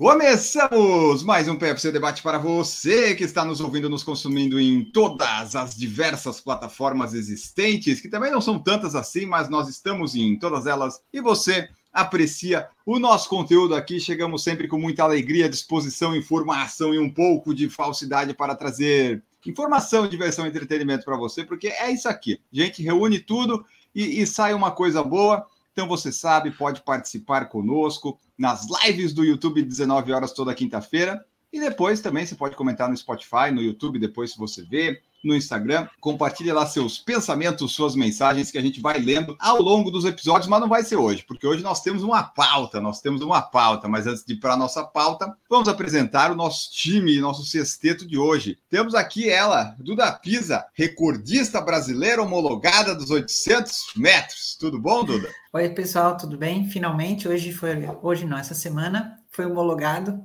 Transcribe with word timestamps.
Começamos 0.00 1.22
mais 1.22 1.46
um 1.46 1.56
PFC 1.56 1.92
Debate 1.92 2.22
para 2.22 2.38
você 2.38 3.14
que 3.14 3.22
está 3.22 3.44
nos 3.44 3.60
ouvindo, 3.60 3.90
nos 3.90 4.02
consumindo 4.02 4.58
em 4.58 4.82
todas 4.82 5.54
as 5.54 5.76
diversas 5.76 6.40
plataformas 6.40 7.12
existentes, 7.12 8.00
que 8.00 8.08
também 8.08 8.32
não 8.32 8.40
são 8.40 8.58
tantas 8.58 8.94
assim, 8.94 9.26
mas 9.26 9.50
nós 9.50 9.68
estamos 9.68 10.14
em 10.14 10.38
todas 10.38 10.66
elas 10.66 11.02
e 11.12 11.20
você 11.20 11.68
aprecia 11.92 12.66
o 12.86 12.98
nosso 12.98 13.28
conteúdo 13.28 13.74
aqui. 13.74 14.00
Chegamos 14.00 14.42
sempre 14.42 14.66
com 14.66 14.78
muita 14.78 15.02
alegria, 15.02 15.50
disposição, 15.50 16.16
informação 16.16 16.94
e 16.94 16.98
um 16.98 17.12
pouco 17.12 17.54
de 17.54 17.68
falsidade 17.68 18.32
para 18.32 18.54
trazer 18.54 19.22
informação, 19.44 20.08
diversão 20.08 20.46
e 20.46 20.48
entretenimento 20.48 21.04
para 21.04 21.18
você, 21.18 21.44
porque 21.44 21.68
é 21.68 21.90
isso 21.90 22.08
aqui. 22.08 22.40
A 22.50 22.56
gente 22.56 22.82
reúne 22.82 23.18
tudo 23.18 23.66
e, 23.94 24.22
e 24.22 24.26
sai 24.26 24.54
uma 24.54 24.70
coisa 24.70 25.02
boa. 25.02 25.46
Então 25.72 25.86
você 25.86 26.10
sabe, 26.10 26.50
pode 26.50 26.82
participar 26.82 27.50
conosco 27.50 28.18
nas 28.40 28.66
lives 28.82 29.12
do 29.12 29.22
YouTube 29.22 29.62
19 29.62 30.12
horas 30.14 30.32
toda 30.32 30.54
quinta-feira. 30.54 31.22
E 31.52 31.58
depois 31.58 32.00
também 32.00 32.24
você 32.24 32.34
pode 32.34 32.54
comentar 32.54 32.88
no 32.88 32.96
Spotify, 32.96 33.50
no 33.52 33.60
YouTube, 33.60 33.98
depois 33.98 34.32
se 34.32 34.38
você 34.38 34.62
vê, 34.62 35.00
no 35.22 35.34
Instagram. 35.34 35.88
Compartilhe 36.00 36.52
lá 36.52 36.66
seus 36.66 36.98
pensamentos, 36.98 37.72
suas 37.72 37.94
mensagens 37.94 38.50
que 38.50 38.58
a 38.58 38.62
gente 38.62 38.80
vai 38.80 38.98
lendo 38.98 39.36
ao 39.38 39.60
longo 39.60 39.90
dos 39.90 40.04
episódios, 40.04 40.48
mas 40.48 40.60
não 40.60 40.68
vai 40.68 40.82
ser 40.82 40.96
hoje, 40.96 41.24
porque 41.26 41.46
hoje 41.46 41.62
nós 41.62 41.82
temos 41.82 42.02
uma 42.02 42.22
pauta, 42.22 42.80
nós 42.80 43.00
temos 43.00 43.20
uma 43.20 43.42
pauta, 43.42 43.88
mas 43.88 44.06
antes 44.06 44.24
de 44.24 44.34
ir 44.34 44.36
para 44.36 44.54
a 44.54 44.56
nossa 44.56 44.84
pauta, 44.84 45.34
vamos 45.48 45.68
apresentar 45.68 46.30
o 46.30 46.36
nosso 46.36 46.70
time, 46.72 47.20
nosso 47.20 47.44
sexteto 47.44 48.06
de 48.06 48.18
hoje. 48.18 48.58
Temos 48.70 48.94
aqui 48.94 49.28
ela, 49.28 49.74
Duda 49.78 50.12
Pisa, 50.12 50.64
recordista 50.74 51.60
brasileira 51.60 52.22
homologada 52.22 52.94
dos 52.94 53.10
800 53.10 53.92
metros. 53.96 54.56
Tudo 54.58 54.80
bom, 54.80 55.04
Duda? 55.04 55.28
Oi, 55.52 55.68
pessoal, 55.70 56.16
tudo 56.16 56.38
bem? 56.38 56.68
Finalmente, 56.68 57.28
hoje 57.28 57.52
foi, 57.52 57.70
hoje 58.02 58.24
não, 58.24 58.38
essa 58.38 58.54
semana 58.54 59.19
foi 59.30 59.46
homologado. 59.46 60.22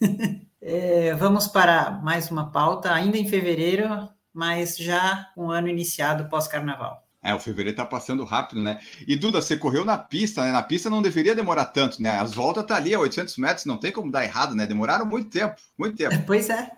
é, 0.60 1.14
vamos 1.14 1.46
para 1.46 1.92
mais 2.02 2.30
uma 2.30 2.50
pauta, 2.50 2.92
ainda 2.92 3.16
em 3.16 3.28
fevereiro, 3.28 4.08
mas 4.32 4.76
já 4.76 5.28
um 5.36 5.50
ano 5.50 5.68
iniciado 5.68 6.28
pós-carnaval. 6.28 7.06
É, 7.22 7.34
o 7.34 7.38
fevereiro 7.38 7.76
tá 7.76 7.84
passando 7.84 8.24
rápido, 8.24 8.62
né? 8.62 8.80
E 9.06 9.14
Duda, 9.14 9.42
você 9.42 9.56
correu 9.56 9.84
na 9.84 9.98
pista, 9.98 10.42
né? 10.42 10.52
Na 10.52 10.62
pista 10.62 10.88
não 10.88 11.02
deveria 11.02 11.34
demorar 11.34 11.66
tanto, 11.66 12.02
né? 12.02 12.18
As 12.18 12.32
voltas 12.32 12.64
tá 12.64 12.76
ali 12.76 12.94
a 12.94 13.00
800 13.00 13.36
metros, 13.36 13.66
não 13.66 13.76
tem 13.76 13.92
como 13.92 14.10
dar 14.10 14.24
errado, 14.24 14.54
né? 14.54 14.66
Demoraram 14.66 15.04
muito 15.04 15.28
tempo, 15.28 15.54
muito 15.78 15.96
tempo. 15.96 16.14
Pois 16.26 16.48
é. 16.48 16.70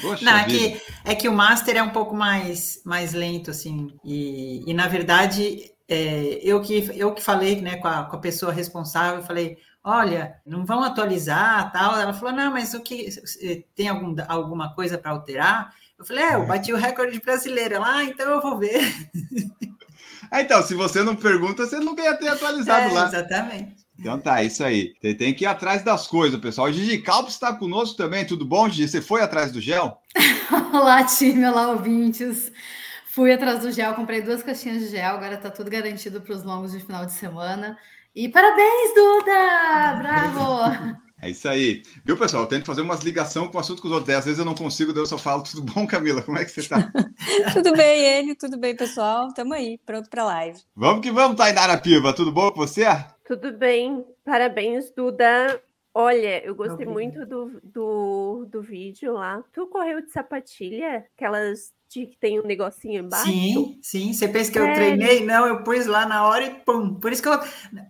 Poxa 0.00 0.24
não, 0.24 0.36
é 0.36 0.44
que, 0.44 0.80
é 1.04 1.14
que 1.16 1.28
o 1.28 1.32
Master 1.32 1.76
é 1.76 1.82
um 1.82 1.90
pouco 1.90 2.14
mais, 2.14 2.80
mais 2.84 3.12
lento, 3.12 3.50
assim, 3.50 3.92
e, 4.04 4.62
e 4.64 4.72
na 4.72 4.86
verdade 4.86 5.72
é, 5.88 6.38
eu, 6.42 6.60
que, 6.60 6.90
eu 6.94 7.12
que 7.12 7.20
falei 7.20 7.60
né, 7.60 7.76
com, 7.76 7.88
a, 7.88 8.04
com 8.04 8.16
a 8.16 8.20
pessoa 8.20 8.52
responsável, 8.52 9.20
eu 9.20 9.26
falei, 9.26 9.58
olha, 9.84 10.36
não 10.46 10.64
vão 10.64 10.82
atualizar, 10.82 11.72
tal. 11.72 11.98
Ela 11.98 12.12
falou, 12.12 12.34
não, 12.34 12.52
mas 12.52 12.74
o 12.74 12.80
que 12.80 13.08
tem 13.74 13.88
algum, 13.88 14.14
alguma 14.28 14.74
coisa 14.74 14.96
para 14.96 15.10
alterar? 15.10 15.74
Eu 15.98 16.04
falei, 16.04 16.24
é, 16.24 16.34
eu 16.34 16.46
bati 16.46 16.72
o 16.72 16.76
recorde 16.76 17.20
brasileiro. 17.20 17.74
Ela, 17.74 17.96
ah, 17.96 18.04
então 18.04 18.30
eu 18.30 18.40
vou 18.40 18.58
ver. 18.58 18.80
Ah, 20.30 20.40
então, 20.40 20.62
se 20.62 20.74
você 20.74 21.02
não 21.02 21.14
pergunta, 21.14 21.66
você 21.66 21.78
nunca 21.78 22.02
ia 22.02 22.16
ter 22.16 22.28
atualizado 22.28 22.88
é, 22.88 22.92
lá. 22.92 23.06
Exatamente. 23.06 23.76
Então 23.98 24.18
tá, 24.18 24.40
é 24.40 24.46
isso 24.46 24.64
aí. 24.64 24.94
Você 25.00 25.14
tem 25.14 25.34
que 25.34 25.44
ir 25.44 25.46
atrás 25.46 25.82
das 25.82 26.06
coisas, 26.06 26.40
pessoal. 26.40 26.68
O 26.68 26.72
Gigi 26.72 26.98
Calpes 27.02 27.34
está 27.34 27.52
conosco 27.54 27.96
também, 27.96 28.26
tudo 28.26 28.44
bom, 28.44 28.68
Gigi? 28.68 28.88
Você 28.88 29.02
foi 29.02 29.20
atrás 29.20 29.52
do 29.52 29.60
gel? 29.60 30.00
olá, 30.72 31.04
time, 31.04 31.46
olá, 31.46 31.68
ouvintes. 31.68 32.50
Fui 33.06 33.30
atrás 33.30 33.60
do 33.60 33.70
gel, 33.70 33.94
comprei 33.94 34.22
duas 34.22 34.42
caixinhas 34.42 34.80
de 34.80 34.88
gel, 34.88 35.16
agora 35.16 35.36
tá 35.36 35.50
tudo 35.50 35.70
garantido 35.70 36.18
para 36.22 36.34
os 36.34 36.42
longos 36.42 36.72
de 36.72 36.80
final 36.80 37.04
de 37.04 37.12
semana. 37.12 37.78
E 38.14 38.28
parabéns, 38.28 38.94
Duda! 38.94 39.94
Bravo! 40.02 41.02
É 41.22 41.30
isso 41.30 41.48
aí. 41.48 41.82
Viu, 42.04 42.18
pessoal? 42.18 42.42
Eu 42.42 42.48
tento 42.48 42.66
fazer 42.66 42.82
umas 42.82 43.00
ligações 43.00 43.48
com 43.50 43.56
o 43.56 43.60
assunto 43.60 43.80
com 43.80 43.88
os 43.88 43.94
outros. 43.94 44.14
Às 44.14 44.26
vezes 44.26 44.38
eu 44.38 44.44
não 44.44 44.54
consigo, 44.54 44.92
eu 44.92 45.06
só 45.06 45.16
falo, 45.16 45.42
tudo 45.42 45.62
bom, 45.62 45.86
Camila? 45.86 46.20
Como 46.20 46.36
é 46.36 46.44
que 46.44 46.50
você 46.50 46.60
está? 46.60 46.92
tudo 47.54 47.72
bem, 47.72 48.04
ele? 48.04 48.34
Tudo 48.34 48.58
bem, 48.58 48.76
pessoal? 48.76 49.32
Tamo 49.32 49.54
aí, 49.54 49.78
pronto 49.86 50.10
para 50.10 50.24
live. 50.24 50.60
Vamos 50.76 51.00
que 51.00 51.10
vamos, 51.10 51.38
Tainara 51.38 51.78
Piva. 51.78 52.12
Tudo 52.12 52.30
bom 52.30 52.50
com 52.50 52.58
você? 52.58 52.84
Tudo 53.24 53.56
bem. 53.56 54.04
Parabéns, 54.24 54.92
Duda. 54.94 55.62
Olha, 55.94 56.44
eu 56.44 56.54
gostei 56.54 56.84
muito 56.84 57.24
do, 57.24 57.60
do, 57.62 58.46
do 58.50 58.60
vídeo 58.60 59.14
lá. 59.14 59.42
Tu 59.54 59.66
correu 59.68 60.02
de 60.02 60.10
sapatilha? 60.10 61.06
Aquelas 61.16 61.72
que 61.92 62.16
tem 62.18 62.40
um 62.40 62.44
negocinho 62.44 63.04
embaixo? 63.04 63.26
Sim, 63.26 63.78
sim. 63.82 64.12
Você 64.12 64.28
pensa 64.28 64.50
que 64.50 64.58
eu 64.58 64.72
treinei? 64.74 65.24
Não, 65.24 65.46
eu 65.46 65.62
pus 65.62 65.86
lá 65.86 66.06
na 66.06 66.26
hora 66.26 66.44
e 66.44 66.50
pum. 66.50 66.94
Por 66.94 67.12
isso 67.12 67.22
que 67.22 67.28
eu. 67.28 67.38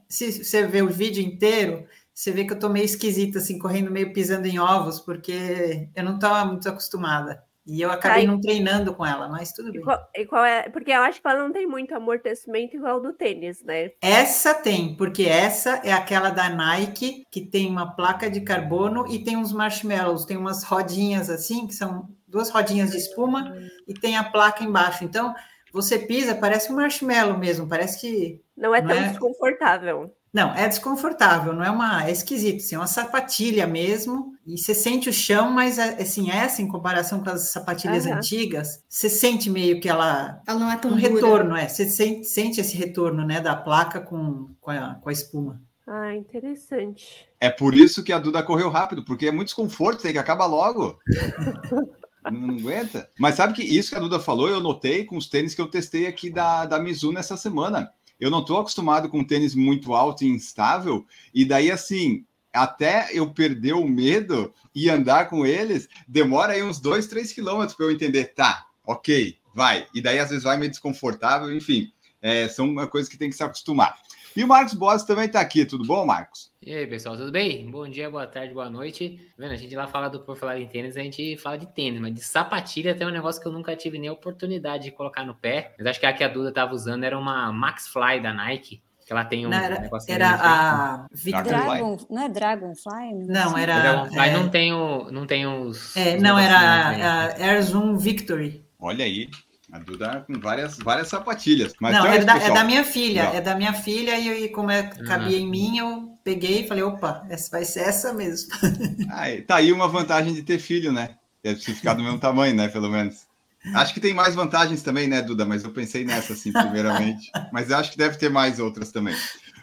Se 0.08 0.44
você 0.44 0.66
vê 0.66 0.82
o 0.82 0.88
vídeo 0.88 1.22
inteiro, 1.22 1.86
você 2.14 2.30
vê 2.30 2.44
que 2.44 2.52
eu 2.52 2.58
tô 2.58 2.68
meio 2.68 2.84
esquisita, 2.84 3.38
assim, 3.38 3.58
correndo 3.58 3.90
meio 3.90 4.12
pisando 4.12 4.46
em 4.46 4.58
ovos, 4.58 5.00
porque 5.00 5.88
eu 5.94 6.04
não 6.04 6.16
estava 6.16 6.44
muito 6.44 6.68
acostumada. 6.68 7.42
E 7.64 7.80
eu 7.80 7.92
acabei 7.92 8.26
não 8.26 8.40
treinando 8.40 8.92
com 8.92 9.06
ela, 9.06 9.28
mas 9.28 9.52
tudo 9.52 9.70
bem. 9.70 9.80
E 9.80 9.84
qual, 9.84 10.10
e 10.16 10.26
qual, 10.26 10.44
é? 10.44 10.68
Porque 10.68 10.90
eu 10.90 11.00
acho 11.00 11.22
que 11.22 11.28
ela 11.28 11.44
não 11.44 11.52
tem 11.52 11.64
muito 11.66 11.94
amortecimento 11.94 12.76
igual 12.76 13.00
do 13.00 13.12
tênis, 13.12 13.62
né? 13.62 13.92
Essa 14.00 14.52
tem, 14.52 14.96
porque 14.96 15.22
essa 15.22 15.80
é 15.84 15.92
aquela 15.92 16.30
da 16.30 16.50
Nike, 16.50 17.24
que 17.30 17.40
tem 17.40 17.70
uma 17.70 17.94
placa 17.94 18.28
de 18.28 18.40
carbono 18.40 19.06
e 19.08 19.22
tem 19.22 19.36
uns 19.36 19.52
marshmallows, 19.52 20.24
tem 20.24 20.36
umas 20.36 20.64
rodinhas 20.64 21.30
assim, 21.30 21.66
que 21.68 21.74
são 21.74 22.08
duas 22.32 22.50
rodinhas 22.50 22.90
de 22.90 22.96
espuma 22.96 23.54
e 23.86 23.94
tem 23.94 24.16
a 24.16 24.24
placa 24.24 24.64
embaixo. 24.64 25.04
Então, 25.04 25.34
você 25.72 25.98
pisa, 25.98 26.34
parece 26.34 26.72
um 26.72 26.76
marshmallow 26.76 27.38
mesmo, 27.38 27.68
parece 27.68 28.00
que. 28.00 28.40
Não 28.56 28.74
é 28.74 28.82
tão 28.82 28.96
é... 28.96 29.08
desconfortável. 29.08 30.12
Não, 30.32 30.54
é 30.54 30.66
desconfortável, 30.66 31.52
não 31.52 31.62
é 31.62 31.70
uma. 31.70 32.06
É 32.06 32.10
esquisito, 32.10 32.56
assim, 32.56 32.74
é 32.74 32.78
uma 32.78 32.86
sapatilha 32.86 33.66
mesmo, 33.66 34.32
e 34.46 34.56
você 34.56 34.74
sente 34.74 35.10
o 35.10 35.12
chão, 35.12 35.50
mas 35.50 35.78
é, 35.78 36.00
assim, 36.00 36.30
essa 36.30 36.62
em 36.62 36.68
comparação 36.68 37.22
com 37.22 37.28
as 37.28 37.50
sapatilhas 37.50 38.06
uhum. 38.06 38.14
antigas, 38.14 38.82
você 38.88 39.10
sente 39.10 39.50
meio 39.50 39.78
que 39.78 39.90
ela. 39.90 40.40
Ela 40.46 40.58
não 40.58 40.72
é 40.72 40.76
tão. 40.76 40.92
Um 40.92 40.96
dura. 40.96 41.08
retorno, 41.08 41.54
é. 41.54 41.68
Você 41.68 41.84
sente, 41.86 42.24
sente 42.24 42.60
esse 42.60 42.74
retorno, 42.74 43.26
né, 43.26 43.42
da 43.42 43.54
placa 43.54 44.00
com, 44.00 44.48
com, 44.58 44.70
a, 44.70 44.94
com 44.94 45.10
a 45.10 45.12
espuma. 45.12 45.60
Ah, 45.86 46.14
interessante. 46.14 47.26
É 47.38 47.50
por 47.50 47.74
isso 47.74 48.02
que 48.02 48.12
a 48.12 48.18
Duda 48.18 48.42
correu 48.42 48.70
rápido, 48.70 49.04
porque 49.04 49.26
é 49.26 49.32
muito 49.32 49.48
desconforto, 49.48 50.02
tem 50.02 50.12
que 50.12 50.18
acabar 50.18 50.46
logo. 50.46 50.98
não, 52.30 52.56
aguenta. 52.56 53.10
Mas 53.18 53.34
sabe 53.34 53.54
que 53.54 53.62
isso 53.62 53.90
que 53.90 53.96
a 53.96 54.00
Duda 54.00 54.20
falou, 54.20 54.48
eu 54.48 54.60
notei 54.60 55.04
com 55.04 55.16
os 55.16 55.26
tênis 55.26 55.54
que 55.54 55.60
eu 55.60 55.68
testei 55.68 56.06
aqui 56.06 56.30
da, 56.30 56.66
da 56.66 56.78
Mizuno 56.78 57.18
essa 57.18 57.36
semana 57.36 57.92
eu 58.22 58.30
não 58.30 58.38
estou 58.38 58.60
acostumado 58.60 59.08
com 59.08 59.24
tênis 59.24 59.52
muito 59.52 59.92
alto 59.94 60.22
e 60.22 60.28
instável, 60.28 61.04
e 61.34 61.44
daí 61.44 61.72
assim, 61.72 62.24
até 62.52 63.08
eu 63.12 63.28
perder 63.34 63.72
o 63.72 63.88
medo 63.88 64.54
e 64.72 64.88
andar 64.88 65.28
com 65.28 65.44
eles, 65.44 65.88
demora 66.06 66.52
aí 66.52 66.62
uns 66.62 66.78
dois, 66.78 67.08
três 67.08 67.32
quilômetros 67.32 67.76
para 67.76 67.86
eu 67.86 67.90
entender, 67.90 68.26
tá, 68.26 68.64
ok, 68.86 69.36
vai. 69.52 69.88
E 69.92 70.00
daí 70.00 70.20
às 70.20 70.28
vezes 70.28 70.44
vai 70.44 70.56
meio 70.56 70.70
desconfortável, 70.70 71.52
enfim, 71.52 71.90
é, 72.22 72.46
são 72.46 72.72
coisa 72.86 73.10
que 73.10 73.18
tem 73.18 73.28
que 73.28 73.34
se 73.34 73.42
acostumar. 73.42 73.98
E 74.36 74.44
o 74.44 74.46
Marcos 74.46 74.74
Boas 74.74 75.02
também 75.02 75.26
está 75.26 75.40
aqui, 75.40 75.66
tudo 75.66 75.84
bom, 75.84 76.06
Marcos? 76.06 76.51
E 76.64 76.72
aí, 76.72 76.86
pessoal, 76.86 77.16
tudo 77.16 77.32
bem? 77.32 77.68
Bom 77.68 77.88
dia, 77.88 78.08
boa 78.08 78.24
tarde, 78.24 78.54
boa 78.54 78.70
noite. 78.70 79.18
Tá 79.30 79.34
vendo, 79.36 79.50
a 79.50 79.56
gente 79.56 79.74
lá 79.74 79.88
fala 79.88 80.08
do 80.08 80.20
Por 80.20 80.36
Falar 80.36 80.60
em 80.60 80.68
Tênis, 80.68 80.96
a 80.96 81.02
gente 81.02 81.36
fala 81.38 81.58
de 81.58 81.66
tênis, 81.66 82.00
mas 82.00 82.14
de 82.14 82.22
sapatilha 82.22 82.94
tem 82.94 83.04
um 83.04 83.10
negócio 83.10 83.42
que 83.42 83.48
eu 83.48 83.52
nunca 83.52 83.74
tive 83.74 83.98
nem 83.98 84.08
oportunidade 84.08 84.84
de 84.84 84.92
colocar 84.92 85.24
no 85.24 85.34
pé. 85.34 85.74
Mas 85.76 85.88
acho 85.88 85.98
que 85.98 86.06
a 86.06 86.12
que 86.12 86.22
a 86.22 86.28
Duda 86.28 86.50
estava 86.50 86.72
usando 86.72 87.02
era 87.02 87.18
uma 87.18 87.52
Max 87.52 87.88
Fly 87.88 88.20
da 88.22 88.32
Nike. 88.32 88.80
Que 89.04 89.12
ela 89.12 89.24
tem 89.24 89.44
um 89.44 89.50
não, 89.50 89.58
era, 89.58 89.80
negócio 89.80 90.12
era 90.12 90.38
a 90.40 91.06
Dragon, 91.42 91.96
não 92.08 92.22
é 92.22 92.28
Dragonfly? 92.28 93.26
Não, 93.26 93.58
era. 93.58 93.80
Dragonfly 93.80 94.20
é... 94.20 94.32
não 94.32 94.48
tem 94.48 94.72
o, 94.72 95.10
não 95.10 95.26
tem 95.26 95.44
os. 95.44 95.96
É, 95.96 96.14
os 96.14 96.22
não 96.22 96.38
era 96.38 96.56
a, 96.56 96.90
a 96.90 97.44
Air 97.44 97.62
Zoom 97.64 97.96
Victory. 97.96 98.64
Olha 98.78 99.04
aí. 99.04 99.28
A 99.72 99.80
Duda 99.80 100.24
com 100.26 100.38
várias, 100.38 100.78
várias 100.78 101.08
sapatilhas. 101.08 101.72
Mas 101.80 101.94
não, 101.94 102.06
é 102.06 102.24
da, 102.24 102.36
é 102.36 102.50
da, 102.52 102.62
minha 102.62 102.84
filha, 102.84 103.24
Não. 103.24 103.34
é 103.34 103.40
da 103.40 103.56
minha 103.56 103.72
filha, 103.72 104.16
e, 104.18 104.44
e 104.44 104.48
como 104.50 104.70
é, 104.70 104.82
cabia 104.82 105.38
uhum. 105.38 105.44
em 105.44 105.48
mim, 105.48 105.78
eu 105.78 106.11
peguei 106.24 106.60
e 106.62 106.68
falei, 106.68 106.82
opa, 106.82 107.24
essa 107.28 107.50
vai 107.50 107.64
ser 107.64 107.80
essa 107.80 108.12
mesmo. 108.12 108.50
Ah, 109.10 109.26
tá 109.46 109.56
aí 109.56 109.72
uma 109.72 109.88
vantagem 109.88 110.32
de 110.32 110.42
ter 110.42 110.58
filho, 110.58 110.90
né? 110.92 111.16
Deve 111.42 111.60
ficar 111.60 111.94
do 111.94 112.02
mesmo 112.02 112.18
tamanho, 112.18 112.54
né? 112.54 112.68
Pelo 112.68 112.88
menos. 112.88 113.26
Acho 113.74 113.94
que 113.94 114.00
tem 114.00 114.14
mais 114.14 114.34
vantagens 114.34 114.82
também, 114.82 115.06
né, 115.06 115.22
Duda? 115.22 115.44
Mas 115.44 115.62
eu 115.64 115.70
pensei 115.70 116.04
nessa, 116.04 116.32
assim, 116.32 116.52
primeiramente. 116.52 117.30
Mas 117.52 117.70
eu 117.70 117.76
acho 117.76 117.92
que 117.92 117.98
deve 117.98 118.16
ter 118.16 118.30
mais 118.30 118.58
outras 118.58 118.90
também. 118.90 119.14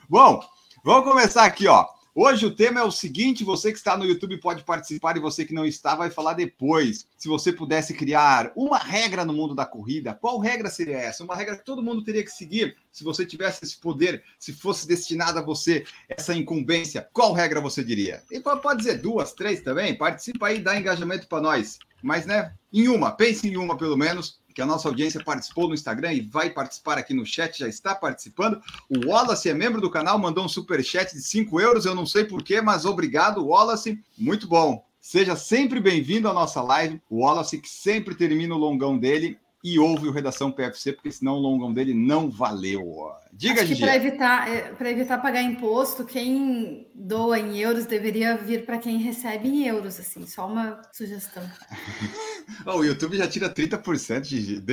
Bom, 0.08 0.40
vamos 0.84 1.10
começar 1.10 1.46
aqui, 1.46 1.68
ó. 1.68 1.86
Hoje 2.22 2.46
o 2.46 2.52
tema 2.54 2.82
é 2.82 2.84
o 2.84 2.92
seguinte: 2.92 3.46
você 3.46 3.72
que 3.72 3.78
está 3.78 3.96
no 3.96 4.04
YouTube 4.04 4.36
pode 4.42 4.66
participar 4.66 5.16
e 5.16 5.22
você 5.22 5.46
que 5.46 5.54
não 5.54 5.66
está 5.66 5.96
vai 5.96 6.10
falar 6.10 6.34
depois. 6.34 7.08
Se 7.18 7.30
você 7.30 7.54
pudesse 7.54 7.94
criar 7.94 8.52
uma 8.58 8.78
regra 8.78 9.24
no 9.24 9.32
mundo 9.32 9.56
da 9.56 9.66
corrida, 9.66 10.14
qual 10.14 10.38
regra 10.38 10.70
seria 10.70 10.98
essa? 10.98 11.24
Uma 11.24 11.34
regra 11.34 11.56
que 11.56 11.64
todo 11.64 11.82
mundo 11.82 12.04
teria 12.04 12.22
que 12.22 12.30
seguir 12.30 12.76
se 12.92 13.06
você 13.06 13.26
tivesse 13.26 13.64
esse 13.64 13.78
poder, 13.78 14.22
se 14.38 14.52
fosse 14.52 14.86
destinado 14.86 15.40
a 15.40 15.42
você 15.42 15.86
essa 16.10 16.36
incumbência, 16.36 17.08
qual 17.14 17.32
regra 17.32 17.62
você 17.62 17.82
diria? 17.82 18.22
E 18.30 18.42
pode 18.42 18.80
dizer 18.80 18.98
duas, 18.98 19.32
três 19.32 19.62
também. 19.62 19.98
Participa 19.98 20.48
aí, 20.48 20.60
dá 20.60 20.78
engajamento 20.78 21.26
para 21.26 21.42
nós. 21.42 21.80
Mas, 22.04 22.26
né, 22.26 22.54
em 22.74 22.90
uma, 22.90 23.12
pense 23.12 23.48
em 23.48 23.56
uma 23.56 23.78
pelo 23.78 23.96
menos 23.96 24.42
que 24.60 24.64
a 24.64 24.66
nossa 24.66 24.90
audiência 24.90 25.24
participou 25.24 25.70
no 25.70 25.74
Instagram 25.74 26.12
e 26.12 26.20
vai 26.20 26.50
participar 26.50 26.98
aqui 26.98 27.14
no 27.14 27.26
chat, 27.26 27.58
já 27.58 27.70
está 27.70 27.96
participando. 27.96 28.62
O 28.90 29.08
Wallace 29.08 29.48
é 29.48 29.54
membro 29.54 29.80
do 29.80 29.90
canal, 29.90 30.20
mandou 30.20 30.44
um 30.44 30.50
super 30.50 30.84
chat 30.84 31.14
de 31.14 31.22
5 31.22 31.62
euros, 31.62 31.86
eu 31.86 31.96
não 31.96 32.06
sei 32.06 32.26
porquê, 32.26 32.60
mas 32.60 32.84
obrigado, 32.84 33.48
Wallace. 33.48 34.04
Muito 34.18 34.50
bom. 34.50 34.84
Seja 35.00 35.34
sempre 35.38 35.80
bem-vindo 35.80 36.28
à 36.28 36.34
nossa 36.34 36.62
live. 36.62 37.02
O 37.10 37.22
Wallace, 37.22 37.58
que 37.58 37.70
sempre 37.70 38.16
termina 38.16 38.54
o 38.54 38.58
longão 38.58 38.98
dele 38.98 39.40
e 39.64 39.80
ouve 39.80 40.10
o 40.10 40.12
Redação 40.12 40.52
PFC, 40.52 40.92
porque 40.92 41.12
senão 41.12 41.36
o 41.36 41.40
longão 41.40 41.74
dele 41.74 41.94
não 41.94 42.30
valeu. 42.30 43.12
Diga, 43.32 43.66
Gigi. 43.66 43.82
Para 43.82 43.96
evitar, 43.96 44.50
é, 44.50 44.76
evitar 44.90 45.22
pagar 45.22 45.42
imposto, 45.42 46.04
quem 46.04 46.88
doa 46.94 47.40
em 47.40 47.58
euros 47.60 47.86
deveria 47.86 48.36
vir 48.36 48.66
para 48.66 48.78
quem 48.78 48.98
recebe 48.98 49.48
em 49.48 49.68
euros, 49.68 50.00
assim, 50.00 50.26
só 50.26 50.48
uma 50.48 50.82
sugestão. 50.92 51.44
oh, 52.66 52.80
o 52.80 52.86
YouTube 52.86 53.18
já 53.18 53.28
tira 53.28 53.50
30%, 53.50 54.24
Gigi. 54.24 54.64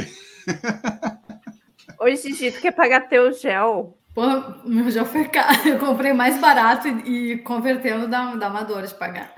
Oi, 2.01 2.17
Gigi, 2.17 2.53
tu 2.53 2.61
quer 2.61 2.73
pagar 2.73 3.09
teu 3.09 3.33
gel? 3.33 3.99
Pô, 4.15 4.25
meu 4.65 4.91
gel 4.91 5.05
foi 5.05 5.29
caro. 5.29 5.69
Eu 5.69 5.79
comprei 5.79 6.13
mais 6.13 6.41
barato 6.41 6.89
e, 6.89 7.33
e 7.33 7.39
convertendo 7.39 8.09
da, 8.09 8.35
da 8.35 8.47
amadora 8.47 8.87
de 8.87 8.95
pagar. 8.95 9.33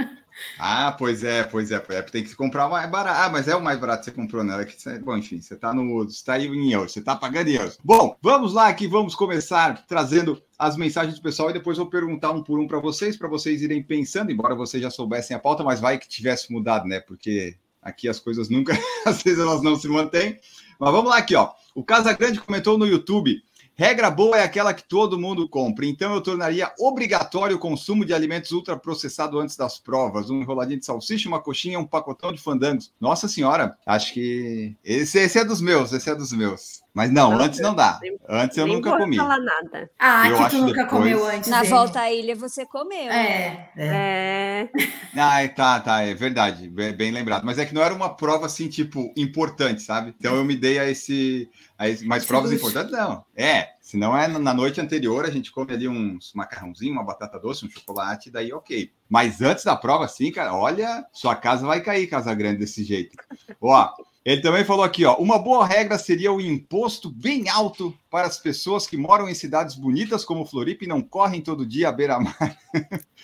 Ah, 0.58 0.92
pois 0.92 1.24
é, 1.24 1.42
pois 1.42 1.70
é, 1.70 1.82
é, 1.88 2.02
tem 2.02 2.22
que 2.22 2.34
comprar 2.34 2.66
o 2.66 2.70
mais 2.70 2.88
barato. 2.88 3.20
Ah, 3.20 3.28
mas 3.28 3.48
é 3.48 3.56
o 3.56 3.62
mais 3.62 3.78
barato 3.78 4.00
que 4.00 4.04
você 4.06 4.12
comprou, 4.12 4.44
né? 4.44 4.66
É 4.86 4.98
bom, 4.98 5.16
enfim, 5.16 5.40
você 5.40 5.54
está 5.54 5.74
no. 5.74 6.04
Você 6.04 6.24
tá 6.24 6.34
aí 6.34 6.46
em 6.46 6.72
euros, 6.72 6.92
você 6.92 7.00
está 7.00 7.16
pagando 7.16 7.48
em 7.48 7.54
euros. 7.54 7.78
Bom, 7.82 8.16
vamos 8.22 8.52
lá 8.52 8.68
aqui, 8.68 8.86
vamos 8.86 9.14
começar 9.14 9.84
trazendo 9.86 10.40
as 10.58 10.76
mensagens 10.76 11.16
do 11.16 11.22
pessoal 11.22 11.50
e 11.50 11.54
depois 11.54 11.76
vou 11.76 11.86
perguntar 11.86 12.32
um 12.32 12.42
por 12.42 12.58
um 12.58 12.66
para 12.66 12.78
vocês, 12.78 13.16
para 13.16 13.28
vocês 13.28 13.62
irem 13.62 13.82
pensando, 13.82 14.30
embora 14.30 14.54
vocês 14.54 14.82
já 14.82 14.90
soubessem 14.90 15.36
a 15.36 15.40
pauta, 15.40 15.64
mas 15.64 15.80
vai 15.80 15.98
que 15.98 16.08
tivesse 16.08 16.52
mudado, 16.52 16.86
né? 16.86 17.00
Porque 17.00 17.56
aqui 17.82 18.08
as 18.08 18.20
coisas 18.20 18.48
nunca, 18.48 18.78
às 19.06 19.22
vezes 19.22 19.38
elas 19.38 19.62
não 19.62 19.76
se 19.76 19.88
mantêm. 19.88 20.38
Mas 20.78 20.92
vamos 20.92 21.10
lá 21.10 21.18
aqui, 21.18 21.34
ó. 21.34 21.50
O 21.74 21.82
Casa 21.84 22.12
Grande 22.12 22.40
comentou 22.40 22.78
no 22.78 22.86
YouTube. 22.86 23.42
Regra 23.80 24.10
boa 24.10 24.36
é 24.36 24.42
aquela 24.42 24.74
que 24.74 24.82
todo 24.82 25.20
mundo 25.20 25.48
compra, 25.48 25.86
então 25.86 26.12
eu 26.12 26.20
tornaria 26.20 26.72
obrigatório 26.80 27.54
o 27.54 27.60
consumo 27.60 28.04
de 28.04 28.12
alimentos 28.12 28.50
ultraprocessados 28.50 29.40
antes 29.40 29.56
das 29.56 29.78
provas. 29.78 30.30
Um 30.30 30.40
enroladinho 30.40 30.80
de 30.80 30.84
salsicha, 30.84 31.28
uma 31.28 31.40
coxinha, 31.40 31.78
um 31.78 31.86
pacotão 31.86 32.32
de 32.32 32.42
fandangos. 32.42 32.92
Nossa 33.00 33.28
senhora, 33.28 33.78
acho 33.86 34.12
que 34.12 34.74
esse, 34.82 35.20
esse 35.20 35.38
é 35.38 35.44
dos 35.44 35.60
meus, 35.60 35.92
esse 35.92 36.10
é 36.10 36.14
dos 36.16 36.32
meus. 36.32 36.82
Mas 36.98 37.12
não, 37.12 37.30
não 37.30 37.40
antes 37.42 37.60
não 37.60 37.76
dá. 37.76 38.00
Antes 38.28 38.58
eu 38.58 38.66
nunca 38.66 38.98
comi. 38.98 39.16
Não 39.16 39.24
falar 39.24 39.38
nada. 39.38 39.88
Ah, 39.96 40.28
eu 40.28 40.36
que 40.36 40.50
tu 40.50 40.58
nunca 40.58 40.82
depois... 40.82 40.88
comeu 40.88 41.24
antes. 41.24 41.48
Na 41.48 41.60
dele. 41.60 41.70
volta 41.70 42.00
à 42.00 42.12
ilha 42.12 42.34
você 42.34 42.66
comeu. 42.66 43.12
É. 43.12 43.70
É. 43.76 43.86
é. 43.86 44.68
Ah, 45.16 45.48
tá, 45.48 45.78
tá, 45.78 46.02
é 46.02 46.12
verdade. 46.14 46.66
Bem, 46.68 46.92
bem, 46.92 47.12
lembrado. 47.12 47.44
Mas 47.44 47.56
é 47.56 47.64
que 47.64 47.72
não 47.72 47.82
era 47.82 47.94
uma 47.94 48.16
prova 48.16 48.46
assim, 48.46 48.68
tipo, 48.68 49.12
importante, 49.16 49.82
sabe? 49.82 50.12
Então 50.18 50.34
eu 50.34 50.44
me 50.44 50.56
dei 50.56 50.80
a 50.80 50.90
esse. 50.90 51.48
A 51.78 51.88
esse 51.88 52.04
mas 52.04 52.24
provas 52.24 52.50
importantes, 52.50 52.90
não. 52.90 53.24
É. 53.38 53.68
Senão 53.80 54.18
é 54.18 54.26
na 54.26 54.52
noite 54.52 54.80
anterior, 54.80 55.24
a 55.24 55.30
gente 55.30 55.52
come 55.52 55.72
ali 55.72 55.88
uns 55.88 56.32
macarrãozinho, 56.34 56.92
uma 56.92 57.04
batata 57.04 57.38
doce, 57.38 57.64
um 57.64 57.70
chocolate, 57.70 58.32
daí 58.32 58.52
ok. 58.52 58.90
Mas 59.08 59.40
antes 59.40 59.64
da 59.64 59.76
prova, 59.76 60.08
sim, 60.08 60.32
cara, 60.32 60.52
olha, 60.54 61.06
sua 61.12 61.36
casa 61.36 61.64
vai 61.64 61.80
cair, 61.80 62.08
Casa 62.08 62.34
Grande, 62.34 62.58
desse 62.58 62.82
jeito. 62.82 63.16
Ó, 63.60 63.88
ele 64.24 64.42
também 64.42 64.64
falou 64.64 64.84
aqui, 64.84 65.04
ó, 65.04 65.14
uma 65.16 65.38
boa 65.38 65.64
regra 65.64 65.96
seria 65.96 66.32
o 66.32 66.40
imposto 66.40 67.08
bem 67.08 67.48
alto 67.48 67.96
para 68.10 68.26
as 68.26 68.38
pessoas 68.38 68.88
que 68.88 68.96
moram 68.96 69.28
em 69.28 69.34
cidades 69.34 69.76
bonitas 69.76 70.24
como 70.24 70.44
Floripa 70.44 70.84
e 70.84 70.88
não 70.88 71.00
correm 71.00 71.40
todo 71.40 71.64
dia 71.64 71.88
à 71.88 71.92
beira-mar. 71.92 72.36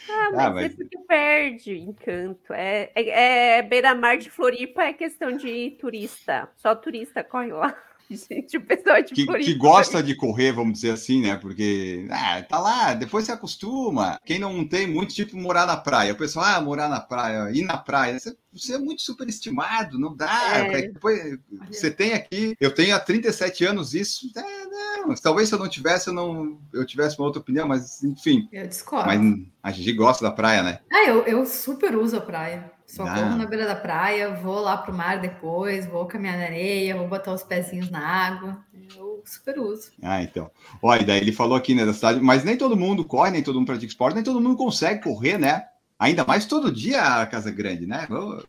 Ah, 0.08 0.30
mas, 0.30 0.38
ah, 0.38 0.50
mas... 0.50 0.64
é 0.64 0.68
porque 0.68 0.98
perde 1.08 1.76
encanto. 1.76 2.52
É, 2.52 2.90
é, 2.94 3.58
é 3.58 3.62
beira-mar 3.62 4.16
de 4.16 4.30
Floripa 4.30 4.84
é 4.84 4.92
questão 4.92 5.36
de 5.36 5.72
turista. 5.72 6.48
Só 6.56 6.74
turista 6.74 7.24
corre 7.24 7.52
lá. 7.52 7.76
Gente, 8.10 8.56
o 8.56 8.60
pessoal 8.60 9.02
de 9.02 9.14
que, 9.14 9.26
que 9.26 9.54
gosta 9.54 10.02
de 10.02 10.14
correr, 10.14 10.52
vamos 10.52 10.74
dizer 10.74 10.90
assim, 10.90 11.22
né? 11.22 11.36
Porque 11.36 12.06
ah, 12.10 12.42
tá 12.42 12.58
lá, 12.58 12.94
depois 12.94 13.24
se 13.24 13.32
acostuma. 13.32 14.18
Quem 14.24 14.38
não 14.38 14.66
tem 14.66 14.86
muito, 14.86 15.14
tipo, 15.14 15.36
morar 15.36 15.66
na 15.66 15.76
praia. 15.76 16.12
O 16.12 16.16
pessoal, 16.16 16.44
ah, 16.44 16.60
morar 16.60 16.88
na 16.88 17.00
praia, 17.00 17.50
ir 17.50 17.62
na 17.62 17.76
praia. 17.76 18.18
Você, 18.18 18.36
você 18.52 18.74
é 18.74 18.78
muito 18.78 19.02
superestimado, 19.02 19.98
não 19.98 20.14
dá. 20.14 20.58
É. 20.58 20.88
Depois, 20.88 21.38
você 21.68 21.90
tem 21.90 22.12
aqui, 22.12 22.54
eu 22.60 22.72
tenho 22.74 22.94
há 22.94 23.00
37 23.00 23.64
anos 23.64 23.94
isso. 23.94 24.30
É, 24.36 24.66
não, 25.06 25.14
talvez 25.14 25.48
se 25.48 25.54
eu 25.54 25.58
não 25.58 25.68
tivesse, 25.68 26.08
eu 26.08 26.14
não 26.14 26.58
eu 26.72 26.84
tivesse 26.84 27.18
uma 27.18 27.26
outra 27.26 27.40
opinião, 27.40 27.66
mas 27.66 28.02
enfim. 28.04 28.48
Eu 28.52 28.66
discordo. 28.66 29.06
Mas 29.06 29.46
a 29.62 29.70
gente 29.70 29.92
gosta 29.92 30.24
da 30.24 30.30
praia, 30.30 30.62
né? 30.62 30.80
Ah, 30.92 31.06
eu, 31.06 31.22
eu 31.24 31.46
super 31.46 31.96
uso 31.96 32.16
a 32.16 32.20
praia. 32.20 32.73
Só 32.94 33.04
ah. 33.04 33.12
corro 33.12 33.36
na 33.36 33.44
beira 33.44 33.66
da 33.66 33.74
praia, 33.74 34.36
vou 34.36 34.60
lá 34.60 34.76
pro 34.76 34.94
mar 34.94 35.20
depois, 35.20 35.84
vou 35.84 36.06
caminhar 36.06 36.38
na 36.38 36.44
areia, 36.44 36.96
vou 36.96 37.08
botar 37.08 37.32
os 37.32 37.42
pezinhos 37.42 37.90
na 37.90 37.98
água. 37.98 38.64
Eu 38.96 39.20
super 39.24 39.58
uso. 39.58 39.90
Ah, 40.00 40.22
então. 40.22 40.48
Olha, 40.80 41.04
daí 41.04 41.20
ele 41.20 41.32
falou 41.32 41.56
aqui, 41.56 41.74
né, 41.74 41.84
da 41.84 41.92
cidade, 41.92 42.20
mas 42.20 42.44
nem 42.44 42.56
todo 42.56 42.76
mundo 42.76 43.04
corre, 43.04 43.32
nem 43.32 43.42
todo 43.42 43.56
mundo 43.56 43.66
pratica 43.66 43.86
esporte, 43.86 44.14
nem 44.14 44.22
todo 44.22 44.40
mundo 44.40 44.56
consegue 44.56 45.02
correr, 45.02 45.38
né? 45.38 45.64
Ainda 45.98 46.24
mais 46.24 46.46
todo 46.46 46.70
dia 46.70 47.02
a 47.02 47.26
Casa 47.26 47.50
Grande, 47.50 47.84
né? 47.84 48.06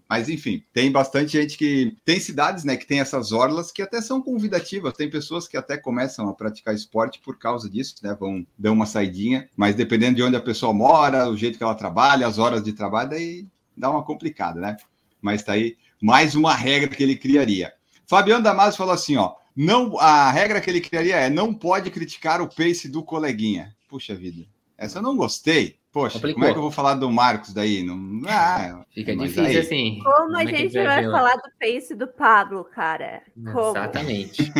Mas 0.08 0.30
enfim, 0.30 0.64
tem 0.74 0.92
bastante 0.92 1.32
gente 1.32 1.58
que. 1.58 1.96
Tem 2.06 2.20
cidades, 2.20 2.64
né, 2.64 2.76
que 2.76 2.86
tem 2.86 3.00
essas 3.00 3.32
orlas 3.32 3.72
que 3.72 3.82
até 3.82 4.00
são 4.00 4.22
convidativas. 4.22 4.94
Tem 4.94 5.10
pessoas 5.10 5.48
que 5.48 5.58
até 5.58 5.76
começam 5.78 6.28
a 6.28 6.34
praticar 6.34 6.76
esporte 6.76 7.20
por 7.20 7.40
causa 7.40 7.68
disso, 7.70 7.96
né? 8.04 8.16
Vão 8.20 8.46
dar 8.58 8.72
uma 8.72 8.86
saidinha, 8.86 9.50
mas 9.56 9.74
dependendo 9.74 10.18
de 10.18 10.24
onde 10.24 10.36
a 10.36 10.42
pessoa 10.42 10.74
mora, 10.74 11.30
o 11.30 11.38
jeito 11.38 11.58
que 11.58 11.64
ela 11.64 11.76
trabalha, 11.76 12.28
as 12.28 12.38
horas 12.38 12.64
de 12.64 12.74
trabalho, 12.74 13.12
daí 13.12 13.48
dá 13.78 13.90
uma 13.90 14.04
complicada, 14.04 14.60
né? 14.60 14.78
Mas 15.22 15.44
tá 15.44 15.54
aí 15.54 15.78
mais 16.02 16.36
uma 16.36 16.54
regra 16.54 16.90
que 16.90 17.02
ele 17.02 17.16
criaria. 17.16 17.74
Fabiano 18.08 18.44
Damasio 18.44 18.78
falou 18.78 18.94
assim, 18.94 19.18
ó, 19.18 19.34
não, 19.56 19.98
a 20.00 20.30
regra 20.32 20.62
que 20.62 20.70
ele 20.70 20.82
criaria 20.82 21.16
é 21.16 21.30
não 21.30 21.54
pode 21.54 21.90
criticar 21.90 22.42
o 22.42 22.48
pace 22.48 22.90
do 22.90 23.04
coleguinha. 23.04 23.76
Puxa 23.88 24.14
vida, 24.14 24.46
essa 24.78 25.00
eu 25.00 25.04
não 25.04 25.16
gostei. 25.16 25.78
Poxa, 25.96 26.16
Complicou. 26.16 26.42
como 26.42 26.46
é 26.46 26.52
que 26.52 26.58
eu 26.58 26.62
vou 26.62 26.72
falar 26.72 26.96
do 26.96 27.10
Marcos 27.10 27.54
daí? 27.54 27.82
Não, 27.82 28.22
ah, 28.28 28.84
Fica 28.94 29.16
difícil 29.16 29.46
aí. 29.46 29.58
assim. 29.58 30.02
Como, 30.04 30.36
a 30.36 30.44
é 30.44 30.48
gente 30.48 30.74
vai 30.74 31.06
falar 31.06 31.38
do 31.38 31.50
pace 31.58 31.96
do 31.96 32.06
Pablo, 32.06 32.66
cara? 32.66 33.22
Como? 33.34 33.70
Exatamente. 33.70 34.52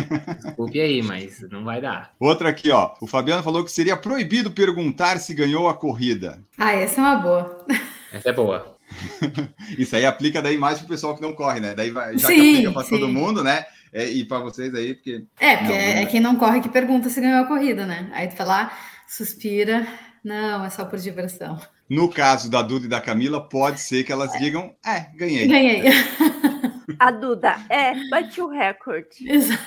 Desculpe 0.42 0.80
aí, 0.80 1.02
mas 1.02 1.42
não 1.50 1.62
vai 1.62 1.82
dar. 1.82 2.10
Outra 2.18 2.48
aqui, 2.48 2.70
ó. 2.70 2.94
O 3.02 3.06
Fabiano 3.06 3.42
falou 3.42 3.62
que 3.62 3.70
seria 3.70 3.98
proibido 3.98 4.50
perguntar 4.50 5.18
se 5.18 5.34
ganhou 5.34 5.68
a 5.68 5.74
corrida. 5.74 6.42
Ah, 6.56 6.72
essa 6.72 7.02
é 7.02 7.04
uma 7.04 7.16
boa. 7.16 7.66
Essa 8.10 8.30
é 8.30 8.32
boa. 8.32 8.75
Isso 9.78 9.96
aí 9.96 10.06
aplica 10.06 10.40
daí 10.40 10.56
mais 10.56 10.78
pro 10.78 10.88
pessoal 10.88 11.14
que 11.14 11.22
não 11.22 11.32
corre, 11.32 11.60
né? 11.60 11.74
Daí 11.74 11.90
vai, 11.90 12.16
já 12.16 12.28
sim, 12.28 12.34
que 12.34 12.50
aplica 12.50 12.72
para 12.72 12.88
todo 12.88 13.08
mundo, 13.08 13.42
né? 13.42 13.64
É, 13.92 14.08
e 14.08 14.24
para 14.24 14.40
vocês 14.40 14.74
aí, 14.74 14.94
porque. 14.94 15.24
É, 15.38 15.56
porque 15.56 15.72
não, 15.72 15.78
é, 15.78 16.02
é 16.02 16.06
quem 16.06 16.20
não 16.20 16.36
corre 16.36 16.60
que 16.60 16.68
pergunta 16.68 17.08
se 17.08 17.20
ganhou 17.20 17.42
a 17.42 17.46
corrida, 17.46 17.86
né? 17.86 18.10
Aí 18.12 18.28
tu 18.28 18.36
fala, 18.36 18.70
suspira, 19.06 19.86
não, 20.22 20.64
é 20.64 20.70
só 20.70 20.84
por 20.84 20.98
diversão. 20.98 21.58
No 21.88 22.08
caso 22.08 22.50
da 22.50 22.62
Duda 22.62 22.86
e 22.86 22.88
da 22.88 23.00
Camila, 23.00 23.48
pode 23.48 23.80
ser 23.80 24.02
que 24.02 24.10
elas 24.10 24.32
digam, 24.32 24.74
é, 24.84 25.06
ganhei. 25.14 25.46
Ganhei. 25.46 25.82
A 26.98 27.10
Duda, 27.10 27.56
é, 27.68 28.08
bate 28.08 28.40
o 28.40 28.48
recorde. 28.48 29.28
Exato. 29.28 29.62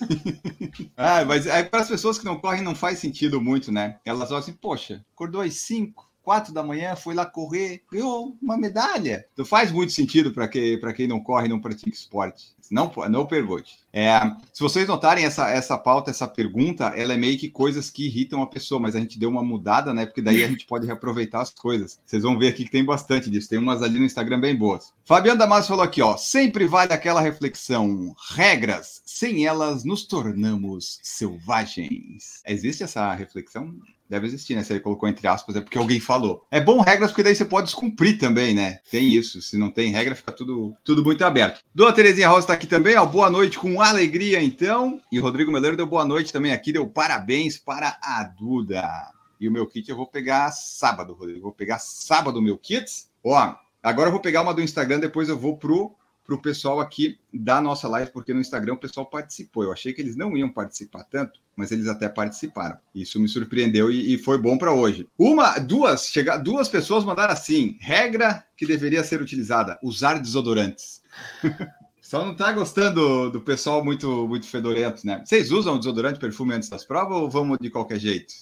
ah, 0.96 1.24
mas 1.24 1.46
é, 1.46 1.62
para 1.64 1.80
as 1.80 1.88
pessoas 1.88 2.18
que 2.18 2.24
não 2.24 2.38
correm 2.38 2.62
não 2.62 2.74
faz 2.74 2.98
sentido 2.98 3.40
muito, 3.40 3.72
né? 3.72 3.98
Elas 4.04 4.30
olham 4.30 4.40
assim, 4.40 4.52
poxa, 4.52 5.04
acordou 5.14 5.40
às 5.40 5.54
5, 5.54 6.08
quatro 6.24 6.52
da 6.52 6.62
manhã, 6.62 6.96
foi 6.96 7.14
lá 7.14 7.26
correr, 7.26 7.82
ganhou 7.92 8.36
uma 8.40 8.56
medalha. 8.56 9.26
Não 9.36 9.44
faz 9.44 9.70
muito 9.70 9.92
sentido 9.92 10.32
para 10.32 10.48
que, 10.48 10.80
quem 10.96 11.06
não 11.06 11.20
corre 11.20 11.46
e 11.46 11.48
não 11.50 11.60
pratica 11.60 11.90
esporte. 11.90 12.54
Não, 12.70 12.90
não 13.10 13.26
pergunte. 13.26 13.78
É, 13.92 14.18
se 14.52 14.60
vocês 14.60 14.88
notarem 14.88 15.24
essa, 15.24 15.48
essa 15.50 15.76
pauta, 15.76 16.10
essa 16.10 16.26
pergunta, 16.26 16.86
ela 16.96 17.12
é 17.12 17.16
meio 17.16 17.38
que 17.38 17.48
coisas 17.48 17.90
que 17.90 18.06
irritam 18.06 18.42
a 18.42 18.46
pessoa, 18.46 18.80
mas 18.80 18.96
a 18.96 19.00
gente 19.00 19.18
deu 19.18 19.28
uma 19.28 19.42
mudada, 19.42 19.92
né? 19.92 20.06
Porque 20.06 20.22
daí 20.22 20.42
a 20.42 20.48
gente 20.48 20.66
pode 20.66 20.86
reaproveitar 20.86 21.42
as 21.42 21.50
coisas. 21.50 22.00
Vocês 22.04 22.22
vão 22.22 22.38
ver 22.38 22.48
aqui 22.48 22.64
que 22.64 22.70
tem 22.70 22.84
bastante 22.84 23.30
disso. 23.30 23.50
Tem 23.50 23.58
umas 23.58 23.82
ali 23.82 23.98
no 23.98 24.06
Instagram 24.06 24.40
bem 24.40 24.56
boas. 24.56 24.92
Fabiano 25.04 25.38
Damasio 25.38 25.68
falou 25.68 25.84
aqui, 25.84 26.00
ó. 26.00 26.16
Sempre 26.16 26.66
vale 26.66 26.92
aquela 26.92 27.20
reflexão. 27.20 28.14
Regras, 28.30 29.02
sem 29.04 29.44
elas 29.44 29.84
nos 29.84 30.06
tornamos 30.06 30.98
selvagens. 31.02 32.42
Existe 32.46 32.82
essa 32.82 33.12
reflexão? 33.12 33.74
Deve 34.08 34.26
existir, 34.26 34.54
né? 34.54 34.62
Se 34.62 34.72
ele 34.72 34.80
colocou 34.80 35.08
entre 35.08 35.26
aspas, 35.26 35.56
é 35.56 35.60
porque 35.60 35.78
alguém 35.78 35.98
falou. 35.98 36.46
É 36.50 36.60
bom 36.60 36.80
regras, 36.80 37.10
porque 37.10 37.22
daí 37.22 37.34
você 37.34 37.44
pode 37.44 37.66
descumprir 37.66 38.18
também, 38.18 38.54
né? 38.54 38.80
Tem 38.90 39.08
isso. 39.08 39.40
Se 39.40 39.56
não 39.56 39.70
tem 39.70 39.90
regra, 39.90 40.14
fica 40.14 40.30
tudo, 40.30 40.76
tudo 40.84 41.02
muito 41.02 41.24
aberto. 41.24 41.62
Dona 41.74 41.92
Terezinha 41.92 42.28
Rosa 42.28 42.40
está 42.40 42.52
aqui 42.52 42.66
também, 42.66 42.96
ó. 42.96 43.06
Boa 43.06 43.30
noite 43.30 43.58
com 43.58 43.80
alegria, 43.80 44.42
então. 44.42 45.00
E 45.10 45.18
o 45.18 45.22
Rodrigo 45.22 45.50
Meleiro 45.50 45.76
deu 45.76 45.86
boa 45.86 46.04
noite 46.04 46.32
também 46.32 46.52
aqui, 46.52 46.72
deu 46.72 46.86
parabéns 46.86 47.56
para 47.56 47.98
a 48.02 48.24
Duda. 48.24 49.10
E 49.40 49.48
o 49.48 49.52
meu 49.52 49.66
kit 49.66 49.90
eu 49.90 49.96
vou 49.96 50.06
pegar 50.06 50.50
sábado, 50.52 51.14
Rodrigo. 51.14 51.42
Vou 51.42 51.52
pegar 51.52 51.78
sábado 51.78 52.38
o 52.38 52.42
meu 52.42 52.58
kit. 52.58 53.06
Ó, 53.22 53.54
agora 53.82 54.08
eu 54.08 54.12
vou 54.12 54.20
pegar 54.20 54.42
uma 54.42 54.54
do 54.54 54.62
Instagram, 54.62 55.00
depois 55.00 55.28
eu 55.28 55.38
vou 55.38 55.56
pro 55.56 55.94
para 56.24 56.34
o 56.34 56.40
pessoal 56.40 56.80
aqui 56.80 57.18
da 57.32 57.60
nossa 57.60 57.86
live, 57.86 58.10
porque 58.10 58.32
no 58.32 58.40
Instagram 58.40 58.74
o 58.74 58.78
pessoal 58.78 59.06
participou. 59.06 59.62
Eu 59.62 59.72
achei 59.72 59.92
que 59.92 60.00
eles 60.00 60.16
não 60.16 60.36
iam 60.36 60.48
participar 60.48 61.04
tanto, 61.04 61.38
mas 61.54 61.70
eles 61.70 61.86
até 61.86 62.08
participaram. 62.08 62.78
Isso 62.94 63.20
me 63.20 63.28
surpreendeu 63.28 63.90
e, 63.90 64.14
e 64.14 64.18
foi 64.18 64.38
bom 64.38 64.56
para 64.56 64.72
hoje. 64.72 65.06
Uma, 65.18 65.58
duas, 65.58 66.06
chega, 66.06 66.38
duas 66.38 66.68
pessoas 66.68 67.04
mandaram 67.04 67.32
assim: 67.32 67.76
regra 67.80 68.44
que 68.56 68.66
deveria 68.66 69.04
ser 69.04 69.20
utilizada: 69.20 69.78
usar 69.82 70.18
desodorantes. 70.18 71.02
Só 72.14 72.24
não 72.24 72.32
tá 72.32 72.52
gostando 72.52 73.28
do 73.28 73.40
pessoal 73.40 73.84
muito, 73.84 74.28
muito 74.28 74.46
fedorento, 74.46 75.04
né? 75.04 75.20
Vocês 75.24 75.50
usam 75.50 75.76
desodorante, 75.76 76.20
perfume 76.20 76.54
antes 76.54 76.68
das 76.68 76.84
provas 76.84 77.18
ou 77.18 77.28
vamos 77.28 77.58
de 77.60 77.68
qualquer 77.68 77.98
jeito? 77.98 78.32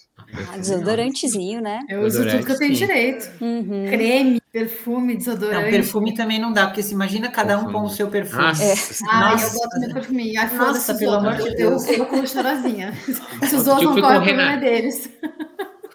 Ah, 0.53 0.59
desodorantezinho, 0.59 1.63
né? 1.63 1.81
Eu 1.89 2.03
uso 2.03 2.23
tudo 2.23 2.45
que 2.45 2.53
eu 2.53 2.59
tenho 2.59 2.75
direito. 2.75 3.31
Uhum. 3.41 3.87
Creme, 3.89 4.43
perfume, 4.53 5.17
desodorante. 5.17 5.65
Não, 5.65 5.71
perfume 5.71 6.15
também 6.15 6.39
não 6.39 6.53
dá, 6.53 6.67
porque 6.67 6.83
se 6.83 6.93
imagina 6.93 7.31
cada 7.31 7.59
um 7.59 7.73
com 7.73 7.81
o 7.85 7.89
seu 7.89 8.09
perfume. 8.09 8.43
Nossa, 8.43 8.63
é. 8.63 8.75
Ah, 9.11 9.37
eu 9.41 9.51
boto 9.55 9.81
meu 9.81 9.95
perfume. 9.95 10.37
Ai, 10.37 10.49
foda-se, 10.51 10.99
pelo 10.99 11.15
amor 11.15 11.37
de 11.37 11.55
Deus, 11.55 11.89
eu 11.89 12.05
com 12.05 12.27
chorosinha. 12.27 12.93
Se 13.49 13.57
os 13.57 13.67
outros 13.67 13.97
não 13.97 14.03
correm, 14.03 14.03
o 14.03 14.23
problema 14.27 14.53
é 14.53 14.61
deles 14.61 15.11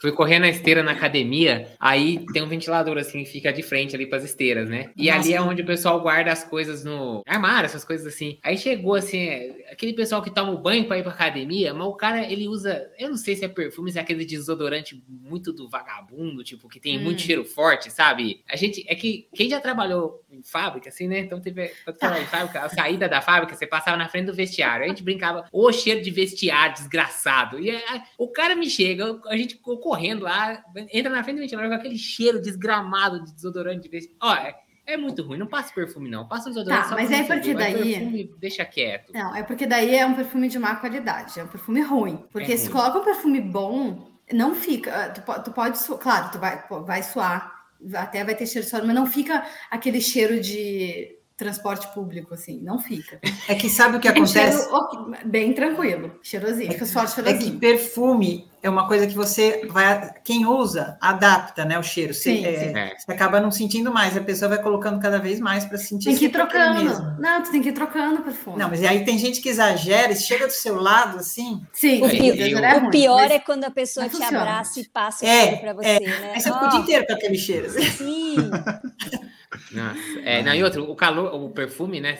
fui 0.01 0.11
correr 0.11 0.39
na 0.39 0.49
esteira 0.49 0.83
na 0.83 0.91
academia, 0.91 1.67
aí 1.79 2.25
tem 2.33 2.41
um 2.41 2.47
ventilador 2.47 2.97
assim 2.97 3.23
que 3.23 3.29
fica 3.29 3.51
de 3.51 3.63
frente 3.63 3.95
ali 3.95 4.05
para 4.05 4.17
as 4.17 4.23
esteiras, 4.23 4.69
né? 4.69 4.91
E 4.95 5.07
Nossa, 5.07 5.19
ali 5.19 5.33
é 5.33 5.41
onde 5.41 5.61
o 5.61 5.65
pessoal 5.65 5.99
guarda 6.01 6.31
as 6.31 6.43
coisas 6.43 6.83
no 6.83 7.21
armário, 7.25 7.65
essas 7.65 7.83
coisas 7.83 8.05
assim. 8.05 8.37
Aí 8.43 8.57
chegou 8.57 8.95
assim, 8.95 9.27
aquele 9.71 9.93
pessoal 9.93 10.21
que 10.21 10.29
toma 10.29 10.51
o 10.51 10.57
banho 10.57 10.85
para 10.85 10.97
ir 10.97 11.03
para 11.03 11.11
academia, 11.11 11.73
mas 11.73 11.87
o 11.87 11.93
cara 11.93 12.31
ele 12.31 12.47
usa, 12.47 12.89
eu 12.97 13.09
não 13.09 13.17
sei 13.17 13.35
se 13.35 13.45
é 13.45 13.47
perfume, 13.47 13.91
se 13.91 13.97
é 13.97 14.01
aquele 14.01 14.25
desodorante 14.25 15.01
muito 15.07 15.51
do 15.51 15.69
vagabundo, 15.69 16.43
tipo 16.43 16.67
que 16.67 16.79
tem 16.79 16.97
hum. 16.97 17.03
muito 17.03 17.21
cheiro 17.21 17.43
forte, 17.45 17.91
sabe? 17.91 18.41
A 18.49 18.55
gente 18.55 18.85
é 18.87 18.95
que 18.95 19.27
quem 19.33 19.49
já 19.49 19.59
trabalhou 19.59 20.23
em 20.31 20.43
fábrica 20.43 20.89
assim, 20.89 21.07
né? 21.07 21.19
Então 21.19 21.39
teve 21.39 21.71
quando 21.83 22.17
em 22.17 22.25
fábrica, 22.27 22.61
a 22.61 22.69
saída 22.69 23.07
da 23.07 23.21
fábrica, 23.21 23.55
você 23.55 23.65
passava 23.65 23.97
na 23.97 24.09
frente 24.09 24.27
do 24.27 24.33
vestiário. 24.33 24.85
A 24.85 24.87
gente 24.87 25.03
brincava, 25.03 25.45
ô 25.51 25.71
cheiro 25.71 26.01
de 26.01 26.11
vestiário 26.11 26.75
desgraçado. 26.75 27.59
E 27.59 27.69
aí, 27.69 28.01
o 28.17 28.27
cara 28.27 28.55
me 28.55 28.69
chega, 28.69 29.19
a 29.27 29.37
gente 29.37 29.55
correndo 29.87 30.23
lá, 30.23 30.61
entra 30.91 31.09
na 31.09 31.23
frente 31.23 31.37
do 31.37 31.41
ventilador 31.41 31.69
com 31.69 31.75
aquele 31.77 31.97
cheiro 31.97 32.41
desgramado 32.41 33.23
de 33.23 33.33
desodorante. 33.33 33.87
De 33.87 34.11
Ó, 34.21 34.35
é, 34.35 34.53
é, 34.85 34.97
muito 34.97 35.23
ruim. 35.23 35.37
Não 35.37 35.47
passa 35.47 35.73
perfume, 35.73 36.09
não. 36.09 36.27
Passa 36.27 36.49
desodorante. 36.49 36.89
Tá, 36.89 36.95
mas 36.95 37.09
é 37.09 37.23
porque 37.23 37.53
daí. 37.53 37.93
Perfume, 37.93 38.35
deixa 38.37 38.65
quieto. 38.65 39.13
Não, 39.13 39.33
é 39.33 39.43
porque 39.43 39.65
daí 39.65 39.95
é 39.95 40.05
um 40.05 40.13
perfume 40.13 40.49
de 40.49 40.59
má 40.59 40.75
qualidade. 40.75 41.39
É 41.39 41.43
um 41.45 41.47
perfume 41.47 41.81
ruim. 41.81 42.25
Porque 42.33 42.51
é 42.51 42.57
se 42.57 42.65
ruim. 42.65 42.73
coloca 42.73 42.99
um 42.99 43.03
perfume 43.05 43.39
bom, 43.39 44.11
não 44.33 44.53
fica. 44.53 45.09
Tu, 45.11 45.21
tu 45.43 45.51
pode. 45.51 45.79
Claro, 46.01 46.31
tu 46.33 46.37
vai, 46.37 46.61
vai 46.85 47.01
suar. 47.01 47.55
Até 47.93 48.25
vai 48.25 48.35
ter 48.35 48.45
cheiro 48.45 48.65
de 48.65 48.69
suor, 48.69 48.85
mas 48.85 48.95
não 48.95 49.05
fica 49.05 49.45
aquele 49.71 50.01
cheiro 50.01 50.41
de 50.41 51.16
transporte 51.37 51.87
público, 51.93 52.33
assim, 52.33 52.59
não 52.63 52.79
fica. 52.79 53.19
É 53.47 53.53
que 53.53 53.69
sabe 53.69 53.97
o 53.97 53.99
que 53.99 54.07
acontece? 54.07 54.67
Cheiro, 54.67 55.11
bem 55.23 55.53
tranquilo, 55.53 56.19
cheirosinho, 56.23 56.71
fica 56.71 56.85
só 56.85 57.05
cheirosinho. 57.05 57.49
É 57.49 57.51
que 57.51 57.57
perfume 57.57 58.49
é 58.63 58.67
uma 58.67 58.87
coisa 58.87 59.05
que 59.05 59.13
você 59.13 59.61
vai, 59.69 60.15
quem 60.23 60.47
usa, 60.47 60.97
adapta, 60.99 61.63
né, 61.63 61.77
o 61.77 61.83
cheiro. 61.83 62.11
Você, 62.11 62.37
sim, 62.37 62.45
é, 62.45 62.59
sim. 62.59 62.77
É. 62.77 62.95
você 62.97 63.11
acaba 63.11 63.39
não 63.39 63.51
sentindo 63.51 63.93
mais, 63.93 64.17
a 64.17 64.21
pessoa 64.21 64.49
vai 64.49 64.61
colocando 64.61 64.99
cada 64.99 65.19
vez 65.19 65.39
mais 65.39 65.63
para 65.63 65.77
sentir. 65.77 66.05
Tem 66.05 66.17
que 66.17 66.25
ir 66.25 66.29
trocando. 66.29 67.15
Não, 67.19 67.43
tu 67.43 67.51
tem 67.51 67.61
que 67.61 67.69
ir 67.69 67.73
trocando 67.73 68.23
perfume. 68.23 68.57
Não, 68.57 68.67
mas 68.67 68.83
aí 68.83 69.05
tem 69.05 69.19
gente 69.19 69.39
que 69.39 69.47
exagera, 69.47 70.11
e 70.11 70.15
chega 70.15 70.47
do 70.47 70.53
seu 70.53 70.81
lado, 70.81 71.19
assim. 71.19 71.61
Sim, 71.71 72.03
o, 72.03 72.09
sim, 72.09 72.17
pi 72.17 72.53
é 72.53 72.77
o 72.77 72.89
pior 72.89 73.31
é 73.31 73.37
quando 73.37 73.63
a 73.63 73.71
pessoa 73.71 74.07
te 74.07 74.13
funciona. 74.13 74.41
abraça 74.41 74.79
e 74.79 74.87
passa 74.87 75.23
o 75.23 75.27
é, 75.27 75.43
cheiro 75.43 75.57
para 75.59 75.73
você, 75.73 75.87
é. 75.87 75.99
né? 75.99 76.31
Aí 76.33 76.41
você 76.41 76.51
fica 76.51 76.65
o 76.65 76.69
dia 76.69 76.79
inteiro 76.79 77.05
com 77.05 77.13
aquele 77.13 77.37
cheiro. 77.37 77.67
Assim. 77.67 77.91
Sim. 77.91 78.35
Nossa. 79.71 80.19
É, 80.23 80.41
não, 80.43 80.53
e 80.53 80.63
outro, 80.63 80.89
o 80.89 80.95
calor, 80.95 81.33
o 81.33 81.49
perfume, 81.49 81.99
né? 81.99 82.13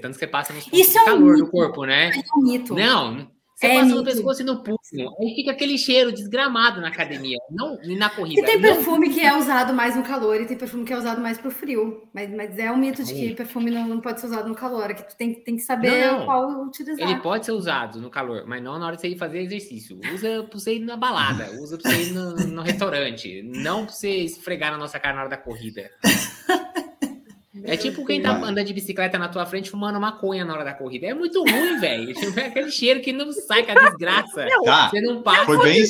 Tanto 0.00 0.14
que 0.14 0.18
você 0.18 0.26
passa 0.26 0.52
no 0.52 0.58
Isso 0.72 0.98
é 0.98 1.02
um 1.02 1.04
calor 1.04 1.34
mito. 1.34 1.44
do 1.44 1.50
corpo, 1.50 1.84
né? 1.84 2.10
É 2.10 2.38
um 2.38 2.42
mito. 2.42 2.74
Não, 2.74 3.28
você 3.58 3.66
é 3.66 3.74
passa 3.74 3.92
no 3.92 4.04
pescoço 4.04 4.42
e 4.42 4.44
no 4.44 4.62
pulso. 4.62 4.94
Aí 5.20 5.34
fica 5.34 5.50
aquele 5.50 5.76
cheiro 5.76 6.12
desgramado 6.12 6.80
na 6.80 6.86
academia, 6.86 7.38
não 7.50 7.76
na 7.98 8.08
corrida. 8.08 8.40
E 8.40 8.44
tem 8.44 8.60
não... 8.60 8.62
perfume 8.62 9.10
que 9.10 9.20
é 9.20 9.36
usado 9.36 9.74
mais 9.74 9.96
no 9.96 10.04
calor 10.04 10.40
e 10.40 10.46
tem 10.46 10.56
perfume 10.56 10.84
que 10.84 10.92
é 10.92 10.96
usado 10.96 11.20
mais 11.20 11.38
pro 11.38 11.50
frio. 11.50 12.08
Mas, 12.14 12.30
mas 12.30 12.56
é 12.56 12.70
um 12.70 12.76
mito 12.76 13.02
de 13.02 13.12
que 13.12 13.34
perfume 13.34 13.72
não, 13.72 13.88
não 13.88 14.00
pode 14.00 14.20
ser 14.20 14.26
usado 14.26 14.48
no 14.48 14.54
calor. 14.54 14.88
É 14.88 14.94
que 14.94 15.02
tu 15.02 15.16
tem, 15.16 15.34
tem 15.34 15.56
que 15.56 15.62
saber 15.62 16.06
não, 16.06 16.20
não. 16.20 16.26
qual 16.26 16.62
utilizar. 16.66 17.10
Ele 17.10 17.20
pode 17.20 17.46
ser 17.46 17.52
usado 17.52 18.00
no 18.00 18.08
calor, 18.08 18.44
mas 18.46 18.62
não 18.62 18.78
na 18.78 18.86
hora 18.86 18.94
de 18.94 19.02
você 19.02 19.08
ir 19.08 19.18
fazer 19.18 19.40
exercício. 19.40 19.98
Usa 20.14 20.44
pra 20.44 20.56
você 20.56 20.76
ir 20.76 20.80
na 20.80 20.96
balada, 20.96 21.50
usa 21.60 21.76
pra 21.76 21.90
você 21.90 22.02
ir 22.04 22.12
no, 22.12 22.36
no 22.36 22.62
restaurante. 22.62 23.42
Não 23.42 23.86
pra 23.86 23.92
você 23.92 24.18
esfregar 24.18 24.70
na 24.70 24.78
nossa 24.78 25.00
cara 25.00 25.16
na 25.16 25.22
hora 25.22 25.30
da 25.30 25.36
corrida. 25.36 25.90
É 27.64 27.76
tipo 27.76 28.04
quem 28.04 28.20
tá 28.20 28.32
andando 28.32 28.64
de 28.64 28.72
bicicleta 28.72 29.18
na 29.18 29.28
tua 29.28 29.46
frente 29.46 29.70
fumando 29.70 30.00
maconha 30.00 30.44
na 30.44 30.54
hora 30.54 30.64
da 30.64 30.72
corrida. 30.72 31.06
É 31.06 31.14
muito 31.14 31.40
ruim, 31.42 31.78
velho. 31.80 32.12
É 32.36 32.46
aquele 32.46 32.70
cheiro 32.70 33.00
que 33.00 33.12
não 33.12 33.32
sai 33.32 33.64
com 33.64 33.72
a 33.72 33.88
desgraça. 33.88 34.46
Não, 34.46 34.62
tá. 34.62 34.88
Você 34.88 35.00
não 35.00 35.22
passa. 35.22 35.44
Foi 35.44 35.58
bem... 35.62 35.84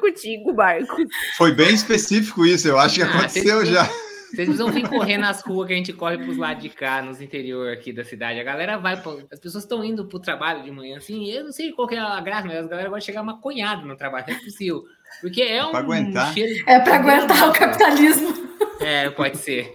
contigo, 0.00 0.54
Marcos. 0.54 1.06
Foi 1.36 1.52
bem 1.52 1.74
específico 1.74 2.44
isso. 2.44 2.68
Eu 2.68 2.78
acho 2.78 2.96
que 2.96 3.02
ah, 3.02 3.08
aconteceu 3.08 3.58
vocês, 3.58 3.68
já. 3.68 3.84
Vocês 3.84 4.48
precisam 4.48 4.70
vir 4.70 4.88
correr 4.88 5.16
nas 5.16 5.40
ruas 5.42 5.68
que 5.68 5.72
a 5.72 5.76
gente 5.76 5.92
corre 5.92 6.18
pros 6.18 6.36
lados 6.36 6.62
de 6.62 6.68
cá, 6.68 7.00
nos 7.00 7.20
interior 7.20 7.72
aqui 7.72 7.92
da 7.92 8.04
cidade. 8.04 8.40
A 8.40 8.44
galera 8.44 8.76
vai. 8.76 9.00
Pra... 9.00 9.12
As 9.30 9.38
pessoas 9.38 9.64
estão 9.64 9.84
indo 9.84 10.04
pro 10.06 10.18
trabalho 10.18 10.62
de 10.62 10.70
manhã, 10.70 10.98
assim. 10.98 11.30
Eu 11.30 11.44
não 11.44 11.52
sei 11.52 11.72
qual 11.72 11.88
é 11.90 11.98
a 11.98 12.20
graça, 12.20 12.46
mas 12.46 12.56
a 12.56 12.68
galera 12.68 12.90
vai 12.90 13.00
chegar 13.00 13.22
maconhada 13.22 13.82
no 13.82 13.96
trabalho. 13.96 14.26
Não 14.28 14.34
é 14.34 14.38
possível. 14.40 14.84
Porque 15.20 15.42
é, 15.42 15.56
é 15.56 15.64
um. 15.64 15.70
Pra 15.70 15.80
aguentar. 15.80 16.34
Cheiro... 16.34 16.64
É 16.66 16.80
pra 16.80 16.96
aguentar 16.96 17.48
o 17.48 17.52
capitalismo. 17.52 18.34
É, 18.80 19.08
pode 19.10 19.38
ser. 19.38 19.72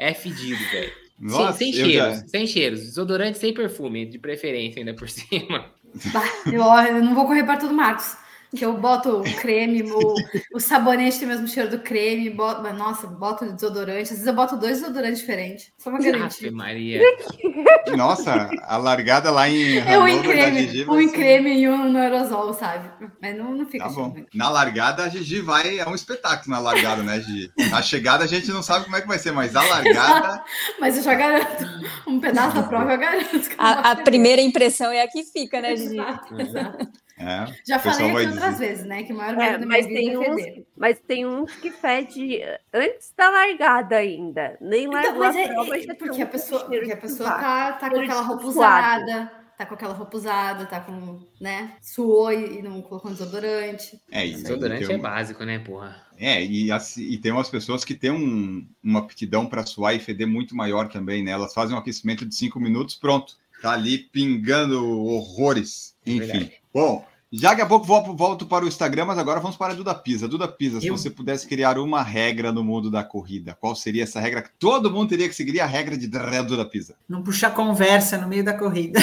É 0.00 0.14
fedido, 0.14 0.58
velho. 0.70 0.92
Nossa, 1.18 1.58
sem, 1.58 1.70
sem 1.70 1.84
cheiros, 1.84 2.18
já... 2.18 2.28
sem 2.28 2.46
cheiros. 2.46 2.80
Desodorante 2.80 3.38
sem 3.38 3.52
perfume, 3.52 4.06
de 4.06 4.18
preferência 4.18 4.80
ainda 4.80 4.94
por 4.94 5.08
cima. 5.10 5.66
Bah, 6.12 6.24
eu, 6.46 6.62
eu 6.62 7.04
não 7.04 7.14
vou 7.14 7.26
correr 7.26 7.44
para 7.44 7.58
todo 7.58 7.74
Marcos 7.74 8.16
que 8.54 8.64
eu 8.64 8.76
boto 8.76 9.20
o 9.20 9.34
creme, 9.36 9.82
o, 9.82 10.14
o 10.54 10.60
sabonete 10.60 11.18
tem 11.18 11.28
o 11.28 11.30
mesmo 11.30 11.46
cheiro 11.46 11.70
do 11.70 11.78
creme, 11.78 12.28
boto, 12.30 12.62
mas, 12.62 12.76
nossa, 12.76 13.06
boto 13.06 13.50
desodorante. 13.52 14.02
Às 14.02 14.10
vezes 14.10 14.26
eu 14.26 14.34
boto 14.34 14.56
dois 14.56 14.80
desodorantes 14.80 15.20
diferentes. 15.20 15.72
Só 15.78 15.90
uma 15.90 16.00
garantia. 16.00 16.50
Maria. 16.50 17.00
Nossa, 17.96 18.50
a 18.62 18.76
largada 18.76 19.30
lá 19.30 19.48
em. 19.48 19.78
É 19.78 19.98
um 19.98 20.06
em 20.06 20.22
creme, 20.22 20.84
um 20.88 21.00
em 21.00 21.08
creme 21.08 21.60
e 21.60 21.68
um 21.68 21.90
no 21.90 21.98
aerosol, 21.98 22.52
sabe? 22.54 22.90
Mas 23.20 23.36
não, 23.36 23.54
não 23.54 23.66
fica 23.66 23.84
tá 23.84 23.90
bom. 23.90 24.14
Na 24.34 24.48
largada, 24.48 25.04
a 25.04 25.08
Gigi 25.08 25.40
vai. 25.40 25.78
É 25.78 25.88
um 25.88 25.94
espetáculo 25.94 26.54
na 26.54 26.60
largada, 26.60 27.02
né, 27.02 27.20
Gigi? 27.20 27.52
Na 27.70 27.82
chegada 27.82 28.24
a 28.24 28.26
gente 28.26 28.50
não 28.50 28.62
sabe 28.62 28.84
como 28.84 28.96
é 28.96 29.00
que 29.00 29.08
vai 29.08 29.18
ser, 29.18 29.32
mas 29.32 29.54
a 29.54 29.62
largada. 29.62 30.44
mas 30.80 30.96
eu 30.96 31.02
já 31.02 31.14
garanto. 31.14 31.64
Um 32.06 32.20
pedaço 32.20 32.56
da 32.56 32.62
prova 32.62 32.92
eu 32.92 32.98
garanto. 32.98 33.50
A, 33.58 33.92
a 33.92 33.96
primeira 33.96 34.42
impressão 34.42 34.90
é 34.90 35.02
a 35.02 35.08
que 35.08 35.24
fica, 35.24 35.60
né, 35.60 35.76
Gigi? 35.76 35.94
Exato, 35.94 36.40
exato. 36.40 36.88
É, 37.20 37.52
Já 37.66 37.78
falei 37.78 38.10
aqui 38.10 38.26
outras 38.28 38.58
vezes, 38.58 38.86
né? 38.86 39.02
Que 39.02 39.12
a 39.12 39.14
maior 39.14 39.38
é, 39.38 39.58
mas 39.58 39.86
tem 39.86 40.16
uns, 40.16 40.40
é 40.40 40.62
Mas 40.74 40.98
tem 41.00 41.26
uns 41.26 41.54
que 41.56 41.70
fede 41.70 42.40
antes 42.72 43.12
da 43.14 43.28
largada 43.28 43.96
ainda. 43.96 44.56
Nem 44.58 44.86
então, 44.86 44.94
largou 44.94 45.22
a 45.24 45.38
é, 45.38 45.48
prova, 45.48 45.76
é, 45.76 45.94
porque, 45.94 46.22
a 46.22 46.26
pessoa, 46.26 46.64
porque 46.64 46.92
a 46.92 46.96
pessoa 46.96 47.30
tá, 47.30 47.72
tá 47.72 47.90
com 47.90 48.00
aquela 48.00 48.22
roupa 48.22 48.46
usada, 48.46 49.32
tá 49.58 49.66
com 49.66 49.74
aquela 49.74 49.92
roupa 49.92 50.16
usada, 50.16 50.64
tá 50.64 50.80
com, 50.80 51.20
né? 51.38 51.76
Suou 51.82 52.32
e 52.32 52.62
não 52.62 52.80
colocou 52.80 53.10
desodorante. 53.10 54.00
É, 54.10 54.26
e 54.26 54.32
desodorante 54.36 54.90
é 54.90 54.96
básico, 54.96 55.44
né, 55.44 55.58
porra? 55.58 56.02
É, 56.16 56.42
e, 56.42 56.72
assim, 56.72 57.02
e 57.02 57.18
tem 57.18 57.32
umas 57.32 57.50
pessoas 57.50 57.84
que 57.84 57.94
têm 57.94 58.10
um, 58.10 58.66
uma 58.82 59.00
aptidão 59.00 59.44
para 59.44 59.66
suar 59.66 59.94
e 59.94 60.00
feder 60.00 60.26
muito 60.26 60.56
maior 60.56 60.88
também, 60.88 61.22
né? 61.22 61.32
Elas 61.32 61.52
fazem 61.52 61.76
um 61.76 61.78
aquecimento 61.78 62.24
de 62.24 62.34
cinco 62.34 62.58
minutos, 62.58 62.94
pronto. 62.94 63.36
Tá 63.60 63.72
ali 63.72 63.98
pingando 63.98 64.82
horrores. 65.06 65.94
Enfim. 66.06 66.50
Bom, 66.72 67.04
já 67.32 67.54
que 67.54 67.60
a 67.60 67.66
pouco 67.66 67.86
volto 68.16 68.46
para 68.46 68.64
o 68.64 68.68
Instagram, 68.68 69.04
mas 69.04 69.18
agora 69.18 69.38
vamos 69.38 69.56
para 69.56 69.72
a 69.72 69.76
Duda 69.76 69.94
Pisa. 69.94 70.26
Duda 70.26 70.48
Pisa, 70.48 70.80
se 70.80 70.90
você 70.90 71.08
pudesse 71.08 71.46
criar 71.46 71.78
uma 71.78 72.02
regra 72.02 72.50
no 72.50 72.64
mundo 72.64 72.90
da 72.90 73.04
corrida, 73.04 73.56
qual 73.60 73.76
seria 73.76 74.02
essa 74.02 74.20
regra 74.20 74.42
que 74.42 74.50
todo 74.58 74.90
mundo 74.90 75.10
teria 75.10 75.28
que 75.28 75.34
seguir? 75.34 75.60
A 75.60 75.66
regra 75.66 75.96
de 75.96 76.08
Duda 76.08 76.64
Pisa. 76.64 76.96
Não 77.08 77.22
puxar 77.22 77.50
conversa 77.54 78.18
no 78.18 78.26
meio 78.26 78.44
da 78.44 78.54
corrida. 78.54 78.98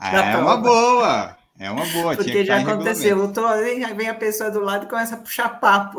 é 0.00 0.36
uma 0.36 0.56
boa. 0.58 1.36
É 1.58 1.70
uma 1.70 1.86
boa. 1.86 2.16
Porque 2.16 2.44
já 2.44 2.58
aconteceu. 2.58 3.18
Eu 3.18 3.32
tô, 3.32 3.42
vem 3.94 4.08
a 4.08 4.14
pessoa 4.14 4.50
do 4.50 4.60
lado 4.60 4.84
e 4.84 4.88
começa 4.88 5.14
a 5.14 5.18
puxar 5.18 5.48
papo. 5.60 5.98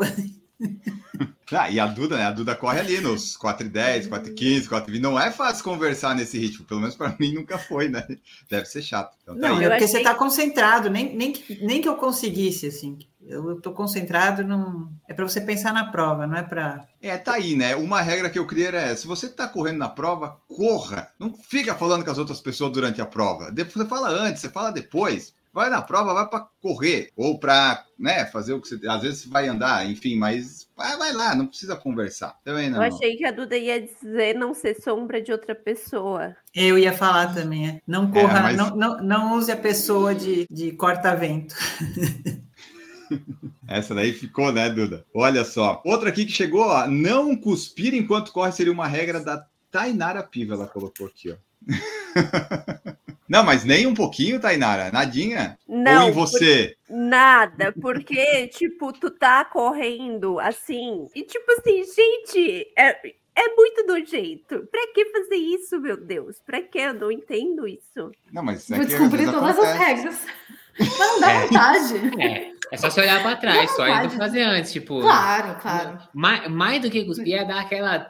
Ah, 1.52 1.70
e 1.70 1.80
a 1.80 1.86
Duda, 1.86 2.16
né? 2.16 2.24
A 2.24 2.30
Duda 2.30 2.54
corre 2.54 2.80
ali 2.80 3.00
nos 3.00 3.36
4,10, 3.38 4.08
4,15, 4.08 4.68
4,20. 4.68 5.00
Não 5.00 5.18
é 5.18 5.30
fácil 5.30 5.64
conversar 5.64 6.14
nesse 6.14 6.38
ritmo. 6.38 6.66
Pelo 6.66 6.80
menos 6.80 6.94
para 6.94 7.16
mim 7.18 7.32
nunca 7.32 7.56
foi, 7.56 7.88
né? 7.88 8.06
Deve 8.50 8.66
ser 8.66 8.82
chato. 8.82 9.16
Então, 9.22 9.34
tá 9.34 9.48
não, 9.48 9.60
é 9.60 9.70
porque 9.70 9.88
você 9.88 9.98
está 9.98 10.14
concentrado. 10.14 10.90
Nem, 10.90 11.16
nem, 11.16 11.32
que, 11.32 11.64
nem 11.64 11.80
que 11.80 11.88
eu 11.88 11.96
conseguisse, 11.96 12.66
assim. 12.66 12.98
Eu 13.26 13.56
estou 13.56 13.72
concentrado. 13.72 14.44
Num... 14.44 14.90
É 15.08 15.14
para 15.14 15.26
você 15.26 15.40
pensar 15.40 15.72
na 15.72 15.90
prova, 15.90 16.26
não 16.26 16.36
é 16.36 16.42
para. 16.42 16.86
É, 17.00 17.16
tá 17.16 17.34
aí, 17.34 17.56
né? 17.56 17.74
Uma 17.76 18.02
regra 18.02 18.28
que 18.28 18.38
eu 18.38 18.46
queria 18.46 18.68
é: 18.68 18.94
se 18.94 19.06
você 19.06 19.26
está 19.26 19.48
correndo 19.48 19.78
na 19.78 19.88
prova, 19.88 20.38
corra. 20.46 21.08
Não 21.18 21.32
fica 21.32 21.74
falando 21.74 22.04
com 22.04 22.10
as 22.10 22.18
outras 22.18 22.40
pessoas 22.40 22.72
durante 22.72 23.00
a 23.00 23.06
prova. 23.06 23.50
Depois 23.50 23.74
você 23.74 23.86
fala 23.86 24.10
antes, 24.10 24.42
você 24.42 24.50
fala 24.50 24.70
depois 24.70 25.32
vai 25.58 25.68
na 25.68 25.82
prova, 25.82 26.14
vai 26.14 26.28
para 26.28 26.46
correr 26.62 27.10
ou 27.16 27.36
para 27.36 27.84
né, 27.98 28.24
fazer 28.26 28.52
o 28.52 28.60
que 28.60 28.68
você. 28.68 28.78
Às 28.88 29.02
vezes 29.02 29.22
você 29.22 29.28
vai 29.28 29.48
andar, 29.48 29.90
enfim, 29.90 30.16
mas 30.16 30.70
vai, 30.76 30.96
vai 30.96 31.12
lá, 31.12 31.34
não 31.34 31.48
precisa 31.48 31.74
conversar. 31.74 32.38
Também 32.44 32.70
não. 32.70 32.76
Eu 32.76 32.94
achei 32.94 33.16
que 33.16 33.24
a 33.24 33.32
Duda 33.32 33.56
ia 33.56 33.80
dizer 33.80 34.36
não 34.36 34.54
ser 34.54 34.80
sombra 34.80 35.20
de 35.20 35.32
outra 35.32 35.56
pessoa. 35.56 36.36
Eu 36.54 36.78
ia 36.78 36.92
falar 36.92 37.34
também. 37.34 37.68
é. 37.68 37.80
Não 37.84 38.08
corra, 38.08 38.40
mas... 38.40 38.56
não, 38.56 38.76
não, 38.76 39.02
não 39.02 39.36
use 39.36 39.50
a 39.50 39.56
pessoa 39.56 40.14
de, 40.14 40.46
de 40.48 40.70
corta-vento. 40.72 41.56
Essa 43.66 43.96
daí 43.96 44.12
ficou, 44.12 44.52
né, 44.52 44.70
Duda? 44.70 45.04
Olha 45.12 45.44
só. 45.44 45.82
Outra 45.84 46.10
aqui 46.10 46.24
que 46.24 46.32
chegou, 46.32 46.68
ó. 46.68 46.86
Não 46.86 47.34
cuspir 47.34 47.94
enquanto 47.94 48.32
corre 48.32 48.52
seria 48.52 48.72
uma 48.72 48.86
regra 48.86 49.18
da 49.18 49.44
Tainara 49.72 50.22
Piva, 50.22 50.54
ela 50.54 50.68
colocou 50.68 51.08
aqui, 51.08 51.32
ó. 51.32 51.36
Não, 53.28 53.44
mas 53.44 53.64
nem 53.64 53.86
um 53.86 53.94
pouquinho, 53.94 54.40
Tainara. 54.40 54.90
Nadinha? 54.90 55.58
Não. 55.68 56.04
Ou 56.04 56.08
em 56.08 56.12
você? 56.12 56.74
Por... 56.86 56.96
Nada, 56.96 57.72
porque, 57.80 58.48
tipo, 58.54 58.92
tu 58.92 59.10
tá 59.10 59.44
correndo 59.44 60.40
assim. 60.40 61.06
E, 61.14 61.22
tipo 61.22 61.44
assim, 61.52 61.84
gente, 61.84 62.72
é, 62.76 62.96
é 63.36 63.54
muito 63.54 63.86
nojento. 63.86 64.66
Pra 64.70 64.80
que 64.94 65.04
fazer 65.06 65.36
isso, 65.36 65.78
meu 65.78 65.96
Deus? 65.96 66.36
Pra 66.44 66.62
que? 66.62 66.78
Eu 66.78 66.94
não 66.94 67.12
entendo 67.12 67.68
isso. 67.68 68.10
Não, 68.32 68.42
mas 68.42 68.70
é 68.70 68.76
Vou 68.76 68.84
descumprir 68.86 69.30
todas 69.30 69.58
as 69.58 69.78
regras. 69.78 70.26
Mas 70.78 70.98
não 70.98 71.20
dá 71.20 71.30
É. 71.32 71.40
vontade. 71.42 72.22
É. 72.22 72.57
É 72.70 72.76
só 72.76 72.90
você 72.90 73.00
olhar 73.00 73.22
pra 73.22 73.36
trás, 73.36 73.70
só 73.76 73.82
ainda 73.82 74.10
fazer 74.10 74.42
antes, 74.42 74.72
tipo. 74.72 75.00
Claro, 75.00 75.56
claro. 75.60 75.98
Mais, 76.14 76.48
mais 76.50 76.82
do 76.82 76.90
que 76.90 77.04
cuspir 77.04 77.34
é 77.38 77.44
dar 77.44 77.60
aquela. 77.60 78.06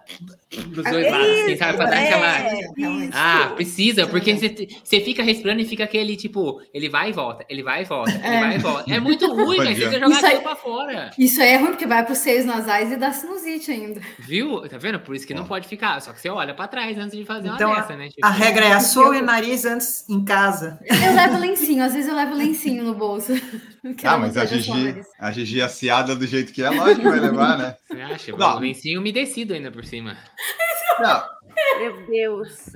Dos 0.50 0.84
dois 0.84 1.06
É 1.06 1.10
lados, 1.10 1.28
assim, 1.40 1.56
sabe? 1.56 1.76
Pra 1.76 1.86
dar 1.86 1.98
aquela. 2.02 2.38
é, 2.38 2.60
Realmente. 2.76 3.12
Ah, 3.14 3.52
precisa, 3.54 4.06
porque 4.06 4.34
você, 4.34 4.68
você 4.82 5.00
fica 5.00 5.22
respirando 5.22 5.60
e 5.60 5.64
fica 5.64 5.84
aquele 5.84 6.16
tipo, 6.16 6.60
ele 6.72 6.88
vai 6.88 7.10
e 7.10 7.12
volta, 7.12 7.44
ele 7.48 7.62
vai 7.62 7.82
e 7.82 7.84
volta, 7.84 8.10
ele 8.12 8.26
É. 8.26 8.40
vai 8.40 8.54
e 8.54 8.58
volta. 8.58 8.92
É 8.94 8.98
muito 9.00 9.26
ruim, 9.32 9.58
cara. 9.58 9.68
Você 9.70 9.74
precisa 9.74 10.00
jogar 10.00 10.18
aquilo 10.24 10.42
pra 10.42 10.56
fora. 10.56 11.10
Isso 11.18 11.40
aí 11.42 11.48
é 11.50 11.56
ruim, 11.56 11.68
porque 11.70 11.86
vai 11.86 12.02
para 12.04 12.12
os 12.12 12.18
seios 12.18 12.44
nasais 12.44 12.90
e 12.90 12.96
dá 12.96 13.12
sinusite 13.12 13.70
ainda. 13.70 14.00
Viu? 14.18 14.66
Tá 14.68 14.78
vendo? 14.78 14.98
Por 15.00 15.14
isso 15.14 15.26
que 15.26 15.34
não 15.34 15.44
pode 15.44 15.68
ficar. 15.68 16.00
Só 16.00 16.12
que 16.12 16.20
você 16.20 16.28
olha 16.30 16.54
pra 16.54 16.66
trás 16.66 16.96
antes 16.98 17.16
de 17.16 17.24
fazer 17.24 17.48
Então, 17.48 17.70
uma 17.70 17.80
dessa, 17.80 17.96
né? 17.96 18.08
Tipo, 18.08 18.26
A 18.26 18.30
regra 18.30 18.64
é 18.66 18.72
assoe 18.72 19.18
o 19.20 19.24
nariz 19.24 19.64
antes 19.64 20.08
em 20.08 20.24
casa. 20.24 20.78
Eu 20.84 21.14
levo 21.14 21.38
lencinho, 21.38 21.84
às 21.84 21.92
vezes 21.94 22.08
eu 22.08 22.16
levo 22.16 22.34
lencinho 22.34 22.82
no 22.84 22.94
bolso. 22.94 23.32
Ah, 24.04 24.18
mas 24.18 24.36
a 24.36 24.44
Gigi, 24.44 25.00
a 25.18 25.30
Gigi 25.30 25.62
aciada 25.62 26.14
do 26.16 26.26
jeito 26.26 26.52
que 26.52 26.62
é, 26.62 26.70
lógico 26.70 27.02
que 27.02 27.08
vai 27.08 27.20
levar, 27.20 27.58
né? 27.58 27.76
Você 27.88 28.00
acha? 28.02 28.36
Não. 28.36 28.56
O 28.56 28.60
lencinho 28.60 29.00
umedecido 29.00 29.54
ainda 29.54 29.70
por 29.70 29.84
cima. 29.84 30.16
Não, 31.00 31.22
Meu 31.78 32.06
Deus. 32.06 32.74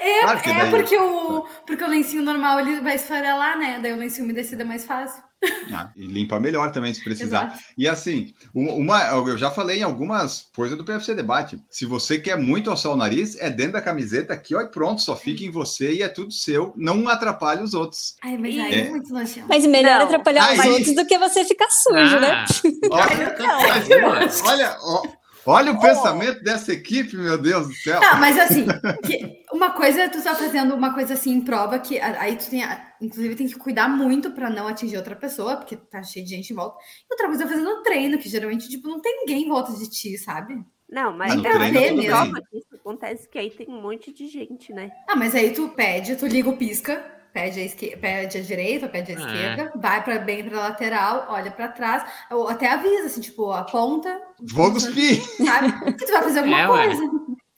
É, 0.00 0.20
Claro 0.20 0.38
é 0.38 0.54
daí- 0.54 0.70
porque, 0.70 0.96
o, 0.96 1.42
porque 1.66 1.84
o 1.84 1.88
lencinho 1.88 2.22
normal 2.22 2.60
ele 2.60 2.80
vai 2.80 2.94
esfarelar, 2.94 3.58
né? 3.58 3.80
Daí 3.82 3.92
o 3.92 3.96
lencinho 3.96 4.24
umedecido 4.24 4.62
é 4.62 4.64
mais 4.64 4.84
fácil. 4.84 5.22
Ah, 5.72 5.90
e 5.96 6.06
limpa 6.06 6.38
melhor 6.40 6.72
também, 6.72 6.94
se 6.94 7.02
precisar. 7.04 7.46
Exato. 7.46 7.62
E 7.76 7.86
assim, 7.88 8.32
um- 8.54 8.74
uma, 8.76 9.02
eu 9.08 9.36
já 9.36 9.50
falei 9.50 9.80
em 9.80 9.82
algumas 9.82 10.46
coisas 10.54 10.76
do 10.78 10.84
PFC 10.84 11.14
Debate. 11.14 11.58
Se 11.68 11.84
você 11.84 12.18
quer 12.18 12.38
muito 12.38 12.70
alçar 12.70 12.92
o 12.92 12.96
nariz, 12.96 13.36
é 13.38 13.50
dentro 13.50 13.72
da 13.74 13.82
camiseta 13.82 14.32
aqui, 14.32 14.54
ó, 14.54 14.60
e 14.62 14.68
pronto, 14.68 15.02
só 15.02 15.14
fica 15.16 15.44
em 15.44 15.50
você 15.50 15.92
e 15.94 16.02
é 16.02 16.08
tudo 16.08 16.32
seu. 16.32 16.72
Não 16.76 17.06
atrapalhe 17.08 17.62
os 17.62 17.74
outros. 17.74 18.14
Ai, 18.22 18.38
mas 18.38 18.58
aí 18.58 18.74
É. 18.74 18.86
é 18.86 18.90
muito 18.90 19.12
nojento. 19.12 19.46
Mas 19.48 19.66
melhor 19.66 19.98
Não. 19.98 20.06
atrapalhar 20.06 20.52
os 20.54 20.60
Aí- 20.60 20.70
outros 20.70 20.94
do 20.94 21.06
que 21.06 21.18
você 21.18 21.44
ficar 21.44 21.68
sujo, 21.70 22.20
né? 22.20 22.30
Ah, 22.30 22.46
Olha, 22.90 24.30
olha, 24.44 24.76
ó, 24.80 25.02
olha 25.46 25.72
o 25.72 25.80
pensamento 25.80 26.42
dessa 26.42 26.72
equipe, 26.72 27.16
meu 27.16 27.36
Deus 27.38 27.68
do 27.68 27.74
céu. 27.74 28.00
Tá, 28.00 28.16
mas 28.16 28.38
assim, 28.38 28.64
que- 29.04 29.42
uma 29.52 29.70
coisa 29.70 30.02
é 30.02 30.08
tu 30.08 30.22
tá 30.22 30.34
fazendo 30.34 30.74
uma 30.74 30.92
coisa 30.94 31.14
assim 31.14 31.32
em 31.32 31.40
prova, 31.40 31.78
que 31.78 31.98
aí 32.00 32.36
tu 32.36 32.48
tem, 32.50 32.62
inclusive, 33.00 33.34
tem 33.36 33.46
que 33.46 33.54
cuidar 33.56 33.88
muito 33.88 34.30
pra 34.32 34.50
não 34.50 34.66
atingir 34.68 34.96
outra 34.96 35.14
pessoa, 35.16 35.56
porque 35.56 35.76
tá 35.76 36.02
cheio 36.02 36.24
de 36.24 36.30
gente 36.32 36.52
em 36.52 36.56
volta. 36.56 36.76
E 37.08 37.12
outra 37.12 37.26
coisa 37.28 37.44
é 37.44 37.48
fazendo 37.48 37.82
treino, 37.82 38.18
que 38.18 38.28
geralmente, 38.28 38.68
tipo, 38.68 38.88
não 38.88 39.00
tem 39.00 39.20
ninguém 39.20 39.44
em 39.44 39.48
volta 39.48 39.72
de 39.72 39.88
ti, 39.88 40.16
sabe? 40.18 40.64
Não, 40.88 41.16
mas 41.16 41.34
Mas 41.34 41.42
no 41.42 41.48
é 41.48 41.52
treino 41.52 41.94
uma 41.94 42.02
bem. 42.02 42.10
prova 42.10 42.42
que 42.50 42.58
isso 42.58 42.74
acontece 42.74 43.28
que 43.28 43.38
aí 43.38 43.50
tem 43.50 43.66
um 43.68 43.80
monte 43.82 44.12
de 44.12 44.28
gente, 44.28 44.72
né? 44.72 44.90
Ah, 45.08 45.16
mas 45.16 45.34
aí 45.34 45.50
tu 45.52 45.68
pede, 45.70 46.14
tu 46.16 46.26
liga 46.26 46.48
o 46.48 46.56
pisca, 46.56 47.04
pede 47.34 47.60
a, 47.60 47.64
esque... 47.64 47.96
pede 47.96 48.38
a 48.38 48.40
direita, 48.40 48.88
pede 48.88 49.12
a 49.12 49.16
Ah, 49.16 49.18
esquerda, 49.18 49.72
vai 49.76 50.02
para 50.02 50.18
bem 50.20 50.44
pra 50.48 50.60
lateral, 50.60 51.26
olha 51.28 51.50
pra 51.50 51.68
trás, 51.68 52.02
ou 52.30 52.48
até 52.48 52.70
avisa, 52.72 53.06
assim, 53.06 53.20
tipo, 53.20 53.50
aponta, 53.52 54.18
Vou 54.40 54.72
cuspir. 54.72 55.20
sabe? 55.44 55.72
Que 55.96 56.06
tu 56.06 56.12
vai 56.12 56.22
fazer 56.22 56.38
alguma 56.38 56.60
É, 56.60 56.68
ué. 56.68 56.86
coisa. 56.86 57.02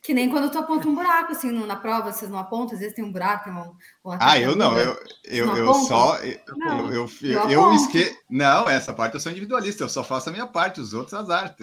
Que 0.02 0.14
nem 0.14 0.30
quando 0.30 0.48
tu 0.52 0.56
aponta 0.58 0.86
um 0.88 0.94
buraco, 0.94 1.32
assim, 1.32 1.50
na 1.66 1.74
prova, 1.74 2.12
vocês 2.12 2.30
não 2.30 2.38
apontam, 2.38 2.74
às 2.74 2.78
vezes 2.80 2.94
tem 2.94 3.04
um 3.04 3.10
buraco, 3.10 3.44
tem 3.44 3.52
um, 3.52 3.72
um 4.04 4.16
Ah, 4.20 4.38
eu 4.38 4.54
não, 4.54 4.78
eu, 4.78 4.96
eu, 5.24 5.46
Não 5.46 5.56
eu 5.56 5.74
só. 5.74 6.16
Eu, 6.18 6.38
Não, 6.56 6.78
eu, 6.92 7.10
eu, 7.22 7.40
eu 7.40 7.50
eu, 7.50 7.72
esque... 7.74 8.16
Não, 8.30 8.68
essa 8.70 8.92
parte 8.94 9.14
eu 9.14 9.20
sou 9.20 9.32
individualista, 9.32 9.82
eu 9.82 9.88
só 9.88 10.04
faço 10.04 10.28
a 10.28 10.32
minha 10.32 10.46
parte, 10.46 10.80
os 10.80 10.94
outros 10.94 11.12
azar. 11.12 11.56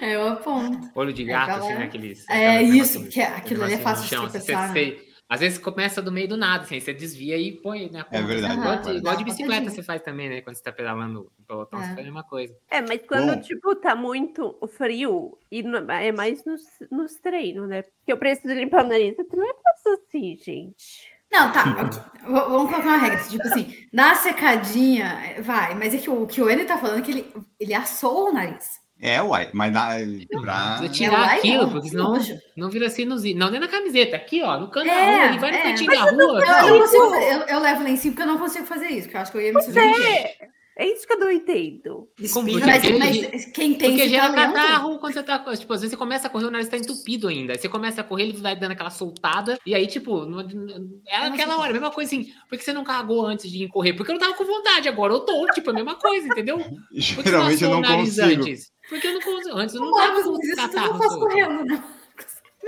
É, 0.00 0.14
eu 0.16 0.28
aponto. 0.28 0.90
olho 0.94 1.12
de 1.12 1.22
É, 1.22 1.26
gato, 1.26 1.46
galera. 1.46 1.64
assim, 1.66 1.74
né? 1.78 1.84
Aqueles, 1.84 2.28
É 2.28 2.62
isso, 2.62 3.04
que 3.04 3.20
é- 3.20 3.26
aquilo 3.28 3.62
ali 3.62 3.74
é 3.74 3.78
fácil 3.78 4.08
de 4.08 4.14
assim, 4.16 4.24
tropeçar, 4.28 4.72
você- 4.72 4.84
você- 4.96 5.07
Às 5.28 5.40
vezes 5.40 5.58
começa 5.58 6.00
do 6.00 6.10
meio 6.10 6.26
do 6.26 6.36
nada, 6.38 6.64
assim, 6.64 6.80
você 6.80 6.94
desvia 6.94 7.36
e 7.36 7.52
põe 7.52 7.90
na 7.90 8.06
É 8.10 8.22
verdade, 8.22 8.54
Igual, 8.54 8.76
de, 8.80 8.90
é 8.90 8.94
igual 8.94 9.16
de 9.16 9.24
bicicleta 9.24 9.70
você 9.70 9.82
faz 9.82 10.00
também, 10.00 10.28
né? 10.30 10.40
Quando 10.40 10.56
você 10.56 10.62
tá 10.62 10.72
pedalando 10.72 11.30
no 11.38 11.44
pelotão, 11.46 11.78
É. 11.78 11.82
você 11.82 11.88
faz 11.88 11.98
a 11.98 12.02
mesma 12.02 12.24
coisa. 12.24 12.56
É, 12.70 12.80
mas 12.80 13.02
quando, 13.06 13.34
Bom. 13.34 13.40
tipo, 13.42 13.74
tá 13.76 13.94
muito 13.94 14.58
frio, 14.76 15.36
e 15.50 15.62
no- 15.62 15.90
é 15.90 16.10
mais 16.12 16.42
nos, 16.46 16.62
nos 16.90 17.14
treinos, 17.16 17.68
né? 17.68 17.82
Porque 17.82 18.10
eu 18.12 18.16
preciso 18.16 18.54
limpar 18.54 18.84
o 18.84 18.88
nariz, 18.88 19.18
eu 19.18 19.28
também 19.28 19.52
faço 19.62 20.00
assim, 20.00 20.36
gente. 20.42 21.10
Não, 21.30 21.52
tá. 21.52 21.62
Vamos 22.26 22.70
colocar 22.70 22.78
uma 22.88 22.96
regra. 22.96 23.22
Tipo 23.28 23.46
assim, 23.48 23.86
na 23.92 24.14
secadinha, 24.14 25.04
é, 25.36 25.42
vai. 25.42 25.74
Mas 25.74 25.94
é 25.94 25.98
que 25.98 26.08
o 26.08 26.26
que 26.26 26.40
o 26.40 26.48
N 26.48 26.64
tá 26.64 26.78
falando 26.78 27.00
é 27.00 27.02
que 27.02 27.10
ele, 27.10 27.32
ele 27.60 27.74
assou 27.74 28.30
o 28.30 28.32
nariz. 28.32 28.80
É, 29.00 29.22
uai, 29.22 29.48
mas 29.52 29.72
na, 29.72 29.90
pra... 30.40 30.76
Precisa 30.78 30.84
É, 30.84 30.88
tirar 30.88 31.20
lá 31.20 31.34
e 31.36 31.38
aquilo, 31.38 31.62
não, 31.62 31.70
porque 31.70 31.88
senão 31.88 32.12
nojo. 32.14 32.38
não 32.56 32.68
vira 32.68 32.90
sinusite. 32.90 33.38
Não, 33.38 33.50
nem 33.50 33.60
na 33.60 33.68
camiseta, 33.68 34.16
aqui, 34.16 34.42
ó, 34.42 34.58
no 34.58 34.68
canto 34.70 34.88
É, 34.90 34.94
da 34.94 35.16
rua, 35.16 35.26
ele 35.30 35.38
vai 35.38 35.50
no 35.52 35.56
é. 35.56 35.62
cantinho 35.62 35.90
da 35.90 36.02
rua. 36.02 36.44
Eu, 36.44 36.66
eu 36.66 36.72
não 36.74 36.78
consigo 36.80 37.14
eu, 37.14 37.40
eu 37.42 37.60
levo 37.60 37.84
lencinho 37.84 38.14
porque 38.14 38.22
eu 38.28 38.32
não 38.32 38.38
consigo 38.38 38.66
fazer 38.66 38.88
isso, 38.88 39.02
porque 39.02 39.16
eu 39.16 39.20
acho 39.20 39.30
que 39.32 39.38
eu 39.38 39.42
ia 39.42 39.52
me 39.52 39.62
sujar. 39.62 39.84
É, 39.84 40.36
é 40.80 40.92
isso 40.92 41.06
que 41.06 41.12
eu 41.12 41.18
não 41.20 41.30
entendo. 41.30 42.08
Porque 42.16 42.60
Mas, 42.66 42.84
ele- 42.84 42.98
mas 42.98 43.44
quem 43.46 43.74
tem 43.74 43.90
Porque 43.90 44.08
gera 44.08 44.32
talento... 44.32 44.54
catarro 44.54 44.98
quando 44.98 45.12
você 45.14 45.22
tá. 45.24 45.38
Tipo, 45.56 45.72
às 45.72 45.80
vezes 45.80 45.90
você 45.90 45.96
começa 45.96 46.26
a 46.26 46.30
correr, 46.30 46.44
o 46.46 46.50
nariz 46.50 46.68
tá 46.68 46.76
entupido 46.76 47.26
ainda. 47.28 47.52
Aí 47.52 47.58
você 47.58 47.68
começa 47.68 48.00
a 48.00 48.04
correr, 48.04 48.24
ele 48.24 48.36
vai 48.38 48.54
dando 48.56 48.72
aquela 48.72 48.90
soltada. 48.90 49.58
E 49.66 49.74
aí, 49.74 49.86
tipo, 49.88 50.24
não- 50.24 50.40
é 51.06 51.16
aquela 51.16 51.58
hora, 51.58 51.72
mesma 51.72 51.90
coisa 51.90 52.08
assim. 52.14 52.26
Por 52.48 52.56
que 52.58 52.64
você 52.64 52.72
não 52.72 52.84
cagou 52.84 53.26
antes 53.26 53.50
de 53.50 53.64
ir 53.64 53.68
correr? 53.68 53.92
Porque 53.92 54.10
eu 54.10 54.14
não 54.14 54.20
tava 54.20 54.34
com 54.34 54.44
vontade, 54.44 54.88
agora 54.88 55.12
eu 55.12 55.20
tô. 55.20 55.46
Tipo, 55.52 55.70
a 55.70 55.72
mesma 55.74 55.94
coisa, 55.96 56.26
entendeu? 56.28 56.58
Geralmente 56.92 57.62
eu 57.64 57.70
não 57.70 57.82
consigo. 57.82 58.42
Antes? 58.42 58.70
Porque 58.88 59.06
eu 59.06 59.14
não 59.14 59.20
consigo. 59.20 59.56
Antes 59.56 59.74
eu 59.74 59.80
não 59.82 59.90
Não, 59.90 59.98
mas 59.98 60.24
com 60.24 60.32
isso 60.32 60.40
tudo 60.40 60.50
eu 60.50 60.56
catarro. 60.56 60.98
faço 60.98 61.18
correndo, 61.20 61.64
né? 61.64 61.84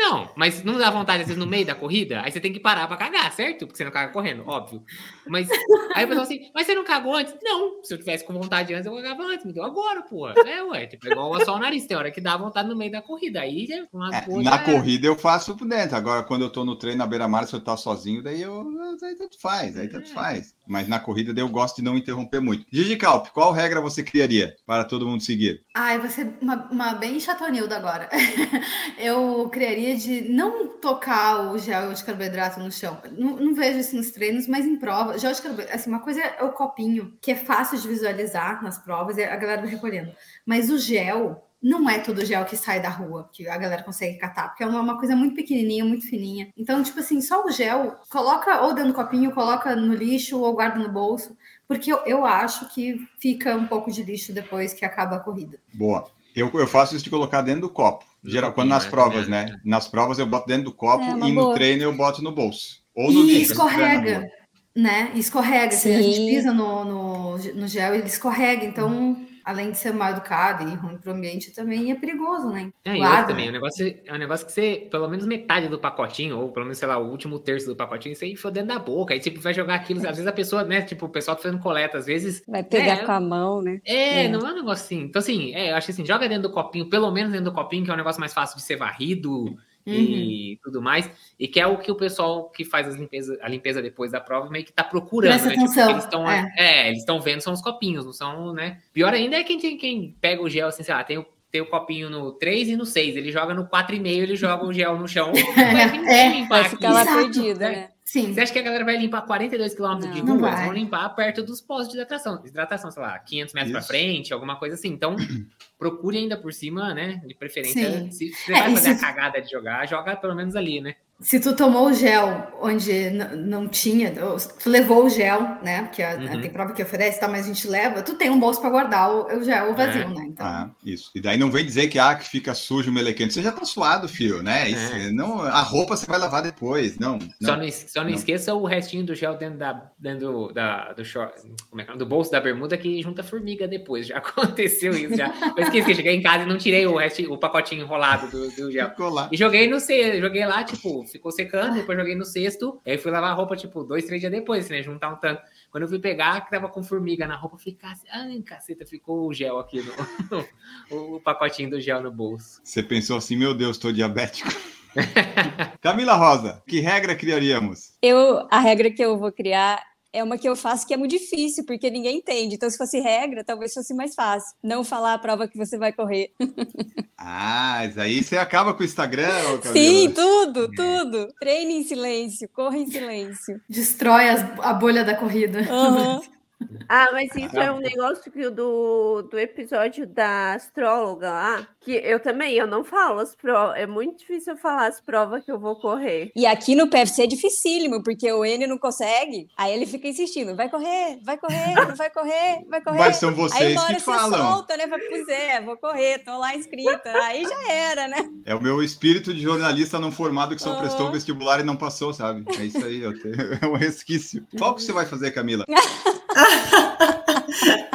Não, 0.02 0.30
mas 0.34 0.64
não 0.64 0.78
dá 0.78 0.90
vontade, 0.90 1.20
às 1.22 1.28
vezes, 1.28 1.38
no 1.38 1.46
meio 1.46 1.66
da 1.66 1.74
corrida, 1.74 2.22
aí 2.22 2.32
você 2.32 2.40
tem 2.40 2.52
que 2.54 2.58
parar 2.58 2.88
pra 2.88 2.96
cagar, 2.96 3.30
certo? 3.32 3.66
Porque 3.66 3.76
você 3.76 3.84
não 3.84 3.92
caga 3.92 4.10
correndo, 4.10 4.42
óbvio. 4.46 4.82
Mas 5.28 5.46
aí 5.94 6.04
o 6.06 6.08
pessoal 6.08 6.24
assim, 6.24 6.50
mas 6.54 6.66
você 6.66 6.74
não 6.74 6.84
cagou 6.84 7.14
antes? 7.14 7.34
Não, 7.42 7.82
se 7.84 7.92
eu 7.92 7.98
tivesse 7.98 8.24
com 8.24 8.32
vontade 8.32 8.72
antes, 8.72 8.86
eu 8.86 8.94
cagava 8.96 9.22
antes, 9.24 9.44
me 9.44 9.52
deu 9.52 9.62
agora, 9.62 10.00
pô. 10.02 10.26
É, 10.30 10.62
ué, 10.64 10.86
tipo, 10.86 11.06
é 11.06 11.10
igual 11.10 11.38
só 11.44 11.54
o 11.54 11.58
nariz, 11.58 11.86
tem 11.86 11.96
hora 11.98 12.10
que 12.10 12.20
dá 12.20 12.34
vontade 12.36 12.66
no 12.66 12.74
meio 12.76 12.90
da 12.90 13.02
corrida. 13.02 13.42
Aí, 13.42 13.66
já- 13.66 13.86
uma 13.92 14.08
É, 14.16 14.22
coisa 14.22 14.48
na 14.50 14.56
é- 14.56 14.64
corrida 14.64 15.06
eu 15.06 15.16
faço 15.16 15.54
por 15.54 15.68
dentro. 15.68 15.94
Agora, 15.96 16.22
quando 16.22 16.42
eu 16.42 16.50
tô 16.50 16.64
no 16.64 16.76
treino 16.76 16.98
na 16.98 17.06
beira-mar, 17.06 17.46
se 17.46 17.54
eu 17.54 17.60
tá 17.60 17.76
sozinho, 17.76 18.22
daí 18.22 18.40
eu. 18.40 18.66
Aí 19.02 19.14
tanto 19.16 19.38
faz, 19.38 19.76
aí 19.76 19.88
tanto 19.88 20.08
faz. 20.14 20.54
Mas 20.66 20.88
na 20.88 20.98
corrida 20.98 21.34
daí 21.34 21.44
eu 21.44 21.48
gosto 21.48 21.76
de 21.76 21.82
não 21.82 21.96
interromper 21.96 22.40
muito. 22.40 22.64
Gigi 22.72 22.96
Calp, 22.96 23.28
qual 23.28 23.52
regra 23.52 23.80
você 23.82 24.02
criaria 24.02 24.54
para 24.66 24.84
todo 24.84 25.06
mundo 25.06 25.22
seguir? 25.22 25.62
Ai, 25.74 25.98
vai 25.98 26.08
ser 26.08 26.32
uma, 26.40 26.68
uma 26.70 26.94
bem 26.94 27.20
chatonilda 27.20 27.76
agora. 27.76 28.08
Eu 28.98 29.48
criaria 29.50 29.89
de 29.94 30.28
não 30.28 30.68
tocar 30.68 31.52
o 31.52 31.58
gel 31.58 31.92
de 31.92 32.04
carboidrato 32.04 32.60
no 32.60 32.70
chão. 32.70 33.00
Não, 33.16 33.36
não 33.36 33.54
vejo 33.54 33.78
isso 33.78 33.96
nos 33.96 34.10
treinos, 34.10 34.46
mas 34.46 34.66
em 34.66 34.76
prova. 34.76 35.18
Gel 35.18 35.32
de 35.32 35.42
carboidrato, 35.42 35.76
assim, 35.76 35.90
uma 35.90 36.00
coisa 36.00 36.20
é 36.20 36.42
o 36.42 36.52
copinho, 36.52 37.16
que 37.20 37.32
é 37.32 37.36
fácil 37.36 37.78
de 37.78 37.88
visualizar 37.88 38.62
nas 38.62 38.78
provas 38.78 39.16
e 39.16 39.24
a 39.24 39.36
galera 39.36 39.62
vai 39.62 39.70
recolhendo. 39.70 40.12
Mas 40.44 40.70
o 40.70 40.78
gel 40.78 41.44
não 41.62 41.88
é 41.90 41.98
todo 41.98 42.24
gel 42.24 42.44
que 42.46 42.56
sai 42.56 42.80
da 42.80 42.88
rua, 42.88 43.28
que 43.32 43.46
a 43.46 43.58
galera 43.58 43.82
consegue 43.82 44.16
catar, 44.16 44.48
porque 44.48 44.62
é 44.62 44.66
uma, 44.66 44.80
uma 44.80 44.98
coisa 44.98 45.14
muito 45.14 45.34
pequenininha, 45.34 45.84
muito 45.84 46.08
fininha. 46.08 46.48
Então, 46.56 46.82
tipo 46.82 46.98
assim, 47.00 47.20
só 47.20 47.44
o 47.44 47.50
gel, 47.50 47.96
coloca 48.08 48.62
ou 48.62 48.72
dentro 48.74 48.92
do 48.92 48.94
copinho, 48.96 49.32
coloca 49.32 49.76
no 49.76 49.94
lixo 49.94 50.40
ou 50.40 50.54
guarda 50.54 50.78
no 50.78 50.90
bolso, 50.90 51.36
porque 51.68 51.92
eu, 51.92 51.98
eu 52.06 52.24
acho 52.24 52.72
que 52.72 53.06
fica 53.18 53.54
um 53.54 53.66
pouco 53.66 53.90
de 53.90 54.02
lixo 54.02 54.32
depois 54.32 54.72
que 54.72 54.84
acaba 54.84 55.16
a 55.16 55.20
corrida. 55.20 55.58
Boa. 55.72 56.10
Eu, 56.34 56.50
eu 56.54 56.66
faço 56.66 56.94
isso 56.94 57.04
de 57.04 57.10
colocar 57.10 57.42
dentro 57.42 57.62
do 57.62 57.70
copo. 57.70 58.04
Geral, 58.24 58.52
quando 58.52 58.68
nas 58.68 58.84
né? 58.84 58.90
provas, 58.90 59.26
É. 59.26 59.30
né? 59.30 59.56
Nas 59.64 59.88
provas 59.88 60.18
eu 60.18 60.26
boto 60.26 60.46
dentro 60.46 60.64
do 60.64 60.72
copo 60.74 61.04
É, 61.04 61.10
e 61.10 61.32
no 61.32 61.42
boa. 61.42 61.54
treino 61.54 61.82
eu 61.82 61.92
boto 61.96 62.22
no 62.22 62.32
bolso. 62.32 62.80
Ou 62.94 63.10
no 63.12 63.20
E 63.20 63.38
lixo. 63.38 63.54
na 63.54 63.64
escorrega, 63.64 64.30
né? 64.76 65.10
Escorrega. 65.14 65.72
Se 65.72 65.90
a 65.92 66.02
gente 66.02 66.16
Sim. 66.16 66.26
pisa 66.26 66.52
no, 66.52 66.84
no, 66.84 67.38
no 67.38 67.68
gel, 67.68 67.94
ele 67.94 68.06
escorrega. 68.06 68.64
Então, 68.64 69.16
além 69.50 69.72
de 69.72 69.78
ser 69.78 69.92
mal 69.92 70.12
educado 70.12 70.68
e 70.68 70.74
ruim 70.74 70.96
para 70.96 71.12
o 71.12 71.14
ambiente, 71.14 71.52
também 71.52 71.90
é 71.90 71.94
perigoso, 71.94 72.48
né? 72.50 72.70
É, 72.84 72.94
outro 72.94 73.26
também, 73.28 73.46
é 73.46 73.48
um, 73.50 73.52
negócio, 73.52 74.00
é 74.04 74.14
um 74.14 74.18
negócio 74.18 74.46
que 74.46 74.52
você, 74.52 74.88
pelo 74.90 75.08
menos 75.08 75.26
metade 75.26 75.68
do 75.68 75.78
pacotinho, 75.78 76.38
ou 76.38 76.50
pelo 76.50 76.66
menos, 76.66 76.78
sei 76.78 76.88
lá, 76.88 76.98
o 76.98 77.10
último 77.10 77.38
terço 77.38 77.66
do 77.66 77.76
pacotinho, 77.76 78.14
você 78.14 78.26
enfia 78.26 78.50
dentro 78.50 78.68
da 78.68 78.78
boca. 78.78 79.12
Aí, 79.12 79.20
tipo, 79.20 79.40
vai 79.40 79.52
jogar 79.52 79.74
aquilo. 79.74 80.00
Às 80.00 80.16
vezes 80.16 80.26
a 80.26 80.32
pessoa, 80.32 80.64
né? 80.64 80.82
Tipo, 80.82 81.06
o 81.06 81.08
pessoal 81.08 81.36
tá 81.36 81.42
fazendo 81.42 81.60
coleta, 81.60 81.98
às 81.98 82.06
vezes. 82.06 82.42
Vai 82.46 82.62
pegar 82.62 82.94
é, 82.94 83.04
com 83.04 83.12
a 83.12 83.20
mão, 83.20 83.60
né? 83.60 83.80
É, 83.84 84.24
é, 84.24 84.28
não 84.28 84.40
é 84.46 84.52
um 84.52 84.56
negócio 84.56 84.84
assim. 84.84 85.02
Então, 85.02 85.20
assim, 85.20 85.54
é, 85.54 85.72
eu 85.72 85.76
acho 85.76 85.86
que 85.86 85.92
assim, 85.92 86.06
joga 86.06 86.28
dentro 86.28 86.48
do 86.48 86.54
copinho, 86.54 86.88
pelo 86.88 87.10
menos 87.10 87.32
dentro 87.32 87.50
do 87.50 87.54
copinho, 87.54 87.84
que 87.84 87.90
é 87.90 87.94
um 87.94 87.96
negócio 87.96 88.20
mais 88.20 88.32
fácil 88.32 88.56
de 88.56 88.62
ser 88.62 88.76
varrido 88.76 89.56
uhum. 89.86 89.94
e 89.94 90.58
tudo 90.62 90.80
mais. 90.80 91.10
E 91.38 91.48
que 91.48 91.60
é 91.60 91.66
o 91.66 91.78
que 91.78 91.90
o 91.90 91.94
pessoal 91.94 92.48
que 92.50 92.64
faz 92.64 92.88
as 92.88 92.96
limpeza, 92.96 93.38
a 93.42 93.48
limpeza 93.48 93.82
depois 93.82 94.12
da 94.12 94.20
prova 94.20 94.50
meio 94.50 94.64
que 94.64 94.72
tá 94.72 94.84
procurando, 94.84 95.44
né? 95.44 95.56
Tipo, 95.56 95.90
eles 95.90 96.04
estão 96.04 96.30
é. 96.30 96.52
é. 96.56 96.88
eles 96.88 97.00
estão 97.00 97.20
vendo 97.20 97.40
são 97.40 97.52
os 97.52 97.62
copinhos, 97.62 98.04
não 98.04 98.12
são, 98.12 98.52
né? 98.52 98.78
Pior 98.92 99.12
ainda 99.12 99.36
é 99.36 99.44
quem, 99.44 99.58
quem 99.58 100.16
pega 100.20 100.42
o 100.42 100.48
gel 100.48 100.68
assim, 100.68 100.82
sei 100.82 100.94
lá, 100.94 101.04
tem 101.04 101.18
o 101.18 101.26
tem 101.50 101.60
o 101.60 101.66
copinho 101.66 102.08
no 102.08 102.32
3 102.32 102.68
e 102.68 102.76
no 102.76 102.86
6. 102.86 103.16
Ele 103.16 103.32
joga 103.32 103.52
no 103.52 103.66
4,5, 103.66 104.06
ele 104.06 104.36
joga 104.36 104.64
o 104.64 104.72
gel 104.72 104.96
no 104.96 105.08
chão. 105.08 105.32
Vai, 105.56 106.42
é, 106.42 106.46
vai 106.46 106.64
ficar 106.68 106.92
lá 106.92 107.04
perdida, 107.04 107.68
né? 107.68 107.88
Sim. 108.10 108.34
Você 108.34 108.40
acha 108.40 108.52
que 108.52 108.58
a 108.58 108.62
galera 108.62 108.84
vai 108.84 108.96
limpar 108.96 109.22
42 109.22 109.72
km 109.72 109.98
de 109.98 110.20
rua? 110.20 110.48
Eles 110.48 110.60
vão 110.64 110.72
limpar 110.72 111.08
perto 111.10 111.44
dos 111.44 111.60
postos 111.60 111.90
de 111.90 111.94
hidratação, 111.94 112.42
hidratação 112.44 112.90
sei 112.90 113.00
lá, 113.00 113.16
500 113.16 113.54
metros 113.54 113.72
para 113.72 113.82
frente, 113.82 114.32
alguma 114.32 114.56
coisa 114.56 114.74
assim. 114.74 114.88
Então, 114.88 115.14
procure 115.78 116.18
ainda 116.18 116.36
por 116.36 116.52
cima, 116.52 116.92
né? 116.92 117.22
De 117.24 117.36
preferência, 117.36 118.00
Sim. 118.00 118.10
se 118.10 118.32
você 118.32 118.52
é, 118.52 118.62
vai 118.62 118.74
fazer 118.74 118.96
se... 118.96 119.04
a 119.04 119.08
cagada 119.08 119.40
de 119.40 119.48
jogar, 119.48 119.86
joga 119.86 120.16
pelo 120.16 120.34
menos 120.34 120.56
ali, 120.56 120.80
né? 120.80 120.96
Se 121.20 121.38
tu 121.38 121.54
tomou 121.54 121.88
o 121.88 121.92
gel 121.92 122.48
onde 122.62 123.10
não 123.10 123.68
tinha, 123.68 124.12
tu 124.12 124.70
levou 124.70 125.04
o 125.04 125.10
gel, 125.10 125.58
né? 125.62 125.82
Porque 125.82 126.02
uhum. 126.02 126.40
tem 126.40 126.50
prova 126.50 126.72
que 126.72 126.82
oferece, 126.82 127.20
tá, 127.20 127.28
mas 127.28 127.44
a 127.44 127.48
gente 127.48 127.68
leva, 127.68 128.02
tu 128.02 128.14
tem 128.14 128.30
um 128.30 128.40
bolso 128.40 128.60
para 128.60 128.70
guardar 128.70 129.10
o, 129.10 129.38
o, 129.38 129.44
gel 129.44 129.74
vazio, 129.74 130.02
é. 130.02 130.08
né? 130.08 130.26
Então... 130.28 130.46
Ah, 130.46 130.70
isso. 130.84 131.10
E 131.14 131.20
daí 131.20 131.36
não 131.36 131.50
vem 131.50 131.64
dizer 131.64 131.88
que 131.88 131.98
ah, 131.98 132.14
que 132.14 132.28
fica 132.28 132.54
sujo, 132.54 132.90
melequento. 132.90 133.34
Você 133.34 133.42
já 133.42 133.52
tá 133.52 133.64
suado, 133.64 134.08
filho, 134.08 134.42
né? 134.42 134.70
Isso, 134.70 134.94
é. 134.94 135.10
não, 135.10 135.42
a 135.42 135.60
roupa 135.60 135.96
você 135.96 136.06
vai 136.06 136.18
lavar 136.18 136.42
depois, 136.42 136.98
não. 136.98 137.18
não 137.40 137.50
só 137.50 137.56
não, 137.56 137.70
só 137.70 138.00
não, 138.00 138.10
não, 138.10 138.16
esqueça 138.16 138.54
o 138.54 138.64
restinho 138.64 139.04
do 139.04 139.14
gel 139.14 139.36
dentro 139.36 139.58
da 139.58 139.90
dentro 139.98 140.52
da, 140.54 140.92
do 140.92 141.04
short, 141.04 141.34
como 141.68 141.82
é 141.82 141.84
que 141.84 141.92
é? 141.92 141.96
do 141.96 142.06
bolso 142.06 142.30
da 142.30 142.40
bermuda 142.40 142.76
que 142.78 143.02
junta 143.02 143.22
formiga 143.22 143.68
depois. 143.68 144.06
Já 144.06 144.16
aconteceu 144.18 144.92
isso 144.92 145.16
já. 145.16 145.32
Eu 145.56 145.64
esqueci, 145.64 145.94
cheguei 145.94 146.14
em 146.14 146.22
casa 146.22 146.44
e 146.44 146.46
não 146.46 146.56
tirei 146.56 146.86
o 146.86 146.96
restinho, 146.96 147.32
o 147.32 147.38
pacotinho 147.38 147.82
enrolado 147.82 148.30
do, 148.30 148.50
do 148.50 148.72
gel. 148.72 148.90
E 149.30 149.36
joguei 149.36 149.68
no 149.68 149.80
C, 149.80 150.18
joguei 150.20 150.46
lá, 150.46 150.64
tipo, 150.64 151.04
ficou 151.12 151.30
secando, 151.30 151.74
depois 151.74 151.98
joguei 151.98 152.14
no 152.14 152.24
cesto, 152.24 152.80
aí 152.86 152.98
fui 152.98 153.10
lavar 153.10 153.30
a 153.30 153.34
roupa, 153.34 153.56
tipo, 153.56 153.84
dois, 153.84 154.04
três 154.04 154.20
dias 154.20 154.32
depois, 154.32 154.68
né? 154.68 154.82
Juntar 154.82 155.10
um 155.12 155.16
tanto. 155.16 155.42
Quando 155.70 155.82
eu 155.82 155.88
fui 155.88 155.98
pegar, 155.98 156.40
que 156.42 156.50
tava 156.50 156.68
com 156.68 156.82
formiga 156.82 157.26
na 157.26 157.36
roupa, 157.36 157.56
eu 157.56 157.60
fiquei, 157.60 157.78
ai, 158.12 158.40
caceta, 158.42 158.84
ficou 158.86 159.26
o 159.26 159.32
gel 159.32 159.58
aqui, 159.58 159.82
no, 159.82 160.46
no, 160.90 161.16
o 161.16 161.20
pacotinho 161.20 161.70
do 161.70 161.80
gel 161.80 162.02
no 162.02 162.10
bolso. 162.10 162.60
Você 162.64 162.82
pensou 162.82 163.16
assim, 163.16 163.36
meu 163.36 163.54
Deus, 163.54 163.78
tô 163.78 163.92
diabético. 163.92 164.50
Camila 165.80 166.14
Rosa, 166.14 166.62
que 166.66 166.80
regra 166.80 167.14
criaríamos? 167.14 167.92
Eu, 168.02 168.46
a 168.50 168.58
regra 168.58 168.90
que 168.90 169.02
eu 169.02 169.16
vou 169.16 169.30
criar 169.30 169.80
é 170.12 170.22
uma 170.22 170.36
que 170.36 170.48
eu 170.48 170.56
faço 170.56 170.86
que 170.86 170.94
é 170.94 170.96
muito 170.96 171.12
difícil, 171.12 171.64
porque 171.64 171.90
ninguém 171.90 172.18
entende. 172.18 172.56
Então, 172.56 172.68
se 172.68 172.76
fosse 172.76 173.00
regra, 173.00 173.44
talvez 173.44 173.72
fosse 173.72 173.94
mais 173.94 174.14
fácil. 174.14 174.56
Não 174.62 174.82
falar 174.84 175.14
a 175.14 175.18
prova 175.18 175.48
que 175.48 175.56
você 175.56 175.78
vai 175.78 175.92
correr. 175.92 176.32
ah, 177.16 177.76
mas 177.80 177.96
aí 177.96 178.22
você 178.22 178.36
acaba 178.36 178.74
com 178.74 178.82
o 178.82 178.86
Instagram, 178.86 179.58
Camila. 179.62 179.72
Sim, 179.72 180.10
tudo, 180.10 180.70
tudo. 180.70 181.28
Treine 181.38 181.74
em 181.74 181.84
silêncio, 181.84 182.48
corra 182.52 182.76
em 182.76 182.90
silêncio. 182.90 183.60
Destrói 183.68 184.28
as, 184.28 184.44
a 184.60 184.72
bolha 184.72 185.04
da 185.04 185.14
corrida. 185.14 185.60
Uhum. 185.60 186.20
Ah, 186.88 187.10
mas 187.12 187.30
isso 187.36 187.56
é 187.56 187.70
um 187.70 187.78
negócio 187.78 188.30
que 188.30 188.50
do, 188.50 189.22
do 189.22 189.38
episódio 189.38 190.06
da 190.06 190.54
astróloga 190.54 191.30
lá, 191.30 191.68
que 191.80 191.92
eu 191.92 192.18
também, 192.18 192.54
eu 192.54 192.66
não 192.66 192.82
falo 192.82 193.20
as 193.20 193.34
provas, 193.34 193.78
é 193.78 193.86
muito 193.86 194.18
difícil 194.18 194.54
eu 194.54 194.58
falar 194.58 194.88
as 194.88 195.00
provas 195.00 195.44
que 195.44 195.52
eu 195.52 195.58
vou 195.58 195.76
correr. 195.76 196.32
E 196.34 196.46
aqui 196.46 196.74
no 196.74 196.88
PFC 196.88 197.22
é 197.22 197.26
dificílimo, 197.26 198.02
porque 198.02 198.30
o 198.32 198.44
N 198.44 198.66
não 198.66 198.76
consegue, 198.76 199.48
aí 199.56 199.72
ele 199.72 199.86
fica 199.86 200.08
insistindo, 200.08 200.56
vai 200.56 200.68
correr, 200.68 201.20
vai 201.22 201.38
correr, 201.38 201.74
vai 201.96 202.10
correr, 202.10 202.64
vai 202.68 202.80
correr. 202.82 202.98
Mas 202.98 203.16
são 203.16 203.32
vocês 203.32 203.62
aí, 203.62 203.72
uma 203.72 203.84
hora 203.84 203.94
que 203.94 204.00
você 204.00 204.12
falam. 204.12 204.52
solta, 204.52 204.76
né, 204.76 204.84
pois 204.86 205.28
é, 205.28 205.60
vou 205.60 205.76
correr, 205.76 206.18
tô 206.24 206.36
lá 206.38 206.56
inscrita, 206.56 207.12
aí 207.22 207.44
já 207.44 207.72
era, 207.72 208.08
né? 208.08 208.28
É 208.44 208.54
o 208.54 208.60
meu 208.60 208.82
espírito 208.82 209.32
de 209.32 209.40
jornalista 209.40 209.98
não 209.98 210.10
formado 210.10 210.56
que 210.56 210.62
só 210.62 210.72
uhum. 210.72 210.80
prestou 210.80 211.08
o 211.08 211.12
vestibular 211.12 211.60
e 211.60 211.64
não 211.64 211.76
passou, 211.76 212.12
sabe? 212.12 212.44
É 212.58 212.64
isso 212.64 212.84
aí, 212.84 213.00
eu 213.00 213.16
tenho, 213.20 213.34
é 213.62 213.66
um 213.66 213.76
resquício. 213.76 214.44
Qual 214.58 214.74
que 214.74 214.82
você 214.82 214.92
vai 214.92 215.06
fazer, 215.06 215.30
Camila? 215.30 215.64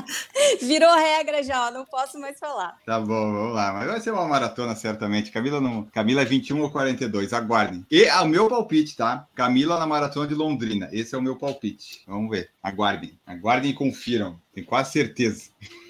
Virou 0.62 0.94
regra 0.96 1.44
já, 1.44 1.70
não 1.72 1.86
posso 1.86 2.20
mais 2.20 2.38
falar. 2.40 2.78
Tá 2.86 3.00
bom, 3.00 3.34
vamos 3.34 3.56
lá. 3.56 3.74
Mas 3.74 3.88
vai 3.88 4.00
ser 4.00 4.12
uma 4.12 4.28
maratona, 4.28 4.76
certamente. 4.76 5.32
Camila 5.32 5.62
não. 5.62 5.86
Camila 5.86 6.22
é 6.22 6.26
21 6.26 6.62
ou 6.62 6.70
42, 6.70 7.34
aguardem. 7.34 7.84
E 7.90 8.04
é 8.04 8.20
o 8.20 8.28
meu 8.28 8.48
palpite, 8.48 8.96
tá? 8.96 9.26
Camila 9.36 9.80
na 9.80 9.88
maratona 9.88 10.28
de 10.28 10.36
Londrina. 10.36 10.90
Esse 10.92 11.16
é 11.16 11.18
o 11.18 11.22
meu 11.22 11.36
palpite. 11.36 12.04
Vamos 12.08 12.30
ver. 12.30 12.52
Aguardem. 12.62 13.18
Aguardem 13.26 13.72
e 13.72 13.74
confiram. 13.74 14.40
Tenho 14.54 14.68
quase 14.68 14.92
certeza. 14.92 15.50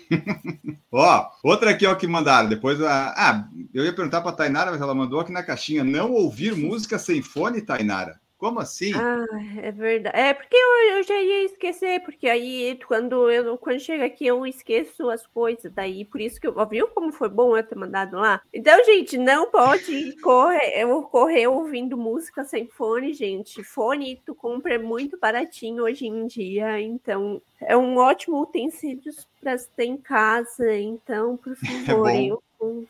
ó, 0.91 1.29
outra 1.43 1.71
aqui, 1.71 1.85
ó, 1.85 1.95
que 1.95 2.07
mandaram. 2.07 2.49
Depois, 2.49 2.81
a... 2.81 3.13
ah, 3.15 3.47
eu 3.73 3.83
ia 3.83 3.93
perguntar 3.93 4.21
pra 4.21 4.31
Tainara, 4.31 4.71
mas 4.71 4.81
ela 4.81 4.93
mandou 4.93 5.19
aqui 5.19 5.31
na 5.31 5.43
caixinha: 5.43 5.83
não 5.83 6.11
ouvir 6.11 6.55
música 6.55 6.99
sem 6.99 7.21
fone, 7.21 7.61
Tainara. 7.61 8.19
Como 8.45 8.59
assim? 8.59 8.91
Ah, 8.93 9.25
é 9.59 9.71
verdade. 9.71 10.15
É 10.15 10.31
porque 10.31 10.55
eu, 10.55 10.97
eu, 10.97 11.03
já 11.03 11.19
ia 11.19 11.45
esquecer, 11.45 11.99
porque 12.01 12.29
aí 12.29 12.79
quando 12.87 13.27
eu 13.31 13.57
quando 13.57 13.79
chega 13.79 14.05
aqui 14.05 14.27
eu 14.27 14.45
esqueço 14.45 15.09
as 15.09 15.25
coisas, 15.25 15.73
daí 15.73 16.05
por 16.05 16.21
isso 16.21 16.39
que 16.39 16.45
eu 16.45 16.53
viu 16.67 16.87
como 16.89 17.11
foi 17.11 17.27
bom 17.27 17.57
eu 17.57 17.63
ter 17.63 17.73
mandado 17.73 18.17
lá. 18.17 18.39
Então, 18.53 18.83
gente, 18.83 19.17
não 19.17 19.49
pode 19.49 20.15
correr, 20.21 20.85
correr 21.09 21.47
ouvindo 21.47 21.97
música 21.97 22.43
sem 22.43 22.67
fone, 22.67 23.15
gente. 23.15 23.63
Fone 23.63 24.21
tu 24.23 24.35
compra 24.35 24.75
é 24.75 24.77
muito 24.77 25.17
baratinho 25.17 25.83
hoje 25.83 26.05
em 26.05 26.27
dia, 26.27 26.79
então 26.79 27.41
é 27.59 27.75
um 27.75 27.97
ótimo 27.97 28.39
utensílio 28.39 29.11
para 29.41 29.57
ter 29.75 29.85
em 29.85 29.97
casa, 29.97 30.71
então, 30.77 31.35
por 31.35 31.53
é 31.65 31.85
favor, 31.85 32.09
é 32.09 32.25
eu 32.25 32.43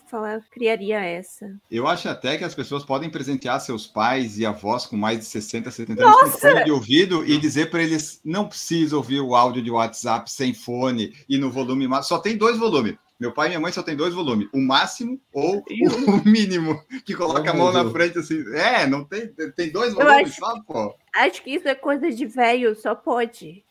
falar, 0.10 0.42
criaria 0.52 1.00
essa. 1.00 1.56
Eu 1.70 1.88
acho 1.88 2.08
até 2.10 2.38
que 2.38 2.44
as 2.44 2.56
pessoas 2.56 2.84
podem 2.84 3.10
presentear 3.10 3.60
seus 3.60 3.88
pais 3.88 4.38
e 4.38 4.46
avós 4.46 4.86
com 4.86 4.96
mais 4.96 5.20
de 5.20 5.26
60, 5.26 5.72
70 5.72 6.04
anos 6.04 6.20
com 6.20 6.28
fone 6.40 6.64
de 6.64 6.72
ouvido 6.72 7.26
e 7.26 7.38
dizer 7.38 7.70
para 7.70 7.84
eles 7.84 8.20
não 8.24 8.48
precisa 8.48 8.96
ouvir 8.98 9.22
o 9.22 9.36
áudio 9.36 9.62
de 9.62 9.72
WhatsApp 9.72 10.32
sem 10.32 10.54
fone 10.54 11.14
e 11.28 11.38
no 11.38 11.52
volume 11.52 11.88
máximo. 11.88 12.18
Só 12.18 12.20
tem 12.20 12.38
dois 12.38 12.58
volumes. 12.58 12.96
Meu 13.18 13.32
pai 13.32 13.48
e 13.48 13.50
minha 13.50 13.62
mãe 13.62 13.72
só 13.72 13.82
tem 13.82 13.96
dois 13.96 14.14
volumes, 14.14 14.50
o 14.54 14.60
máximo 14.60 15.20
ou 15.32 15.60
o 15.60 16.22
mínimo, 16.28 16.84
que 17.06 17.16
coloca 17.16 17.50
a 17.50 17.54
mão 17.54 17.72
na 17.72 17.90
frente 17.90 18.20
assim. 18.20 18.44
É, 18.54 18.86
não 18.86 19.06
tem, 19.06 19.28
tem 19.56 19.72
dois 19.72 19.94
volumes 19.94 20.32
acho, 20.32 20.40
só, 20.40 20.62
pô. 20.64 20.94
Acho 21.16 21.42
que 21.42 21.52
isso 21.52 21.68
é 21.68 21.76
coisa 21.76 22.12
de 22.12 22.26
velho, 22.26 22.76
só 22.76 22.94
pode. 22.94 23.64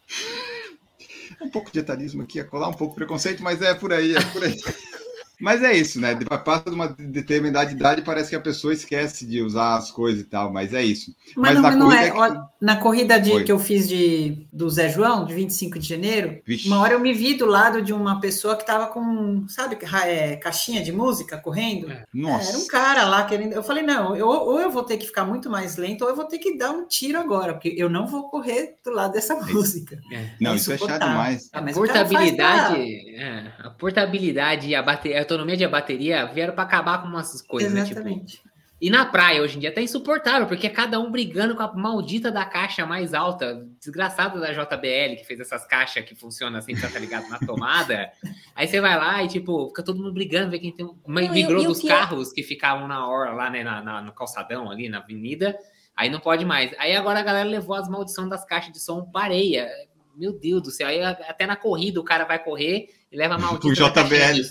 Um 1.42 1.50
pouco 1.50 1.70
de 1.70 1.78
etarismo 1.78 2.22
aqui, 2.22 2.40
é 2.40 2.44
colar 2.44 2.68
um 2.68 2.72
pouco 2.72 2.94
de 2.94 3.00
preconceito, 3.00 3.42
mas 3.42 3.60
é 3.60 3.74
por 3.74 3.92
aí, 3.92 4.16
é 4.16 4.20
por 4.32 4.42
aí. 4.42 4.56
Mas 5.44 5.62
é 5.62 5.76
isso, 5.76 6.00
né? 6.00 6.18
Passa 6.42 6.70
de 6.70 6.74
uma 6.74 6.88
determinada 6.88 7.70
idade 7.70 8.00
parece 8.00 8.30
que 8.30 8.36
a 8.36 8.40
pessoa 8.40 8.72
esquece 8.72 9.26
de 9.26 9.42
usar 9.42 9.76
as 9.76 9.90
coisas 9.90 10.22
e 10.22 10.24
tal, 10.24 10.50
mas 10.50 10.72
é 10.72 10.82
isso. 10.82 11.14
Mas, 11.36 11.60
mas 11.60 11.76
não, 11.76 11.90
na, 11.90 11.98
corrida 11.98 12.14
não 12.14 12.24
é. 12.24 12.30
Que... 12.30 12.40
Na 12.62 12.76
corrida 12.76 13.20
de, 13.20 13.44
que 13.44 13.52
eu 13.52 13.58
fiz 13.58 13.86
de, 13.86 14.46
do 14.50 14.70
Zé 14.70 14.88
João, 14.88 15.26
de 15.26 15.34
25 15.34 15.78
de 15.78 15.86
janeiro, 15.86 16.40
Vixe. 16.46 16.66
uma 16.66 16.80
hora 16.80 16.94
eu 16.94 17.00
me 17.00 17.12
vi 17.12 17.34
do 17.34 17.44
lado 17.44 17.82
de 17.82 17.92
uma 17.92 18.20
pessoa 18.20 18.56
que 18.56 18.62
estava 18.62 18.86
com, 18.86 19.44
sabe, 19.46 19.76
é, 20.06 20.36
caixinha 20.36 20.82
de 20.82 20.90
música 20.90 21.36
correndo. 21.36 21.92
É. 21.92 22.04
Nossa. 22.14 22.48
Era 22.48 22.58
um 22.58 22.66
cara 22.66 23.04
lá 23.04 23.24
querendo. 23.24 23.52
Eu 23.52 23.62
falei, 23.62 23.82
não, 23.82 24.16
eu, 24.16 24.26
ou 24.26 24.58
eu 24.58 24.70
vou 24.70 24.82
ter 24.82 24.96
que 24.96 25.04
ficar 25.04 25.26
muito 25.26 25.50
mais 25.50 25.76
lento, 25.76 26.04
ou 26.04 26.08
eu 26.08 26.16
vou 26.16 26.24
ter 26.24 26.38
que 26.38 26.56
dar 26.56 26.70
um 26.70 26.88
tiro 26.88 27.18
agora, 27.18 27.52
porque 27.52 27.74
eu 27.76 27.90
não 27.90 28.06
vou 28.06 28.30
correr 28.30 28.76
do 28.82 28.90
lado 28.90 29.12
dessa 29.12 29.34
música. 29.36 30.00
É. 30.10 30.30
Não, 30.40 30.52
é 30.52 30.56
isso 30.56 30.72
é 30.72 30.78
chato 30.78 31.06
demais. 31.06 31.50
Ah, 31.52 31.58
a 31.58 31.70
portabilidade, 31.70 32.80
é, 33.14 33.52
a 33.58 33.68
portabilidade 33.68 34.68
e 34.68 34.74
a 34.74 34.82
bateria 34.82 35.33
autonomia 35.34 35.56
de 35.56 35.66
bateria 35.68 36.26
vieram 36.26 36.54
para 36.54 36.64
acabar 36.64 37.02
com 37.02 37.08
umas 37.08 37.42
coisas, 37.42 37.72
Exatamente. 37.72 38.18
né? 38.18 38.24
Tipo, 38.26 38.54
e 38.84 38.90
na 38.90 39.06
praia, 39.06 39.40
hoje 39.40 39.56
em 39.56 39.60
dia, 39.60 39.72
tá 39.72 39.80
insuportável, 39.80 40.46
porque 40.46 40.66
é 40.66 40.70
cada 40.70 40.98
um 41.00 41.10
brigando 41.10 41.54
com 41.54 41.62
a 41.62 41.72
maldita 41.72 42.30
da 42.30 42.44
caixa 42.44 42.84
mais 42.84 43.14
alta, 43.14 43.66
desgraçado 43.80 44.38
da 44.38 44.52
JBL, 44.52 45.16
que 45.16 45.24
fez 45.24 45.40
essas 45.40 45.64
caixas 45.64 46.04
que 46.04 46.14
funcionam 46.14 46.58
assim, 46.58 46.74
tá 46.74 46.98
ligado? 46.98 47.26
Na 47.30 47.38
tomada. 47.38 48.12
Aí 48.54 48.66
você 48.66 48.82
vai 48.82 48.94
lá 48.98 49.22
e, 49.22 49.28
tipo, 49.28 49.68
fica 49.68 49.82
todo 49.82 49.96
mundo 49.96 50.12
brigando, 50.12 50.50
ver 50.50 50.58
quem 50.58 50.70
tem. 50.70 50.86
Migrou 51.06 51.64
dos 51.64 51.82
carros 51.82 52.30
que 52.30 52.42
ficavam 52.42 52.86
na 52.86 53.08
hora, 53.08 53.32
lá, 53.32 53.48
né, 53.48 53.64
na, 53.64 53.80
na, 53.80 54.02
no 54.02 54.12
calçadão 54.12 54.70
ali, 54.70 54.86
na 54.88 54.98
avenida. 54.98 55.56
Aí 55.96 56.10
não 56.10 56.20
pode 56.20 56.44
mais. 56.44 56.74
Aí 56.78 56.94
agora 56.94 57.20
a 57.20 57.22
galera 57.22 57.48
levou 57.48 57.76
as 57.76 57.88
maldições 57.88 58.28
das 58.28 58.44
caixas 58.44 58.70
de 58.70 58.80
som 58.80 59.02
para 59.04 59.26
areia. 59.26 59.66
Meu 60.14 60.38
Deus 60.38 60.60
do 60.60 60.70
céu. 60.70 60.88
Aí 60.88 61.02
até 61.02 61.46
na 61.46 61.56
corrida 61.56 62.00
o 62.00 62.04
cara 62.04 62.24
vai 62.24 62.42
correr 62.42 62.88
e 63.10 63.16
leva 63.16 63.36
a 63.36 63.38
maldita. 63.38 63.68
O 63.68 63.72
JBL. 63.72 64.42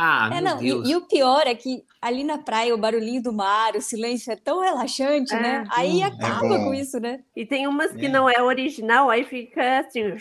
Ah, 0.00 0.30
é, 0.32 0.40
não, 0.40 0.62
e, 0.62 0.68
e, 0.68 0.94
o 0.94 1.00
pior 1.00 1.42
é 1.44 1.56
que 1.56 1.82
ali 2.00 2.22
na 2.22 2.38
praia, 2.38 2.72
o 2.72 2.78
barulhinho 2.78 3.20
do 3.20 3.32
mar, 3.32 3.74
o 3.74 3.82
silêncio 3.82 4.32
é 4.32 4.36
tão 4.36 4.60
relaxante, 4.60 5.34
é, 5.34 5.40
né? 5.40 5.64
Aí 5.70 6.04
acaba 6.04 6.54
é 6.54 6.58
com 6.58 6.72
isso, 6.72 7.00
né? 7.00 7.18
E 7.34 7.44
tem 7.44 7.66
umas 7.66 7.90
que 7.90 8.06
é. 8.06 8.08
não 8.08 8.30
é 8.30 8.40
original, 8.40 9.10
aí 9.10 9.24
fica 9.24 9.80
assim. 9.80 10.16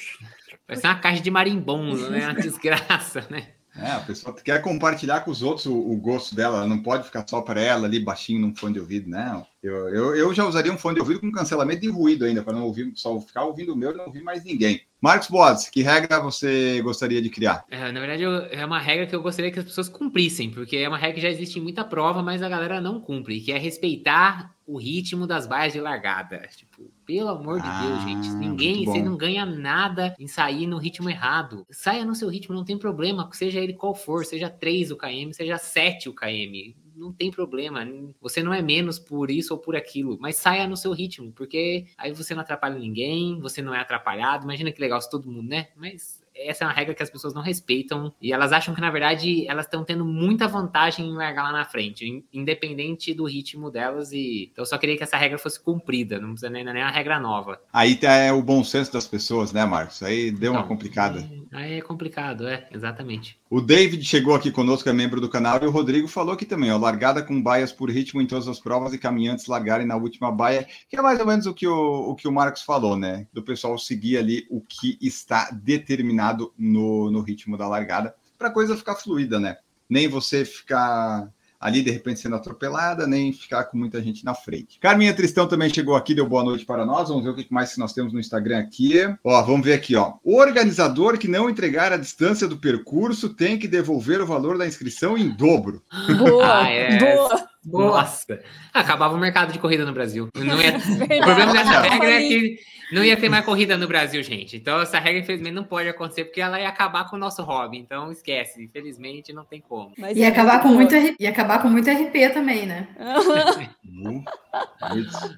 Parece 0.66 0.84
uma 0.84 0.96
caixa 0.96 1.22
de 1.22 1.30
marimbondo, 1.30 2.10
né? 2.10 2.26
Uma 2.26 2.34
desgraça, 2.34 3.28
né? 3.30 3.50
É, 3.80 3.92
a 3.92 4.00
pessoa 4.00 4.34
quer 4.34 4.60
compartilhar 4.60 5.20
com 5.20 5.30
os 5.30 5.44
outros 5.44 5.68
o, 5.68 5.78
o 5.78 5.96
gosto 5.98 6.36
dela, 6.36 6.58
ela 6.58 6.68
não 6.68 6.82
pode 6.82 7.04
ficar 7.04 7.24
só 7.28 7.42
para 7.42 7.62
ela 7.62 7.86
ali 7.86 8.00
baixinho 8.00 8.42
num 8.42 8.56
fone 8.56 8.74
de 8.74 8.80
ouvido, 8.80 9.08
não. 9.08 9.46
Eu, 9.62 9.90
eu, 9.90 10.16
eu 10.16 10.34
já 10.34 10.46
usaria 10.46 10.72
um 10.72 10.78
fone 10.78 10.96
de 10.96 11.02
ouvido 11.02 11.20
com 11.20 11.32
cancelamento 11.32 11.82
de 11.82 11.90
ruído 11.90 12.26
ainda, 12.26 12.44
para 12.44 12.54
não 12.54 12.64
ouvir, 12.64 12.92
só 12.96 13.20
ficar 13.20 13.44
ouvindo 13.44 13.74
o 13.74 13.76
meu 13.76 13.92
e 13.92 13.96
não 13.96 14.06
ouvir 14.06 14.22
mais 14.22 14.44
ninguém. 14.44 14.82
Marcos 15.02 15.30
Bodes, 15.30 15.70
que 15.70 15.82
regra 15.82 16.20
você 16.20 16.82
gostaria 16.82 17.22
de 17.22 17.30
criar? 17.30 17.66
É, 17.70 17.92
na 17.92 18.00
verdade, 18.00 18.24
eu, 18.24 18.32
é 18.32 18.66
uma 18.66 18.80
regra 18.80 19.08
que 19.08 19.16
eu 19.16 19.22
gostaria 19.22 19.52
que 19.52 19.60
as 19.60 19.66
pessoas 19.66 19.90
cumprissem, 19.90 20.52
porque 20.52 20.78
é 20.78 20.88
uma 20.88 20.98
regra 20.98 21.16
que 21.16 21.22
já 21.22 21.30
existe 21.30 21.60
em 21.60 21.62
muita 21.62 21.84
prova, 21.84 22.22
mas 22.22 22.42
a 22.42 22.50
galera 22.50 22.80
não 22.80 23.00
cumpre, 23.02 23.42
que 23.42 23.52
é 23.52 23.58
respeitar 23.58 24.56
o 24.66 24.78
ritmo 24.78 25.26
das 25.26 25.48
baias 25.48 25.74
de 25.74 25.80
largada. 25.80 26.42
Tipo, 26.56 26.92
pelo 27.06 27.30
amor 27.30 27.60
de 27.60 27.68
ah, 27.68 27.82
Deus, 27.82 28.04
gente. 28.04 28.36
Ninguém, 28.36 28.86
você 28.86 29.02
não 29.02 29.18
ganha 29.18 29.46
nada 29.46 30.16
em 30.20 30.28
sair 30.28 30.68
no 30.68 30.78
ritmo 30.78 31.10
errado. 31.10 31.66
Saia 31.72 32.06
no 32.06 32.16
seu 32.16 32.30
ritmo, 32.30 32.56
não 32.56 32.66
tem 32.66 32.78
problema, 32.78 33.30
seja 33.34 33.60
ele 33.60 33.74
qual 33.74 33.96
for, 33.96 34.26
seja 34.26 34.50
3 34.50 34.92
o 34.92 34.98
KM, 34.98 35.34
seja 35.34 35.58
7 35.58 36.10
o 36.10 36.14
KM 36.14 36.76
não 36.98 37.14
tem 37.14 37.32
problema. 37.32 37.88
Você 38.20 38.42
não 38.42 38.54
é 38.54 38.62
menos 38.62 38.98
por 38.98 39.30
isso 39.30 39.54
ou 39.54 39.60
por 39.60 39.76
aquilo, 39.76 40.18
mas 40.20 40.38
saia 40.38 40.68
no 40.68 40.76
seu 40.76 40.92
ritmo, 40.92 41.32
porque 41.32 41.86
aí 41.98 42.12
você 42.12 42.34
não 42.34 42.42
atrapalha 42.42 42.78
ninguém, 42.78 43.40
você 43.40 43.62
não 43.62 43.74
é 43.74 43.80
atrapalhado. 43.80 44.44
Imagina 44.44 44.72
que 44.72 44.82
legal 44.82 45.00
se 45.02 45.10
todo 45.10 45.32
mundo, 45.32 45.48
né? 45.48 45.70
Mas 45.76 46.22
essa 46.40 46.64
é 46.64 46.68
uma 46.68 46.74
regra 46.74 46.94
que 46.94 47.04
as 47.04 47.10
pessoas 47.10 47.34
não 47.34 47.42
respeitam 47.42 48.14
e 48.22 48.32
elas 48.32 48.52
acham 48.52 48.74
que, 48.74 48.82
na 48.82 48.92
verdade, 48.92 49.48
elas 49.48 49.66
estão 49.66 49.84
tendo 49.84 50.06
muita 50.06 50.48
vantagem 50.48 51.08
em 51.08 51.16
largar 51.16 51.44
lá 51.44 51.52
na 51.52 51.66
frente, 51.66 52.24
independente 52.32 53.14
do 53.14 53.26
ritmo 53.26 53.72
delas. 53.72 54.12
E 54.12 54.50
então 54.52 54.64
eu 54.64 54.68
só 54.68 54.78
queria 54.78 54.98
que 54.98 55.04
essa 55.04 55.18
regra 55.18 55.38
fosse 55.38 55.60
cumprida, 55.60 56.20
não 56.20 56.32
precisa 56.32 56.50
nem, 56.50 56.64
nem 56.64 56.84
uma 56.84 56.92
regra 56.92 57.20
nova. 57.20 57.60
Aí 57.72 57.96
tá, 57.96 58.12
é 58.14 58.32
o 58.32 58.42
bom 58.42 58.64
senso 58.64 58.92
das 58.92 59.08
pessoas, 59.08 59.52
né, 59.52 59.66
Marcos? 59.66 60.02
Aí 60.04 60.32
deu 60.32 60.52
uma 60.52 60.64
complicada. 60.64 61.28
Aí 61.52 61.74
é 61.74 61.82
complicado, 61.82 62.48
é, 62.48 62.68
exatamente. 62.72 63.38
O 63.50 63.62
David 63.62 64.04
chegou 64.04 64.36
aqui 64.36 64.52
conosco, 64.52 64.90
é 64.90 64.94
membro 64.94 65.22
do 65.22 65.30
canal, 65.30 65.60
e 65.62 65.66
o 65.66 65.72
Rodrigo 65.72 66.08
falou 66.08 66.34
aqui 66.34 66.46
também, 66.46 66.72
ó, 66.72 66.78
largada 66.78 67.24
com 67.24 67.42
baias 67.42 67.72
por 67.72 67.90
ritmo 67.90 68.22
em 68.22 68.28
todas 68.28 68.48
as 68.48 68.60
provas 68.60 68.94
e 68.94 68.98
caminhantes 68.98 69.48
largarem 69.48 69.88
na 69.88 69.96
última 69.96 70.32
baia, 70.32 70.68
que 70.90 70.98
é 70.98 71.02
mais 71.02 71.20
ou 71.20 71.26
menos 71.26 71.46
o 71.46 71.54
que 71.54 71.66
o, 71.66 72.10
o 72.10 72.16
que 72.16 72.28
o 72.28 72.32
Marcos 72.32 72.62
falou, 72.62 72.98
né? 72.98 73.26
Do 73.32 73.42
pessoal 73.42 73.78
seguir 73.78 74.18
ali 74.18 74.46
o 74.50 74.60
que 74.60 74.98
está 75.02 75.50
determinado 75.52 76.27
no, 76.58 77.12
no 77.12 77.22
ritmo 77.22 77.58
da 77.58 77.68
largada, 77.68 78.16
para 78.38 78.48
a 78.48 78.52
coisa 78.52 78.78
ficar 78.78 78.96
fluida, 78.96 79.40
né? 79.40 79.58
Nem 79.90 80.08
você 80.08 80.44
ficar 80.44 81.30
ali 81.60 81.82
de 81.82 81.92
repente 81.92 82.20
sendo 82.20 82.36
atropelada, 82.36 83.08
nem 83.08 83.34
ficar 83.34 83.66
com 83.66 83.78
muita 83.78 84.02
gente 84.02 84.24
na 84.24 84.34
frente. 84.34 84.80
Carminha 84.80 85.14
Tristão 85.14 85.48
também 85.48 85.74
chegou 85.74 85.96
aqui, 85.96 86.14
deu 86.14 86.28
boa 86.28 86.44
noite 86.44 86.66
para 86.66 86.86
nós. 86.86 87.10
Vamos 87.10 87.24
ver 87.24 87.32
o 87.32 87.36
que 87.36 87.48
mais 87.52 87.74
que 87.74 87.80
nós 87.80 87.94
temos 87.94 88.14
no 88.14 88.20
Instagram 88.20 88.60
aqui. 88.60 88.94
Ó, 89.24 89.42
vamos 89.42 89.66
ver 89.66 89.74
aqui, 89.74 89.96
ó. 89.96 90.14
O 90.24 90.38
organizador 90.38 91.18
que 91.18 91.28
não 91.28 91.50
entregar 91.50 91.92
a 91.92 91.98
distância 91.98 92.48
do 92.48 92.58
percurso 92.58 93.30
tem 93.30 93.58
que 93.58 93.68
devolver 93.68 94.22
o 94.22 94.28
valor 94.28 94.58
da 94.58 94.68
inscrição 94.68 95.18
em 95.18 95.30
dobro. 95.30 95.84
Boa, 96.18 96.64
ah, 96.64 96.70
é. 96.70 97.00
boa. 97.00 97.48
Nossa, 97.68 98.40
acabava 98.74 99.16
o 99.16 99.20
mercado 99.20 99.52
de 99.52 99.60
corrida 99.60 99.86
no 99.86 99.94
Brasil. 99.94 100.30
Não 100.36 100.62
ia... 100.62 100.78
o 101.22 101.26
problema 101.26 101.52
dessa 101.54 101.82
regra 101.82 102.12
é 102.12 102.28
que 102.28 102.58
não 102.92 103.04
ia 103.04 103.18
ter 103.18 103.28
mais 103.28 103.44
corrida 103.44 103.78
no 103.78 103.88
Brasil, 103.88 104.24
gente. 104.24 104.56
Então, 104.56 104.80
essa 104.80 104.98
regra, 104.98 105.20
infelizmente, 105.20 105.54
não 105.54 105.64
pode 105.64 105.90
acontecer, 105.90 106.26
porque 106.26 106.40
ela 106.40 106.60
ia 106.60 106.70
acabar 106.70 107.10
com 107.10 107.18
o 107.18 107.20
nosso 107.20 107.44
hobby. 107.44 107.78
Então, 107.78 108.12
esquece. 108.12 108.64
Infelizmente, 108.64 109.34
não 109.34 109.44
tem 109.44 109.60
como. 109.60 109.92
Mas 109.98 110.18
ia, 110.18 110.26
é 110.26 110.30
acabar 110.30 110.62
com 110.62 110.70
muito, 110.70 110.96
ia 111.20 111.30
acabar 111.30 111.62
com 111.62 111.68
muito 111.68 111.90
RP 111.90 112.34
também, 112.34 112.66
né? 112.66 112.88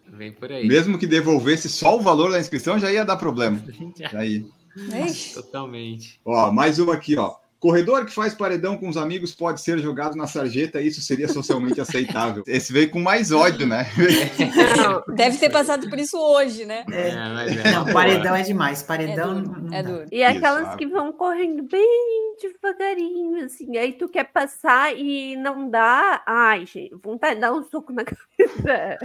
Vem 0.07 0.31
por 0.31 0.51
aí. 0.51 0.67
Mesmo 0.67 0.99
que 0.99 1.07
devolvesse 1.07 1.67
só 1.69 1.97
o 1.97 2.01
valor 2.01 2.31
da 2.31 2.39
inscrição, 2.39 2.77
já 2.77 2.91
ia 2.91 3.03
dar 3.03 3.17
problema. 3.17 3.59
Já 4.11 4.23
ia. 4.23 4.45
Totalmente. 5.33 6.21
Ó, 6.23 6.51
mais 6.51 6.79
uma 6.79 6.93
aqui, 6.93 7.17
ó. 7.17 7.35
Corredor 7.59 8.05
que 8.05 8.13
faz 8.13 8.33
paredão 8.33 8.77
com 8.77 8.87
os 8.87 8.95
amigos 8.95 9.35
pode 9.35 9.61
ser 9.61 9.77
jogado 9.79 10.15
na 10.15 10.27
sarjeta, 10.27 10.81
isso 10.81 11.01
seria 11.01 11.27
socialmente 11.27 11.81
aceitável. 11.81 12.43
Esse 12.47 12.71
veio 12.71 12.89
com 12.89 13.01
mais 13.01 13.31
ódio, 13.31 13.67
né? 13.67 13.85
Deve 15.13 15.37
ter 15.37 15.49
passado 15.49 15.89
por 15.89 15.99
isso 15.99 16.17
hoje, 16.17 16.65
né? 16.65 16.85
É, 16.91 17.09
é, 17.09 17.71
não, 17.71 17.85
paredão 17.85 18.35
é 18.35 18.43
demais. 18.43 18.81
Paredão. 18.81 19.39
É 19.39 19.41
duro. 19.41 19.73
É 19.73 19.83
duro. 19.83 20.05
E 20.11 20.23
aquelas 20.23 20.75
que 20.75 20.87
vão 20.87 21.11
correndo 21.11 21.63
bem 21.63 22.35
devagarinho, 22.41 23.45
assim. 23.45 23.77
Aí 23.77 23.93
tu 23.93 24.07
quer 24.07 24.25
passar 24.25 24.95
e 24.97 25.35
não 25.35 25.69
dá. 25.69 26.23
Ai, 26.25 26.65
gente, 26.65 26.95
vontade 27.03 27.35
de 27.35 27.41
dar 27.41 27.53
um 27.53 27.63
soco 27.63 27.91
na 27.91 28.03
cabeça. 28.05 28.97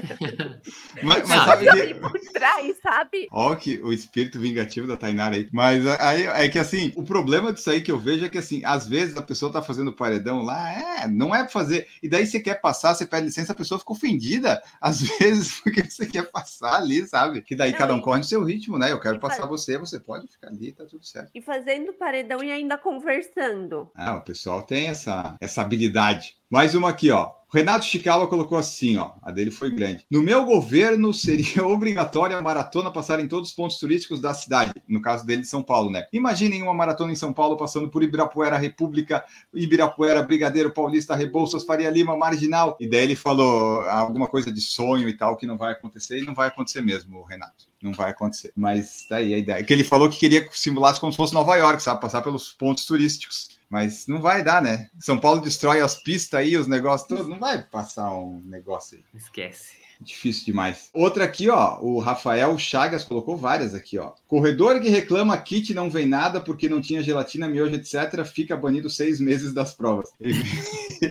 mas, 1.02 1.28
mas 1.28 1.44
sabe 1.44 1.70
que... 1.70 1.94
por 1.94 2.20
trás, 2.32 2.76
sabe? 2.80 3.28
Ó, 3.32 3.54
que 3.56 3.80
o 3.82 3.92
espírito 3.92 4.38
vingativo 4.38 4.86
da 4.86 4.96
Tainara 4.96 5.34
aí. 5.36 5.48
Mas 5.52 5.86
aí 6.00 6.26
é 6.26 6.48
que 6.48 6.58
assim, 6.58 6.92
o 6.96 7.02
problema 7.02 7.52
disso 7.52 7.70
aí 7.70 7.80
que 7.80 7.90
eu 7.90 7.98
vejo 7.98 8.24
é 8.24 8.28
que 8.28 8.38
assim, 8.44 8.62
às 8.64 8.86
vezes 8.86 9.16
a 9.16 9.22
pessoa 9.22 9.52
tá 9.52 9.62
fazendo 9.62 9.92
paredão 9.92 10.42
lá, 10.42 11.02
é, 11.02 11.08
não 11.08 11.34
é 11.34 11.48
fazer. 11.48 11.88
E 12.02 12.08
daí 12.08 12.26
você 12.26 12.40
quer 12.40 12.60
passar, 12.60 12.94
você 12.94 13.06
pede 13.06 13.26
licença, 13.26 13.52
a 13.52 13.56
pessoa 13.56 13.78
fica 13.78 13.92
ofendida, 13.92 14.62
às 14.80 15.00
vezes, 15.00 15.60
porque 15.60 15.82
você 15.82 16.06
quer 16.06 16.30
passar 16.30 16.76
ali, 16.76 17.06
sabe? 17.06 17.42
Que 17.42 17.56
daí 17.56 17.72
não, 17.72 17.78
cada 17.78 17.94
um 17.94 18.00
corre 18.00 18.18
no 18.18 18.24
seu 18.24 18.44
ritmo, 18.44 18.78
né? 18.78 18.92
Eu 18.92 19.00
quero 19.00 19.18
passar 19.18 19.48
faz... 19.48 19.48
você, 19.48 19.78
você 19.78 19.98
pode 19.98 20.28
ficar 20.28 20.48
ali, 20.48 20.72
tá 20.72 20.84
tudo 20.84 21.04
certo. 21.04 21.30
E 21.34 21.40
fazendo 21.40 21.92
paredão 21.92 22.42
e 22.42 22.52
ainda 22.52 22.78
conversando. 22.78 23.90
Ah, 23.94 24.14
o 24.16 24.20
pessoal 24.22 24.62
tem 24.62 24.88
essa, 24.88 25.36
essa 25.40 25.62
habilidade. 25.62 26.36
Mais 26.50 26.74
uma 26.74 26.90
aqui, 26.90 27.10
ó. 27.10 27.32
Renato 27.54 27.84
Chicala 27.84 28.26
colocou 28.26 28.58
assim, 28.58 28.96
ó, 28.96 29.12
a 29.22 29.30
dele 29.30 29.52
foi 29.52 29.70
grande. 29.70 30.04
No 30.10 30.20
meu 30.20 30.44
governo 30.44 31.14
seria 31.14 31.64
obrigatória 31.64 32.36
a 32.36 32.42
maratona 32.42 32.90
passar 32.90 33.20
em 33.20 33.28
todos 33.28 33.50
os 33.50 33.54
pontos 33.54 33.78
turísticos 33.78 34.20
da 34.20 34.34
cidade, 34.34 34.72
no 34.88 35.00
caso 35.00 35.24
dele 35.24 35.42
de 35.42 35.48
São 35.48 35.62
Paulo, 35.62 35.88
né? 35.88 36.04
Imaginem 36.12 36.62
uma 36.62 36.74
maratona 36.74 37.12
em 37.12 37.16
São 37.16 37.32
Paulo 37.32 37.56
passando 37.56 37.88
por 37.88 38.02
Ibirapuera, 38.02 38.58
República, 38.58 39.24
Ibirapuera, 39.54 40.20
Brigadeiro, 40.20 40.72
Paulista, 40.72 41.14
Rebouças, 41.14 41.62
Faria 41.62 41.90
Lima, 41.90 42.16
Marginal. 42.16 42.76
E 42.80 42.88
daí 42.88 43.04
ele 43.04 43.14
falou 43.14 43.82
alguma 43.82 44.26
coisa 44.26 44.50
de 44.50 44.60
sonho 44.60 45.08
e 45.08 45.16
tal 45.16 45.36
que 45.36 45.46
não 45.46 45.56
vai 45.56 45.72
acontecer 45.72 46.18
e 46.18 46.26
não 46.26 46.34
vai 46.34 46.48
acontecer 46.48 46.80
mesmo, 46.80 47.22
Renato. 47.22 47.66
Não 47.80 47.92
vai 47.92 48.10
acontecer. 48.10 48.50
Mas 48.56 49.06
daí 49.08 49.30
tá 49.30 49.36
a 49.36 49.38
ideia. 49.38 49.64
Que 49.64 49.72
ele 49.72 49.84
falou 49.84 50.08
que 50.08 50.18
queria 50.18 50.48
simular 50.50 50.98
como 50.98 51.12
se 51.12 51.16
fosse 51.16 51.34
Nova 51.34 51.54
York, 51.54 51.80
sabe? 51.80 52.00
Passar 52.00 52.22
pelos 52.22 52.52
pontos 52.52 52.84
turísticos. 52.84 53.53
Mas 53.74 54.06
não 54.06 54.20
vai 54.20 54.40
dar, 54.44 54.62
né? 54.62 54.88
São 55.00 55.18
Paulo 55.18 55.40
destrói 55.40 55.80
as 55.80 56.00
pistas 56.00 56.38
aí, 56.38 56.56
os 56.56 56.68
negócios 56.68 57.08
todos. 57.08 57.26
Não 57.26 57.40
vai 57.40 57.60
passar 57.60 58.08
um 58.14 58.40
negócio 58.44 58.96
aí. 58.96 59.04
Esquece. 59.12 59.72
Difícil 60.00 60.44
demais. 60.46 60.90
Outra 60.92 61.24
aqui, 61.24 61.50
ó. 61.50 61.80
O 61.80 61.98
Rafael 61.98 62.56
Chagas 62.56 63.02
colocou 63.02 63.36
várias 63.36 63.74
aqui, 63.74 63.98
ó. 63.98 64.12
Corredor 64.28 64.80
que 64.80 64.88
reclama 64.88 65.36
kit 65.38 65.74
não 65.74 65.90
vem 65.90 66.06
nada 66.06 66.40
porque 66.40 66.68
não 66.68 66.80
tinha 66.80 67.02
gelatina, 67.02 67.48
miojo, 67.48 67.74
etc., 67.74 68.24
fica 68.24 68.56
banido 68.56 68.88
seis 68.88 69.18
meses 69.18 69.52
das 69.52 69.74
provas. 69.74 70.08
Ele, 70.20 70.40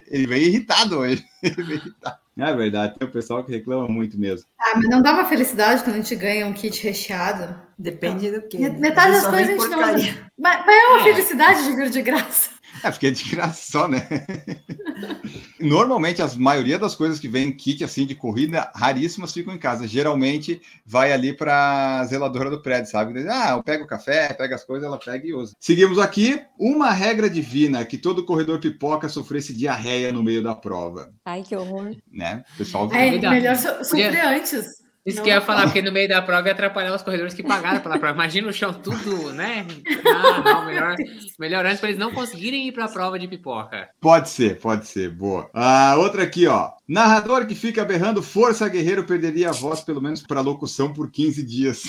ele 0.09 0.27
veio 0.27 0.47
irritado 0.47 0.99
hoje. 0.99 1.21
Ele 1.43 1.63
veio 1.63 1.79
irritado. 1.79 2.17
É 2.37 2.53
verdade, 2.55 2.97
tem 2.97 3.07
o 3.07 3.11
pessoal 3.11 3.43
que 3.43 3.51
reclama 3.51 3.87
muito 3.87 4.17
mesmo. 4.17 4.47
Ah, 4.59 4.73
mas 4.75 4.89
não 4.89 5.03
dá 5.03 5.13
uma 5.13 5.25
felicidade 5.25 5.83
quando 5.83 5.97
a 5.97 5.99
gente 5.99 6.15
ganha 6.15 6.47
um 6.47 6.53
kit 6.53 6.81
recheado? 6.81 7.55
Depende 7.77 8.31
do 8.31 8.41
que. 8.47 8.57
Metade 8.57 9.11
das 9.11 9.27
coisas 9.27 9.49
a 9.49 9.51
gente 9.51 9.57
porcaria. 9.57 10.13
não. 10.13 10.21
Mas, 10.39 10.65
mas 10.65 10.75
é 10.75 10.87
uma 10.87 10.99
é. 11.01 11.03
felicidade 11.03 11.63
de 11.63 11.75
vir 11.75 11.89
de 11.91 12.01
graça. 12.01 12.49
É, 12.83 12.91
porque 12.91 13.07
é 13.07 13.11
de 13.11 13.23
graça 13.29 13.71
só, 13.71 13.87
né? 13.87 14.07
Normalmente, 15.59 16.21
a 16.21 16.29
maioria 16.35 16.77
das 16.77 16.95
coisas 16.95 17.19
que 17.19 17.27
vem 17.29 17.47
em 17.47 17.51
kit 17.51 17.83
assim 17.83 18.05
de 18.05 18.13
corrida, 18.13 18.69
raríssimas 18.75 19.33
ficam 19.33 19.53
em 19.53 19.57
casa. 19.57 19.87
Geralmente 19.87 20.61
vai 20.85 21.13
ali 21.13 21.33
para 21.33 22.01
a 22.01 22.05
zeladora 22.05 22.49
do 22.49 22.61
prédio, 22.61 22.91
sabe? 22.91 23.25
Ah, 23.29 23.51
eu 23.51 23.63
pego 23.63 23.85
o 23.85 23.87
café, 23.87 24.33
pega 24.33 24.55
as 24.55 24.65
coisas, 24.65 24.85
ela 24.85 24.99
pega 24.99 25.25
e 25.25 25.33
usa. 25.33 25.55
Seguimos 25.59 25.97
aqui. 25.97 26.41
Uma 26.59 26.91
regra 26.91 27.29
divina 27.29 27.85
que 27.85 27.97
todo 27.97 28.25
corredor 28.25 28.59
pipoca 28.59 29.07
sofresse 29.07 29.53
diarreia 29.53 30.11
no 30.11 30.23
meio 30.23 30.43
da 30.43 30.53
prova. 30.53 31.13
Ai, 31.25 31.41
que 31.41 31.55
horror. 31.55 31.95
Né? 32.11 32.43
pessoal 32.57 32.89
é, 32.93 33.11
melhor 33.11 33.55
sofrer 33.55 34.25
antes. 34.25 34.82
Isso 35.05 35.17
não, 35.17 35.23
que 35.25 35.29
eu 35.29 35.35
ia 35.35 35.41
falar, 35.41 35.63
porque 35.63 35.81
no 35.81 35.91
meio 35.91 36.07
da 36.07 36.21
prova 36.21 36.47
ia 36.47 36.53
atrapalhar 36.53 36.95
os 36.95 37.01
corredores 37.01 37.33
que 37.33 37.43
pagaram 37.43 37.81
pela 37.81 37.99
prova. 37.99 38.15
Imagina 38.15 38.47
o 38.47 38.53
chão 38.53 38.73
tudo, 38.73 39.33
né? 39.33 39.67
Ah, 40.05 40.41
não, 40.41 40.65
melhor, 40.65 40.95
melhor 41.37 41.65
antes 41.65 41.81
para 41.81 41.89
eles 41.89 41.99
não 41.99 42.13
conseguirem 42.13 42.67
ir 42.69 42.71
para 42.71 42.85
a 42.85 42.89
prova 42.89 43.19
de 43.19 43.27
pipoca. 43.27 43.89
Pode 43.99 44.29
ser, 44.29 44.59
pode 44.59 44.87
ser, 44.87 45.09
boa. 45.09 45.49
Ah, 45.53 45.95
outra 45.97 46.23
aqui, 46.23 46.47
ó. 46.47 46.71
Narrador 46.87 47.45
que 47.45 47.53
fica 47.53 47.83
berrando 47.83 48.23
Força 48.23 48.69
Guerreiro 48.69 49.03
perderia 49.03 49.49
a 49.49 49.53
voz, 49.53 49.81
pelo 49.81 50.01
menos 50.01 50.21
para 50.21 50.39
locução, 50.39 50.93
por 50.93 51.11
15 51.11 51.43
dias. 51.43 51.83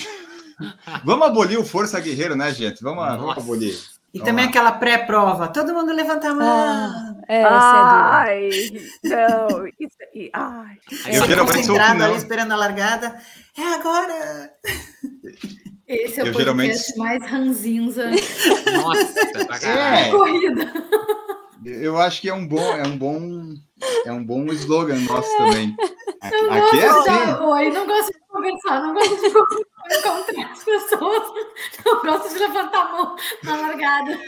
vamos 1.05 1.27
abolir 1.27 1.57
o 1.57 1.65
Força 1.65 1.99
Guerreiro, 2.01 2.35
né, 2.35 2.53
gente? 2.53 2.83
Vamos, 2.83 3.05
vamos 3.05 3.37
abolir. 3.37 3.94
E 4.15 4.19
Vamos 4.19 4.29
também 4.29 4.45
aquela 4.45 4.71
pré-prova. 4.71 5.49
Todo 5.49 5.73
mundo 5.73 5.91
levanta 5.91 6.29
a 6.29 6.33
mão. 6.33 6.47
Ah, 6.47 7.15
é, 7.27 7.43
ai, 7.43 8.49
não. 9.03 9.67
Isso, 9.77 9.97
ai. 10.31 10.77
Eu 11.07 11.25
geralmente 11.25 11.65
sou 11.65 11.77
ali 11.77 12.15
esperando 12.15 12.53
a 12.53 12.55
largada. 12.55 13.19
É 13.57 13.73
agora. 13.73 14.53
Esse 15.85 16.21
é 16.21 16.23
o 16.23 16.27
eu 16.27 16.33
podcast 16.33 16.93
geralmente... 16.93 16.97
mais 16.97 17.29
ranzinza. 17.29 18.09
Nossa, 18.71 19.67
é. 19.67 20.09
corrida. 20.09 20.73
Eu 21.65 21.97
acho 21.97 22.21
que 22.21 22.29
é 22.29 22.33
um 22.33 22.47
bom, 22.47 22.73
é 22.73 22.87
um 22.87 22.97
bom, 22.97 23.53
é 24.05 24.11
um 24.11 24.23
bom 24.23 24.45
slogan 24.47 24.99
nosso 24.99 25.37
também. 25.37 25.75
Aqui, 26.21 26.35
aqui 26.49 26.79
é 26.79 26.87
assim. 26.87 27.43
Oi, 27.43 27.69
não 27.71 27.85
gosto 27.87 28.11
de 28.13 28.19
conversar, 28.27 28.81
não 28.81 28.93
gosto 28.93 29.15
de 29.21 29.27
encontrar 29.27 30.51
as 30.51 30.63
pessoas, 30.63 31.23
não 31.85 32.01
gosto 32.01 32.29
de 32.33 32.39
levantar 32.39 32.65
levantar 32.65 32.81
a 32.81 32.91
mão 32.91 33.15
na 33.43 33.55
largada. 33.57 34.19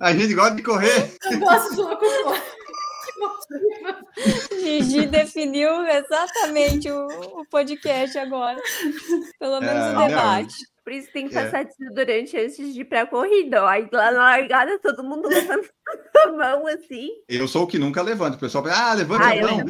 A 0.00 0.12
gente 0.12 0.34
gosta 0.34 0.56
de 0.56 0.62
correr. 0.62 1.14
Eu 1.30 1.38
gosto 1.40 1.74
de 1.74 1.80
locutor. 1.80 2.38
Gigi 4.60 5.06
definiu 5.06 5.86
exatamente 5.86 6.90
o, 6.90 7.06
o, 7.40 7.46
podcast 7.48 8.16
agora. 8.18 8.60
Pelo 9.38 9.60
menos 9.60 9.84
é, 9.84 9.96
o 9.96 10.08
debate. 10.08 10.54
Por 10.84 10.92
isso 10.92 11.10
tem 11.12 11.28
que 11.28 11.36
é. 11.36 11.44
passar 11.44 11.62
é. 11.62 11.64
desodorante 11.64 12.36
antes 12.36 12.74
de 12.74 12.80
ir 12.80 12.84
pra 12.84 13.06
corrida. 13.06 13.64
Ó. 13.64 13.66
Aí 13.66 13.88
lá 13.92 14.10
na 14.10 14.18
largada, 14.18 14.78
todo 14.78 15.02
mundo 15.02 15.28
levanta 15.28 15.68
a 16.24 16.32
mão 16.32 16.66
assim. 16.66 17.08
Eu 17.28 17.48
sou 17.48 17.64
o 17.64 17.66
que 17.66 17.78
nunca 17.78 18.02
levanta. 18.02 18.36
O 18.36 18.40
pessoal 18.40 18.64
fala, 18.64 18.90
ah, 18.90 18.94
levanta 18.94 19.24
ah, 19.24 19.32
a 19.32 19.40
mão. 19.40 19.64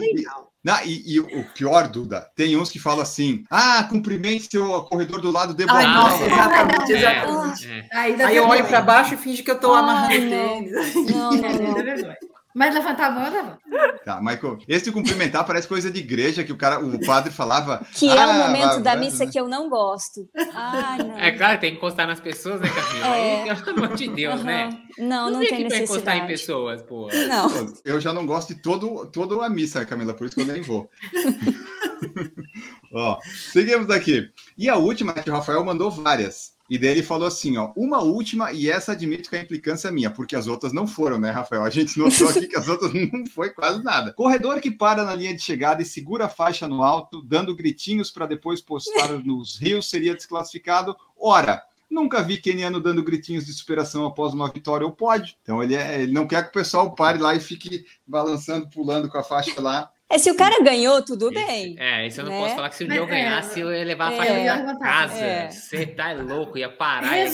Não, 0.64 0.83
e, 0.83 1.14
e, 1.14 1.20
o 1.20 1.44
pior, 1.52 1.88
Duda, 1.88 2.26
tem 2.35 2.57
uns 2.57 2.70
que 2.70 2.78
falam 2.78 3.02
assim: 3.02 3.44
ah, 3.50 3.85
cumprimente 3.85 4.48
seu 4.50 4.83
corredor 4.85 5.20
do 5.20 5.30
lado 5.30 5.52
de 5.52 5.66
Ai, 5.68 5.87
nossa, 5.87 6.24
exatamente, 6.24 6.92
exatamente. 6.92 7.70
É, 7.70 7.78
é. 7.78 7.88
Aí, 7.92 8.22
Aí 8.22 8.37
eu 8.37 8.48
olho 8.48 8.66
para 8.66 8.80
baixo 8.80 9.12
e 9.12 9.18
finge 9.18 9.42
que 9.42 9.50
eu 9.50 9.57
estou 9.57 9.74
amarrando 9.74 10.26
o 10.26 10.30
tênis. 10.30 10.94
Não, 10.94 11.30
não, 11.33 11.40
não. 11.40 12.14
Mas 12.55 12.73
levantar 12.73 13.07
a 13.07 13.11
mão, 13.11 13.25
levanta. 13.25 13.59
Tá, 14.05 14.21
Michael, 14.21 14.59
esse 14.69 14.93
cumprimentar 14.93 15.45
parece 15.45 15.67
coisa 15.67 15.90
de 15.90 15.99
igreja 15.99 16.45
que 16.45 16.53
o 16.53 16.57
cara, 16.57 16.79
o 16.79 17.05
padre 17.05 17.33
falava. 17.33 17.85
Que 17.93 18.09
ah, 18.11 18.14
é 18.14 18.27
o 18.27 18.31
ah, 18.31 18.47
momento 18.47 18.75
vai, 18.75 18.83
da 18.83 18.97
missa 18.97 19.25
vai. 19.25 19.29
que 19.29 19.40
eu 19.40 19.49
não 19.49 19.69
gosto. 19.69 20.29
Ah, 20.55 20.97
não. 20.99 21.19
É 21.19 21.33
claro, 21.33 21.59
tem 21.59 21.73
que 21.73 21.79
encostar 21.79 22.07
nas 22.07 22.21
pessoas, 22.21 22.61
né, 22.61 22.69
Camila? 22.69 23.17
É. 23.17 23.55
Pelo 23.55 23.85
amor 23.85 23.97
de 23.97 24.09
Deus, 24.09 24.40
uhum. 24.40 24.47
né? 24.47 24.71
Não, 24.99 25.07
não, 25.09 25.31
não 25.31 25.40
tem 25.40 25.64
necessidade. 25.64 25.83
encostar 25.83 26.17
em 26.17 26.27
pessoas, 26.27 26.83
pô. 26.83 27.09
Não. 27.29 27.75
Eu 27.85 28.01
já 28.01 28.12
não 28.12 28.25
gosto 28.25 28.55
de 28.55 28.62
todo, 28.62 29.07
toda 29.07 29.45
a 29.45 29.49
missa, 29.49 29.85
Camila, 29.85 30.14
por 30.14 30.27
isso 30.27 30.37
que 30.37 30.43
eu 30.43 30.47
nem 30.47 30.62
vou. 30.62 30.88
Ó, 32.93 33.19
seguimos 33.53 33.90
aqui. 33.90 34.31
E 34.57 34.69
a 34.69 34.77
última, 34.77 35.12
que 35.12 35.31
o 35.31 35.33
Rafael 35.33 35.64
mandou 35.64 35.90
várias. 35.90 36.54
E 36.68 36.79
daí 36.79 36.90
ele 36.90 37.03
falou 37.03 37.29
assim, 37.29 37.57
ó, 37.59 37.72
uma 37.77 38.00
última, 38.00 38.53
e 38.53 38.70
essa 38.70 38.92
admito 38.92 39.29
que 39.29 39.37
a 39.37 39.42
implicância 39.42 39.88
é 39.88 39.90
minha, 39.90 40.11
porque 40.11 40.35
as 40.35 40.46
outras 40.46 40.72
não 40.72 40.87
foram, 40.87 41.18
né, 41.18 41.31
Rafael? 41.31 41.62
A 41.62 41.70
gente 41.70 41.98
notou 41.98 42.29
aqui 42.29 42.46
que 42.46 42.57
as 42.57 42.68
outras 42.68 42.92
não 42.94 43.27
foi 43.27 43.50
quase 43.50 43.83
nada. 43.83 44.12
Corredor 44.14 44.61
que 44.61 44.70
para 44.70 45.05
na 45.05 45.14
linha 45.14 45.35
de 45.35 45.42
chegada 45.42 45.83
e 45.83 45.85
segura 45.85 46.24
a 46.24 46.29
faixa 46.29 46.66
no 46.66 46.83
alto, 46.83 47.22
dando 47.22 47.55
gritinhos 47.55 48.11
para 48.11 48.27
depois 48.27 48.61
postar 48.61 49.09
nos 49.22 49.59
rios, 49.59 49.90
seria 49.90 50.14
desclassificado. 50.14 50.96
Ora, 51.16 51.62
Nunca 51.90 52.22
vi 52.22 52.38
Keniano 52.38 52.81
dando 52.81 53.05
gritinhos 53.05 53.46
de 53.46 53.53
superação 53.53 54.05
após 54.05 54.33
uma 54.35 54.50
vitória 54.50 54.85
ou 54.85 54.92
pode. 54.92 55.38
Então 55.42 55.62
ele, 55.62 55.77
é, 55.77 56.03
ele 56.03 56.12
não 56.12 56.27
quer 56.27 56.42
que 56.42 56.48
o 56.48 56.53
pessoal 56.53 56.92
pare 56.92 57.18
lá 57.18 57.37
e 57.37 57.40
fique 57.40 57.87
balançando, 58.05 58.68
pulando 58.68 59.09
com 59.09 59.16
a 59.16 59.22
faixa 59.22 59.61
lá. 59.61 59.90
É, 60.14 60.18
se 60.18 60.31
o 60.31 60.37
cara 60.37 60.62
ganhou, 60.62 61.03
tudo 61.03 61.29
bem. 61.33 61.74
É, 61.77 62.07
isso 62.07 62.20
eu 62.20 62.27
não 62.27 62.33
né? 62.33 62.38
posso 62.38 62.55
falar 62.55 62.70
que 62.70 62.77
se 62.77 62.85
o 62.85 62.94
Joe 62.94 63.05
ganhasse, 63.05 63.59
eu 63.59 63.74
ia 63.74 63.85
levar 63.85 64.12
a 64.12 64.16
faixa 64.16 64.33
é, 64.33 64.62
pra 64.62 64.79
casa. 64.79 65.24
É. 65.24 65.50
Você 65.50 65.87
tá 65.87 66.12
louco, 66.12 66.57
ia 66.57 66.68
parar, 66.68 67.18
ia 67.18 67.29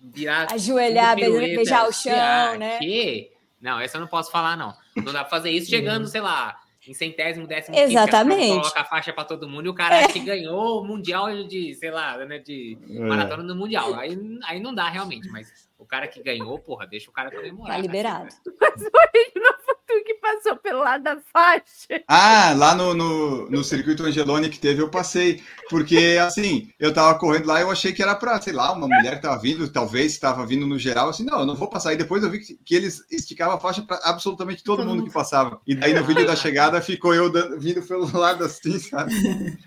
virar. 0.00 0.52
Ajoelhar, 0.52 1.14
beijar 1.14 1.88
o 1.88 1.92
chão, 1.92 2.58
né? 2.58 2.78
Que? 2.78 3.30
Não, 3.60 3.78
essa 3.78 3.98
eu 3.98 4.00
não 4.00 4.08
posso 4.08 4.32
falar, 4.32 4.56
não. 4.56 4.74
Não 4.96 5.12
dá 5.12 5.20
pra 5.20 5.30
fazer 5.30 5.50
isso 5.50 5.70
chegando, 5.70 6.08
sei 6.08 6.20
lá, 6.20 6.58
em 6.88 6.92
centésimo, 6.92 7.46
décimo 7.46 7.78
Exatamente. 7.78 8.48
coloca 8.48 8.80
a 8.80 8.84
faixa 8.84 9.12
para 9.12 9.24
todo 9.24 9.48
mundo 9.48 9.66
e 9.66 9.68
o 9.68 9.74
cara 9.74 10.02
é. 10.02 10.08
que 10.08 10.18
ganhou 10.18 10.80
o 10.80 10.84
mundial 10.84 11.32
de, 11.44 11.72
sei 11.74 11.92
lá, 11.92 12.18
né, 12.26 12.40
de 12.40 12.76
é. 12.90 12.98
maratona 12.98 13.44
no 13.44 13.54
mundial. 13.54 13.94
Aí, 13.94 14.18
aí 14.44 14.58
não 14.58 14.74
dá 14.74 14.88
realmente, 14.88 15.28
mas 15.28 15.68
o 15.78 15.86
cara 15.86 16.08
que 16.08 16.22
ganhou, 16.22 16.58
porra, 16.58 16.84
deixa 16.84 17.08
o 17.10 17.12
cara 17.12 17.30
comemorar. 17.30 17.76
Tá 17.76 17.80
liberado. 17.80 18.28
Mas 18.60 18.80
hoje 18.80 19.32
não 19.36 19.58
tu 20.00 20.04
que 20.04 20.14
passou 20.14 20.56
pelo 20.56 20.80
lado 20.80 21.04
da 21.04 21.18
faixa. 21.32 22.02
Ah, 22.08 22.54
lá 22.56 22.74
no, 22.74 22.94
no, 22.94 23.50
no 23.50 23.64
circuito 23.64 24.04
Angeloni 24.04 24.48
que 24.48 24.58
teve, 24.58 24.82
eu 24.82 24.88
passei. 24.88 25.42
Porque, 25.70 26.18
assim, 26.20 26.70
eu 26.78 26.92
tava 26.92 27.18
correndo 27.18 27.46
lá 27.46 27.60
e 27.60 27.62
eu 27.62 27.70
achei 27.70 27.92
que 27.92 28.02
era 28.02 28.14
pra, 28.14 28.40
sei 28.40 28.52
lá, 28.52 28.72
uma 28.72 28.86
mulher 28.86 29.16
que 29.16 29.22
tava 29.22 29.40
vindo, 29.40 29.70
talvez 29.70 30.12
estava 30.12 30.44
vindo 30.44 30.66
no 30.66 30.78
geral, 30.78 31.08
assim, 31.08 31.24
não, 31.24 31.40
eu 31.40 31.46
não 31.46 31.54
vou 31.54 31.68
passar. 31.68 31.92
E 31.92 31.96
depois 31.96 32.22
eu 32.22 32.30
vi 32.30 32.40
que, 32.40 32.54
que 32.54 32.74
eles 32.74 33.04
esticavam 33.10 33.56
a 33.56 33.60
faixa 33.60 33.82
para 33.82 33.98
absolutamente 34.04 34.64
todo 34.64 34.84
mundo 34.84 35.04
que 35.04 35.12
passava. 35.12 35.60
E 35.66 35.74
daí 35.74 35.94
no 35.94 36.04
vídeo 36.04 36.26
da 36.26 36.36
chegada 36.36 36.80
ficou 36.80 37.14
eu 37.14 37.30
dando, 37.30 37.58
vindo 37.58 37.82
pelo 37.82 38.10
lado 38.16 38.44
assim, 38.44 38.78
sabe? 38.78 39.14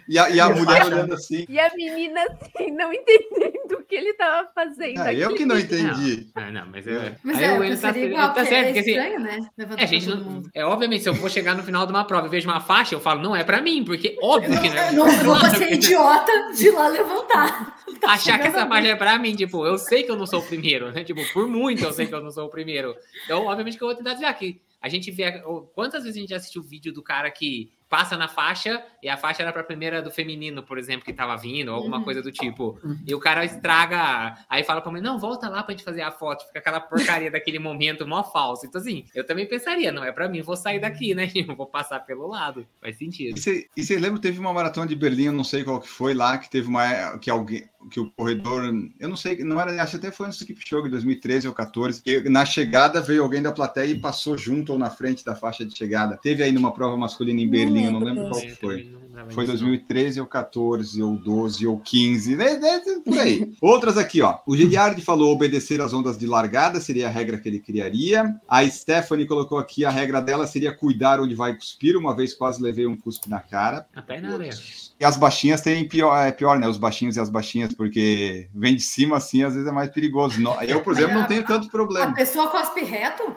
E 0.07 0.19
a, 0.19 0.29
e 0.29 0.39
a 0.39 0.49
mulher 0.49 0.85
olhando 0.85 1.13
assim. 1.13 1.45
E 1.49 1.59
a 1.59 1.73
menina 1.75 2.21
assim, 2.41 2.71
não 2.71 2.93
entendendo 2.93 3.79
o 3.79 3.83
que 3.83 3.95
ele 3.95 4.13
tava 4.13 4.49
fazendo. 4.53 4.99
Ah, 4.99 5.13
eu 5.13 5.33
que 5.33 5.45
não 5.45 5.57
entendi. 5.57 6.27
Não, 6.35 6.51
não 6.51 6.67
mas, 6.67 6.85
eu, 6.85 7.01
mas 7.23 7.39
é, 7.39 7.55
ele 7.55 7.77
tá, 7.77 7.97
igual, 7.97 8.33
tá 8.33 8.45
certo, 8.45 8.53
é 8.53 8.63
porque, 8.65 8.79
assim, 8.79 8.91
estranho, 8.91 9.19
né? 9.19 9.49
é, 9.77 9.87
gente, 9.87 10.07
não, 10.17 10.43
é 10.53 10.65
obviamente, 10.65 11.03
se 11.03 11.09
eu 11.09 11.15
for 11.15 11.29
chegar 11.29 11.55
no 11.55 11.63
final 11.63 11.85
de 11.85 11.91
uma 11.91 12.03
prova 12.03 12.27
e 12.27 12.29
vejo 12.29 12.49
uma 12.49 12.59
faixa, 12.59 12.95
eu 12.95 12.99
falo, 12.99 13.21
não 13.21 13.35
é 13.35 13.43
pra 13.43 13.61
mim, 13.61 13.83
porque 13.83 14.17
óbvio 14.21 14.59
que 14.61 14.69
não 14.69 14.77
é. 14.77 14.91
Não, 14.91 15.05
não 15.05 15.39
vou 15.39 15.49
ser 15.51 15.73
idiota 15.73 16.31
de 16.55 16.69
lá 16.71 16.87
levantar. 16.87 17.77
Tá 17.99 18.11
Achar 18.11 18.39
que 18.39 18.47
essa 18.47 18.67
faixa 18.67 18.87
é 18.89 18.95
pra 18.95 19.17
mim, 19.17 19.35
tipo, 19.35 19.65
eu 19.65 19.77
sei 19.77 20.03
que 20.03 20.11
eu 20.11 20.15
não 20.15 20.27
sou 20.27 20.39
o 20.39 20.43
primeiro, 20.45 20.91
né? 20.91 21.03
Tipo, 21.03 21.21
por 21.33 21.47
muito 21.47 21.83
eu 21.83 21.91
sei 21.91 22.05
que 22.05 22.13
eu 22.13 22.21
não 22.21 22.31
sou 22.31 22.45
o 22.45 22.49
primeiro. 22.49 22.95
Então, 23.25 23.45
obviamente 23.45 23.77
que 23.77 23.83
eu 23.83 23.87
vou 23.87 23.95
tentar 23.95 24.11
desviar 24.11 24.31
aqui. 24.31 24.61
A 24.81 24.89
gente 24.89 25.09
vê. 25.09 25.41
Quantas 25.73 26.03
vezes 26.03 26.17
a 26.17 26.19
gente 26.21 26.29
já 26.29 26.37
assistiu 26.37 26.61
o 26.61 26.65
vídeo 26.65 26.93
do 26.93 27.01
cara 27.01 27.31
que 27.31 27.71
passa 27.89 28.17
na 28.17 28.27
faixa 28.27 28.83
e 29.01 29.09
a 29.09 29.17
faixa 29.17 29.41
era 29.41 29.51
para 29.51 29.61
a 29.61 29.65
primeira 29.65 30.01
do 30.01 30.11
feminino, 30.11 30.63
por 30.63 30.77
exemplo, 30.77 31.05
que 31.05 31.11
estava 31.11 31.35
vindo, 31.37 31.69
ou 31.69 31.75
alguma 31.75 31.97
uhum. 31.97 32.03
coisa 32.03 32.21
do 32.21 32.31
tipo. 32.31 32.79
E 33.05 33.13
o 33.13 33.19
cara 33.19 33.45
estraga, 33.45 34.37
aí 34.49 34.63
fala 34.63 34.81
para 34.81 34.91
mim, 34.91 35.01
não, 35.01 35.17
volta 35.17 35.47
lá 35.49 35.63
para 35.63 35.73
gente 35.73 35.83
fazer 35.83 36.01
a 36.01 36.11
foto, 36.11 36.45
fica 36.47 36.59
aquela 36.59 36.79
porcaria 36.79 37.31
daquele 37.31 37.59
momento 37.59 38.07
mó 38.07 38.23
falso. 38.23 38.65
Então 38.65 38.81
assim, 38.81 39.05
eu 39.15 39.25
também 39.25 39.45
pensaria, 39.45 39.91
não 39.91 40.03
é 40.03 40.11
para 40.11 40.27
mim, 40.27 40.41
vou 40.41 40.55
sair 40.55 40.79
daqui, 40.79 41.13
né? 41.13 41.31
Eu 41.47 41.55
vou 41.55 41.67
passar 41.67 41.99
pelo 42.01 42.27
lado. 42.27 42.67
Faz 42.81 42.97
sentido. 42.97 43.39
E 43.75 43.83
você 43.83 43.97
lembra, 43.97 44.19
teve 44.19 44.39
uma 44.39 44.51
maratona 44.51 44.87
de 44.87 44.95
Berlim, 44.95 45.25
eu 45.25 45.31
não 45.31 45.43
sei 45.43 45.63
qual 45.63 45.79
que 45.79 45.87
foi 45.87 46.13
lá, 46.13 46.37
que 46.37 46.49
teve 46.49 46.67
uma 46.67 47.17
que 47.19 47.29
alguém 47.29 47.69
que 47.89 47.99
o 47.99 48.11
corredor, 48.11 48.63
eu 48.99 49.09
não 49.09 49.15
sei, 49.15 49.37
não 49.43 49.59
era, 49.59 49.81
acho 49.81 49.97
até 49.97 50.11
foi 50.11 50.27
antes 50.27 50.39
do 50.39 50.45
Keep 50.45 50.67
Show, 50.67 50.85
em 50.85 50.89
2013 50.89 51.47
ou 51.47 51.53
14, 51.53 52.01
que 52.01 52.29
na 52.29 52.45
chegada 52.45 53.01
veio 53.01 53.23
alguém 53.23 53.41
da 53.41 53.51
plateia 53.51 53.91
e 53.91 53.99
passou 53.99 54.37
junto 54.37 54.73
ou 54.73 54.79
na 54.79 54.89
frente 54.89 55.23
da 55.23 55.35
faixa 55.35 55.65
de 55.65 55.75
chegada. 55.75 56.17
Teve 56.17 56.43
aí 56.43 56.51
numa 56.51 56.73
prova 56.73 56.97
masculina 56.97 57.39
em 57.39 57.49
Berlim, 57.49 57.76
eu 57.85 57.91
não 57.91 57.99
lembro 57.99 58.29
qual 58.29 58.41
foi. 58.59 58.97
Foi 59.31 59.45
2013 59.45 60.21
ou 60.21 60.27
14 60.27 61.01
ou 61.01 61.15
12 61.17 61.65
ou 61.65 61.79
15, 61.79 62.35
né, 62.35 62.57
né, 62.57 62.81
por 63.03 63.17
aí. 63.17 63.51
Outras 63.59 63.97
aqui, 63.97 64.21
ó. 64.21 64.37
O 64.45 64.55
Giliardi 64.55 65.01
falou 65.01 65.33
obedecer 65.33 65.81
às 65.81 65.91
ondas 65.91 66.17
de 66.17 66.27
largada, 66.27 66.79
seria 66.79 67.07
a 67.07 67.09
regra 67.09 67.37
que 67.37 67.49
ele 67.49 67.59
criaria. 67.59 68.35
A 68.47 68.67
Stephanie 68.69 69.25
colocou 69.25 69.57
aqui 69.57 69.83
a 69.83 69.89
regra 69.89 70.21
dela 70.21 70.45
seria 70.45 70.73
cuidar 70.73 71.19
onde 71.19 71.33
vai 71.33 71.55
cuspir. 71.55 71.97
Uma 71.97 72.15
vez 72.15 72.33
quase 72.33 72.61
levei 72.61 72.85
um 72.85 72.95
cuspe 72.95 73.29
na 73.29 73.39
cara. 73.39 73.87
Até 73.95 74.21
na 74.21 74.33
areia. 74.33 74.53
E 74.99 75.05
as 75.05 75.17
baixinhas 75.17 75.61
têm 75.61 75.87
pior, 75.87 76.15
é 76.15 76.31
pior, 76.31 76.59
né? 76.59 76.67
Os 76.67 76.77
baixinhos 76.77 77.17
e 77.17 77.19
as 77.19 77.29
baixinhas, 77.29 77.73
porque 77.73 78.47
vem 78.53 78.75
de 78.75 78.81
cima 78.81 79.17
assim, 79.17 79.43
às 79.43 79.53
vezes 79.53 79.67
é 79.67 79.71
mais 79.71 79.89
perigoso. 79.89 80.39
Eu, 80.67 80.81
por 80.81 80.93
exemplo, 80.93 81.15
não 81.15 81.25
tenho 81.25 81.45
tanto 81.45 81.69
problema. 81.69 82.11
A 82.11 82.13
pessoa 82.13 82.47
cospe 82.47 82.83
reto? 82.83 83.35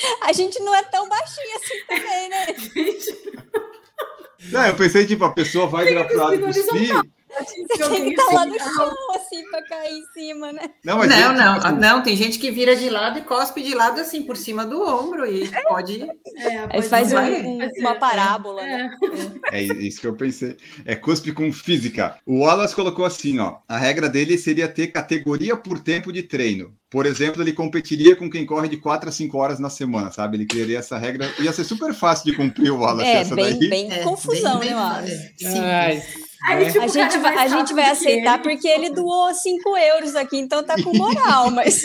A 0.22 0.32
gente 0.32 0.58
não 0.60 0.74
é 0.74 0.82
tão 0.84 1.08
baixinha 1.08 1.56
assim 1.56 1.84
também, 1.86 2.28
né? 2.28 2.46
Não, 4.50 4.66
eu 4.66 4.74
pensei, 4.74 5.06
tipo, 5.06 5.22
a 5.22 5.32
pessoa 5.32 5.66
vai 5.66 5.84
virar 5.84 6.04
pro 6.04 6.16
lado 6.16 6.40
cuspir. 6.40 6.64
Você 6.64 7.02
tem 7.88 8.04
que 8.04 8.10
estar 8.10 8.26
tá 8.26 8.32
lá 8.32 8.46
no 8.46 8.58
chão, 8.58 8.94
assim, 9.14 9.44
para 9.50 9.62
cair 9.62 9.98
em 9.98 10.06
cima, 10.12 10.52
né? 10.52 10.70
Não, 10.84 10.98
não, 10.98 11.02
gente, 11.04 11.38
não, 11.38 11.56
assim... 11.56 11.76
não, 11.78 12.02
tem 12.02 12.16
gente 12.16 12.38
que 12.38 12.50
vira 12.50 12.74
de 12.76 12.90
lado 12.90 13.18
e 13.18 13.22
cospe 13.22 13.62
de 13.62 13.74
lado, 13.74 14.00
assim, 14.00 14.22
por 14.22 14.36
cima 14.36 14.64
do 14.64 14.82
ombro 14.82 15.26
e 15.26 15.50
pode... 15.68 16.02
É, 16.36 16.66
pode 16.66 16.88
faz 16.88 17.12
um, 17.12 17.80
uma 17.80 17.94
parábola, 17.94 18.62
é. 18.62 18.66
né? 18.66 18.96
É 19.52 19.62
isso 19.62 20.00
que 20.00 20.06
eu 20.06 20.14
pensei. 20.14 20.56
É 20.84 20.94
cuspe 20.94 21.32
com 21.32 21.52
física. 21.52 22.16
O 22.26 22.40
Wallace 22.40 22.74
colocou 22.74 23.04
assim, 23.04 23.38
ó, 23.38 23.58
a 23.68 23.78
regra 23.78 24.08
dele 24.08 24.36
seria 24.36 24.68
ter 24.68 24.88
categoria 24.88 25.56
por 25.56 25.78
tempo 25.78 26.12
de 26.12 26.22
treino. 26.22 26.74
Por 26.90 27.06
exemplo, 27.06 27.40
ele 27.40 27.52
competiria 27.52 28.16
com 28.16 28.28
quem 28.28 28.44
corre 28.44 28.68
de 28.68 28.76
4 28.76 29.08
a 29.08 29.12
5 29.12 29.38
horas 29.38 29.60
na 29.60 29.70
semana, 29.70 30.10
sabe? 30.10 30.36
Ele 30.36 30.46
criaria 30.46 30.78
essa 30.78 30.98
regra. 30.98 31.32
Ia 31.38 31.52
ser 31.52 31.62
super 31.62 31.94
fácil 31.94 32.24
de 32.24 32.36
cumprir 32.36 32.72
o 32.72 32.80
Wallace. 32.80 33.08
É, 33.08 33.16
essa 33.18 33.36
bem, 33.36 33.58
daí. 33.58 33.70
bem 33.70 33.92
é, 33.92 34.02
confusão, 34.02 34.58
bem, 34.58 34.70
né, 34.70 34.76
Wallace? 34.76 35.34
Ai, 35.44 36.02
Aí, 36.44 36.72
tipo, 36.72 36.84
a, 36.84 36.88
gente 36.88 37.18
vai, 37.18 37.38
a 37.38 37.48
gente 37.48 37.74
vai 37.74 37.90
aceitar 37.90 38.34
ele. 38.34 38.42
porque 38.42 38.66
ele 38.66 38.90
doou 38.90 39.32
5 39.32 39.76
euros 39.76 40.16
aqui, 40.16 40.38
então 40.38 40.62
tá 40.64 40.74
com 40.82 40.96
moral, 40.96 41.50
mas. 41.52 41.84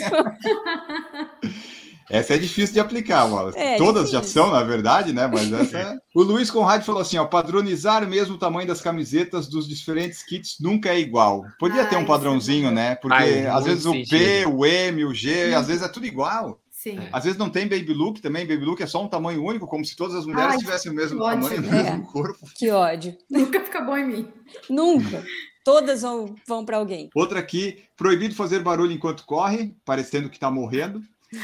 Essa 2.08 2.34
é 2.34 2.38
difícil 2.38 2.74
de 2.74 2.80
aplicar, 2.80 3.24
Wallace. 3.24 3.58
É, 3.58 3.76
Todas 3.76 4.10
difícil. 4.10 4.20
já 4.20 4.26
são, 4.26 4.50
na 4.52 4.62
verdade, 4.62 5.12
né? 5.12 5.26
Mas 5.26 5.50
essa 5.52 5.78
é... 5.78 5.96
O 6.14 6.22
Luiz 6.22 6.50
Conrad 6.50 6.82
falou 6.82 7.02
assim: 7.02 7.18
ó, 7.18 7.24
padronizar 7.26 8.06
mesmo 8.08 8.36
o 8.36 8.38
tamanho 8.38 8.66
das 8.66 8.80
camisetas 8.80 9.48
dos 9.48 9.68
diferentes 9.68 10.22
kits 10.22 10.56
nunca 10.60 10.90
é 10.90 11.00
igual. 11.00 11.44
Podia 11.58 11.84
ter 11.84 11.96
um 11.96 12.02
é 12.02 12.06
padrãozinho, 12.06 12.70
né? 12.70 12.94
Porque 12.94 13.16
Ai, 13.16 13.46
às 13.46 13.64
vezes 13.64 13.84
o 13.86 13.92
P, 13.92 14.46
o 14.46 14.64
M, 14.64 15.04
o 15.04 15.12
G, 15.12 15.52
às 15.54 15.66
vezes 15.66 15.82
é 15.82 15.88
tudo 15.88 16.06
igual. 16.06 16.60
Sim. 16.86 17.00
Às 17.12 17.24
vezes 17.24 17.36
não 17.36 17.50
tem 17.50 17.66
baby 17.66 17.92
look 17.92 18.20
também, 18.20 18.46
baby 18.46 18.64
look 18.64 18.80
é 18.80 18.86
só 18.86 19.02
um 19.02 19.08
tamanho 19.08 19.44
único, 19.44 19.66
como 19.66 19.84
se 19.84 19.96
todas 19.96 20.14
as 20.14 20.24
mulheres 20.24 20.52
Ai, 20.52 20.58
tivessem 20.58 20.92
o 20.92 20.94
mesmo 20.94 21.18
tamanho, 21.18 21.58
o 21.58 21.60
mesmo 21.62 21.78
é. 21.78 22.12
corpo. 22.12 22.38
Que 22.54 22.70
ódio. 22.70 23.18
Nunca 23.28 23.60
fica 23.60 23.80
bom 23.80 23.96
em 23.96 24.06
mim. 24.06 24.28
Nunca. 24.70 25.24
Todas 25.64 26.02
vão, 26.02 26.36
vão 26.46 26.64
para 26.64 26.76
alguém. 26.76 27.10
Outra 27.12 27.40
aqui, 27.40 27.82
proibido 27.96 28.36
fazer 28.36 28.62
barulho 28.62 28.92
enquanto 28.92 29.24
corre, 29.24 29.74
parecendo 29.84 30.30
que 30.30 30.36
está 30.36 30.48
morrendo. 30.48 31.00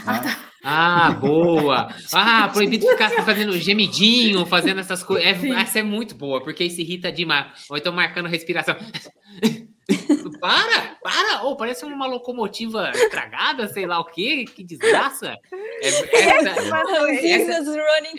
Ah, 0.06 0.18
tá. 0.20 0.38
ah, 0.62 1.10
boa! 1.10 1.88
Ah, 2.14 2.48
proibido 2.48 2.86
ficar 2.86 3.10
fazendo 3.24 3.58
gemidinho, 3.58 4.46
fazendo 4.46 4.78
essas 4.78 5.02
coisas. 5.02 5.26
É, 5.26 5.48
essa 5.60 5.80
é 5.80 5.82
muito 5.82 6.14
boa, 6.14 6.40
porque 6.40 6.62
isso 6.62 6.80
irrita 6.80 7.10
demais. 7.10 7.64
Ou 7.68 7.76
então 7.76 7.92
marcando 7.92 8.28
respiração. 8.28 8.76
para! 10.42 10.96
para! 11.00 11.42
Ou 11.44 11.52
oh, 11.52 11.56
parece 11.56 11.84
uma 11.84 12.04
locomotiva 12.04 12.90
estragada, 12.90 13.68
sei 13.68 13.86
lá 13.86 14.00
o 14.00 14.04
quê, 14.04 14.44
que 14.44 14.64
desgraça. 14.64 15.36
É, 15.52 15.86
essa, 15.86 16.50
essa, 16.50 17.70
running 17.70 18.18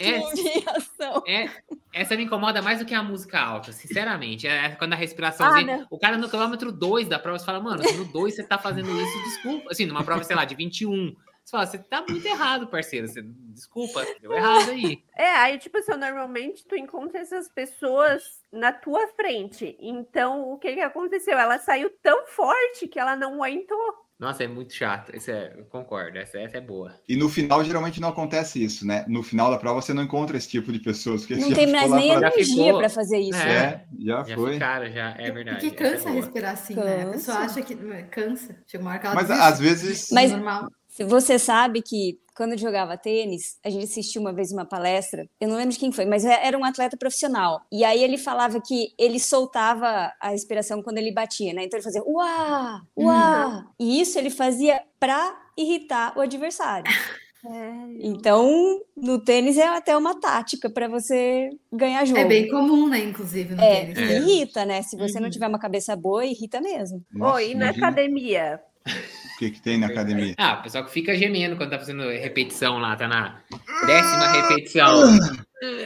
essa, 0.66 1.24
é, 1.28 1.50
essa 1.92 2.16
me 2.16 2.24
incomoda 2.24 2.62
mais 2.62 2.80
do 2.80 2.86
que 2.86 2.94
a 2.94 3.04
música 3.04 3.42
alta, 3.42 3.74
sinceramente. 3.74 4.48
É 4.48 4.70
quando 4.70 4.94
a 4.94 4.96
respiraçãozinha. 4.96 5.82
Ah, 5.84 5.88
o 5.92 6.00
cara 6.00 6.18
no 6.18 6.30
quilômetro 6.30 6.72
2 6.72 7.10
da 7.10 7.20
prova, 7.20 7.38
você 7.38 7.46
fala, 7.46 7.60
mano, 7.60 7.84
no 7.84 8.06
2 8.06 8.36
você 8.36 8.44
tá 8.44 8.58
fazendo 8.58 8.90
isso, 8.90 9.24
desculpa. 9.26 9.70
Assim, 9.70 9.86
numa 9.86 10.06
prova, 10.06 10.24
sei 10.24 10.38
lá, 10.38 10.46
de 10.46 10.56
21. 10.56 11.14
Você 11.44 11.52
fala, 11.52 11.66
você 11.66 11.78
tá 11.78 12.06
muito 12.08 12.26
errado, 12.26 12.68
parceiro. 12.68 13.08
Você, 13.08 13.22
desculpa, 13.22 14.06
deu 14.22 14.34
errado 14.34 14.72
aí. 14.72 15.04
É, 15.16 15.30
aí, 15.30 15.58
tipo 15.58 15.78
assim, 15.78 15.96
normalmente 15.96 16.66
tu 16.66 16.76
encontra 16.76 17.20
essas 17.20 17.50
pessoas 17.50 18.24
na 18.52 18.72
tua 18.72 19.08
frente. 19.10 19.78
Então, 19.80 20.52
o 20.52 20.58
que 20.58 20.74
que 20.74 20.82
aconteceu? 20.82 21.38
Ela 21.38 21.60
saiu 21.60 21.90
tão 22.02 22.26
forte 22.28 22.88
que 22.88 23.00
ela 23.00 23.16
não 23.16 23.44
aguentou. 23.44 24.04
Nossa, 24.20 24.46
é 24.46 24.48
muito 24.48 24.74
chato. 24.74 25.14
Isso 25.14 25.32
é, 25.32 25.54
eu 25.58 25.66
concordo. 25.66 26.18
Essa, 26.18 26.40
essa 26.40 26.58
é 26.58 26.62
boa. 26.62 26.96
E 27.10 27.18
no 27.18 27.28
final, 27.28 27.62
geralmente 27.62 28.00
não 28.00 28.08
acontece 28.08 28.64
isso, 28.64 28.88
né? 28.88 29.04
No 29.08 29.22
final 29.22 29.52
da 29.52 29.58
prova, 29.58 29.82
você 29.82 29.94
não 29.94 30.04
encontra 30.04 30.38
esse 30.38 30.48
tipo 30.48 30.72
de 30.72 30.80
pessoas. 30.80 31.28
Não 31.28 31.52
tem 31.52 31.68
mais 31.68 31.92
nem 31.92 32.12
energia 32.12 32.74
para 32.74 32.90
fazer 32.90 33.20
isso. 33.20 33.42
É, 33.42 33.52
é 33.52 33.86
já, 34.00 34.24
já 34.24 34.36
foi. 34.36 34.54
Ficaram, 34.54 34.90
já, 34.90 35.16
é 35.18 35.30
verdade. 35.30 35.60
Porque 35.60 35.76
cansa 35.76 36.10
é 36.10 36.12
respirar 36.14 36.54
assim, 36.54 36.76
cansa. 36.76 36.88
né? 36.88 37.04
A 37.04 37.12
pessoa 37.12 37.38
acha 37.40 37.62
que 37.62 37.76
cansa. 38.04 38.64
Chega 38.66 38.84
uma 38.84 38.92
hora 38.92 39.00
que 39.00 39.06
ela 39.08 39.16
Mas 39.16 39.30
às 39.30 39.60
vezes. 39.60 40.08
Mas, 40.10 40.32
normal. 40.32 40.70
Você 41.00 41.40
sabe 41.40 41.82
que 41.82 42.20
quando 42.36 42.54
eu 42.54 42.58
jogava 42.58 42.98
tênis, 42.98 43.58
a 43.64 43.70
gente 43.70 43.86
assistiu 43.86 44.22
uma 44.22 44.34
vez 44.34 44.52
uma 44.52 44.66
palestra, 44.66 45.28
eu 45.40 45.48
não 45.48 45.56
lembro 45.56 45.72
de 45.72 45.80
quem 45.80 45.92
foi, 45.92 46.06
mas 46.06 46.26
era 46.26 46.58
um 46.58 46.66
atleta 46.66 46.98
profissional. 46.98 47.62
E 47.72 47.84
aí 47.84 48.04
ele 48.04 48.18
falava 48.18 48.60
que 48.60 48.94
ele 48.98 49.20
soltava 49.20 50.12
a 50.20 50.30
respiração 50.30 50.82
quando 50.82 50.98
ele 50.98 51.14
batia, 51.14 51.54
né? 51.54 51.64
Então 51.64 51.78
ele 51.78 51.84
fazia 51.84 52.04
uá, 52.04 52.82
uá. 52.98 53.48
Uhum. 53.48 53.64
E 53.80 54.02
isso 54.02 54.18
ele 54.18 54.30
fazia 54.30 54.82
para 55.00 55.36
irritar 55.58 56.18
o 56.18 56.22
adversário. 56.22 56.92
É. 57.46 57.72
Então, 58.00 58.80
no 58.96 59.20
tênis 59.20 59.58
é 59.58 59.68
até 59.68 59.98
uma 59.98 60.18
tática 60.20 60.70
para 60.70 60.88
você 60.88 61.50
ganhar 61.72 62.06
jogo. 62.06 62.20
É 62.20 62.26
bem 62.26 62.48
comum, 62.48 62.88
né? 62.88 63.00
Inclusive, 63.00 63.54
no 63.54 63.62
é, 63.62 63.86
tênis. 63.86 63.98
É. 63.98 64.18
Irrita, 64.18 64.66
né? 64.66 64.82
Se 64.82 64.96
você 64.96 65.18
uhum. 65.18 65.24
não 65.24 65.30
tiver 65.30 65.48
uma 65.48 65.60
cabeça 65.60 65.94
boa, 65.96 66.26
irrita 66.26 66.62
mesmo. 66.62 67.04
Nossa, 67.12 67.36
Oi, 67.36 67.52
e 67.52 67.56
na 67.56 67.70
academia? 67.70 68.62
O 69.34 69.38
que, 69.40 69.52
que 69.52 69.62
tem 69.62 69.80
na 69.80 69.88
academia? 69.88 70.36
Ah, 70.38 70.60
o 70.60 70.64
pessoal 70.64 70.86
que 70.86 70.92
fica 70.92 71.16
gemendo 71.16 71.56
quando 71.56 71.72
tá 71.72 71.80
fazendo 71.80 72.04
repetição 72.10 72.78
lá, 72.78 72.96
tá 72.96 73.08
na 73.08 73.40
décima 73.86 74.28
repetição. 74.28 75.04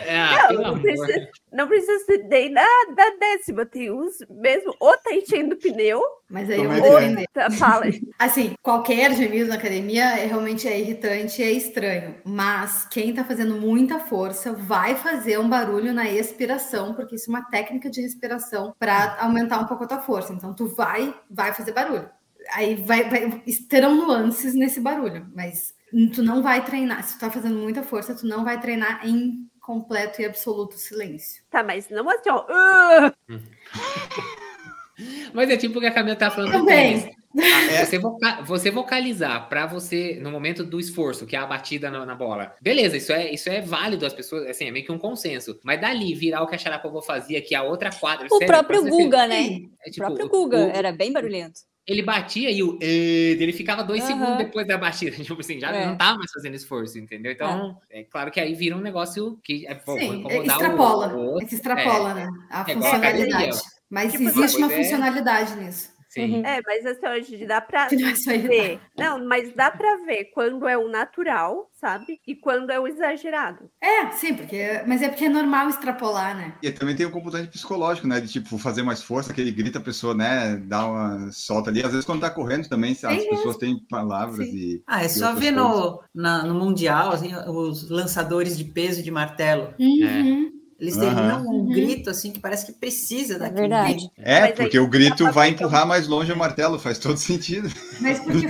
Ah, 0.10 0.54
não, 0.54 0.62
não 0.62 0.80
precisa, 0.80 1.30
não 1.54 1.68
precisa 1.68 2.06
ser 2.06 2.24
nem 2.24 2.50
na, 2.50 2.66
na 2.96 3.10
décima, 3.20 3.66
tem 3.66 3.92
uns 3.92 4.18
mesmo, 4.30 4.76
ou 4.80 4.98
tá 4.98 5.14
enchendo 5.14 5.56
pneu, 5.56 6.02
mas 6.28 6.50
aí 6.50 6.64
eu 6.64 6.72
é 6.72 6.80
vou 6.80 7.00
é? 7.00 7.26
tá, 7.32 7.52
fala. 7.52 7.86
Assim, 8.18 8.56
qualquer 8.62 9.14
gemido 9.14 9.50
na 9.50 9.56
academia 9.56 10.18
é, 10.18 10.26
realmente 10.26 10.68
é 10.68 10.80
irritante, 10.80 11.44
é 11.44 11.52
estranho. 11.52 12.16
Mas 12.26 12.88
quem 12.90 13.14
tá 13.14 13.24
fazendo 13.24 13.56
muita 13.56 14.00
força 14.00 14.52
vai 14.52 14.96
fazer 14.96 15.40
um 15.40 15.48
barulho 15.48 15.94
na 15.94 16.10
expiração, 16.10 16.96
porque 16.96 17.16
isso 17.16 17.30
é 17.30 17.36
uma 17.36 17.48
técnica 17.48 17.90
de 17.90 18.02
respiração 18.02 18.74
para 18.80 19.18
aumentar 19.22 19.60
um 19.60 19.68
pouco 19.68 19.84
a 19.84 19.88
tua 19.88 20.00
força. 20.00 20.34
Então 20.34 20.54
tu 20.54 20.68
vai, 20.68 21.14
vai 21.30 21.54
fazer 21.54 21.72
barulho 21.72 22.10
aí 22.52 22.76
vai, 22.76 23.10
vai, 23.10 23.44
terão 23.70 23.96
nuances 23.96 24.54
nesse 24.54 24.80
barulho, 24.80 25.28
mas 25.36 25.74
tu 26.14 26.22
não 26.22 26.42
vai 26.42 26.64
treinar. 26.64 27.04
Se 27.04 27.18
tu 27.18 27.22
tá 27.22 27.32
fazendo 27.32 27.58
muita 27.58 27.84
força, 27.84 28.16
tu 28.16 28.28
não 28.28 28.44
vai 28.44 28.60
treinar 28.60 29.08
em 29.08 29.48
completo 29.62 30.22
e 30.22 30.26
absoluto 30.26 30.78
silêncio. 30.78 31.44
Tá, 31.50 31.64
mas 31.64 31.90
não 31.90 32.10
assim, 32.10 32.30
ó. 32.30 32.46
Uh! 32.46 33.14
mas 35.34 35.50
é 35.50 35.58
tipo 35.58 35.78
o 35.78 35.82
que 35.82 35.88
a 35.88 35.94
Camila 35.94 36.16
tá 36.16 36.32
falando 36.32 36.52
Também. 36.52 37.16
Ah, 37.40 37.72
é. 37.72 37.86
Você, 37.86 38.00
voca 38.00 38.42
você 38.42 38.72
vocalizar 38.72 39.48
para 39.48 39.68
você, 39.68 40.18
no 40.20 40.32
momento 40.32 40.64
do 40.64 40.80
esforço, 40.80 41.28
que 41.28 41.36
é 41.36 41.40
a 41.40 41.46
batida 41.46 41.92
na, 41.92 42.04
na, 42.04 42.16
bola. 42.16 42.56
Beleza, 42.60 42.98
isso 42.98 43.12
é, 43.12 43.32
isso 43.32 43.48
é 43.48 43.62
válido, 43.62 44.06
as 44.06 44.14
pessoas, 44.14 44.48
assim, 44.48 44.66
é 44.66 44.72
meio 44.72 44.86
que 44.86 44.92
um 44.92 44.98
consenso. 44.98 45.60
Mas 45.64 45.80
dali, 45.80 46.16
virar 46.16 46.42
o 46.42 46.48
que 46.48 46.56
a 46.56 46.58
Sharapova 46.58 47.02
fazia, 47.02 47.42
que 47.42 47.54
a 47.54 47.62
outra 47.62 47.92
quadra. 47.92 48.26
O 48.26 48.38
sério, 48.38 48.48
próprio 48.48 48.86
Guga, 48.86 49.28
né? 49.28 49.60
É, 49.86 49.92
tipo, 49.92 50.04
o 50.04 50.16
próprio 50.16 50.30
Guga, 50.30 50.66
o, 50.66 50.70
era 50.70 50.92
bem 50.92 51.12
barulhento 51.12 51.60
ele 51.88 52.02
batia 52.02 52.52
e 52.52 52.62
o 52.62 52.78
ele 52.82 53.54
ficava 53.54 53.84
dois 53.84 54.02
uhum. 54.02 54.08
segundos 54.08 54.38
depois 54.38 54.68
da 54.68 54.78
batida. 54.78 55.16
Tipo 55.24 55.40
assim, 55.40 55.60
já 55.60 55.72
é. 55.72 55.86
não 55.86 55.98
tava 55.98 56.18
mais 56.18 56.32
fazendo 56.32 56.56
esforço, 56.56 57.00
entendeu? 57.00 57.32
Então, 57.32 57.80
é, 57.90 58.02
é 58.02 58.04
claro 58.04 58.30
que 58.30 58.40
aí 58.40 58.54
vira 58.54 58.76
um 58.76 58.82
negócio 58.82 59.40
que 59.42 59.66
é, 59.66 59.74
pô, 59.74 59.98
Sim, 59.98 60.26
extrapola. 60.44 61.14
O, 61.14 61.18
o 61.18 61.26
outro. 61.28 61.46
É 61.46 61.48
que 61.48 61.56
extrapola, 61.56 62.12
é, 62.12 62.14
né? 62.16 62.30
A 62.50 62.62
é 62.62 62.74
funcionalidade. 62.74 63.62
Mas 63.90 64.12
tipo, 64.12 64.26
existe 64.26 64.58
uma 64.58 64.70
funcionalidade 64.70 65.56
nisso. 65.56 65.97
Sim. 66.18 66.36
Uhum. 66.38 66.46
É, 66.46 66.62
mas 66.66 66.86
assim, 66.86 67.08
hoje 67.08 67.46
dá 67.46 67.62
pra 67.62 67.88
ver. 67.88 68.80
Não, 68.98 69.24
mas 69.26 69.54
dá 69.54 69.70
pra 69.70 69.98
ver 69.98 70.26
quando 70.34 70.68
é 70.68 70.78
o 70.78 70.90
natural, 70.90 71.70
sabe? 71.74 72.20
E 72.26 72.36
quando 72.36 72.72
é 72.72 72.80
o 72.80 72.88
exagerado. 72.88 73.70
É, 73.80 74.10
sim, 74.12 74.34
porque. 74.34 74.82
Mas 74.88 75.02
é 75.02 75.10
porque 75.10 75.26
é 75.26 75.30
normal 75.30 75.70
extrapolar, 75.70 76.36
né? 76.36 76.56
E 76.62 76.72
também 76.72 76.96
tem 76.96 77.06
o 77.06 77.12
componente 77.12 77.50
psicológico, 77.50 78.08
né? 78.08 78.20
De 78.20 78.28
tipo, 78.28 78.58
fazer 78.58 78.82
mais 78.82 79.04
força, 79.04 79.34
que 79.34 79.40
ele 79.40 79.52
grita 79.52 79.78
a 79.78 79.82
pessoa, 79.82 80.14
né? 80.16 80.58
Dá 80.58 80.88
uma 80.88 81.32
solta 81.32 81.70
ali. 81.70 81.84
Às 81.84 81.92
vezes, 81.92 82.06
quando 82.06 82.22
tá 82.22 82.30
correndo 82.30 82.68
também, 82.68 82.92
as 82.92 83.04
é 83.04 83.30
pessoas 83.30 83.58
têm 83.58 83.80
palavras 83.90 84.48
sim. 84.50 84.56
e. 84.56 84.84
Ah, 84.88 85.04
é 85.04 85.08
só 85.08 85.34
ver 85.34 85.52
no, 85.52 86.02
na, 86.14 86.44
no 86.44 86.56
Mundial, 86.56 87.12
assim, 87.12 87.34
os 87.48 87.90
lançadores 87.90 88.58
de 88.58 88.64
peso 88.64 89.04
de 89.04 89.12
martelo. 89.12 89.74
Uhum. 89.80 90.52
É. 90.54 90.57
Eles 90.80 90.96
terminam 90.96 91.44
uhum. 91.44 91.62
um 91.62 91.66
grito 91.66 92.08
assim 92.10 92.32
que 92.32 92.40
parece 92.40 92.68
que 92.68 92.72
precisa 92.72 93.36
é 93.36 93.40
daquele 93.40 93.62
Verdade. 93.62 93.94
grito. 93.94 94.12
É, 94.18 94.52
porque 94.52 94.78
o 94.78 94.88
grito 94.88 95.32
vai 95.32 95.50
empurrar 95.50 95.88
mais 95.88 96.08
longe 96.08 96.32
o 96.32 96.38
martelo, 96.38 96.78
faz 96.78 97.00
todo 97.00 97.18
sentido. 97.18 97.68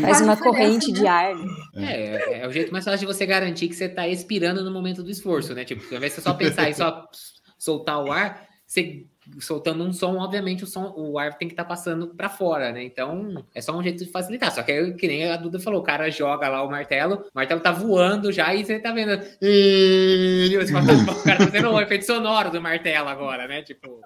faz 0.01 0.19
uma 0.19 0.35
corrente 0.35 0.91
de 0.91 1.07
ar. 1.07 1.33
Né? 1.73 1.89
É, 1.89 2.41
é, 2.41 2.47
o 2.47 2.51
jeito 2.51 2.71
mais 2.71 2.83
fácil 2.83 2.99
de 2.99 3.05
você 3.05 3.25
garantir 3.25 3.69
que 3.69 3.75
você 3.75 3.85
está 3.85 4.05
expirando 4.07 4.61
no 4.61 4.71
momento 4.71 5.01
do 5.01 5.09
esforço, 5.09 5.53
né? 5.53 5.63
Tipo, 5.63 5.81
ao 5.89 5.97
invés 5.97 6.11
de 6.13 6.15
você 6.15 6.21
só 6.21 6.33
pensar 6.33 6.69
e 6.69 6.73
só 6.73 7.05
soltar 7.57 8.03
o 8.03 8.11
ar, 8.11 8.45
você 8.65 9.05
soltando 9.39 9.83
um 9.83 9.93
som, 9.93 10.17
obviamente 10.17 10.63
o 10.63 10.67
som, 10.67 10.93
o 10.95 11.17
ar 11.19 11.37
tem 11.37 11.47
que 11.47 11.53
estar 11.53 11.63
tá 11.63 11.69
passando 11.69 12.07
para 12.07 12.29
fora, 12.29 12.71
né? 12.71 12.83
Então, 12.83 13.43
é 13.53 13.61
só 13.61 13.77
um 13.77 13.83
jeito 13.83 14.03
de 14.03 14.11
facilitar. 14.11 14.51
Só 14.51 14.63
que 14.63 14.93
que 14.93 15.07
nem 15.07 15.29
a 15.29 15.37
Duda 15.37 15.59
falou, 15.59 15.81
o 15.81 15.83
cara 15.83 16.09
joga 16.09 16.47
lá 16.47 16.63
o 16.63 16.69
martelo, 16.69 17.15
o 17.15 17.31
martelo 17.33 17.61
tá 17.61 17.71
voando 17.71 18.31
já 18.31 18.53
e 18.53 18.65
você 18.65 18.79
tá 18.79 18.91
vendo. 18.91 19.21
E 19.41 20.57
o 20.57 21.23
cara 21.23 21.37
tá 21.37 21.45
fazendo 21.45 21.69
um 21.71 21.79
efeito 21.79 22.05
sonoro 22.05 22.51
do 22.51 22.61
martelo 22.61 23.09
agora, 23.09 23.47
né? 23.47 23.61
Tipo. 23.61 24.01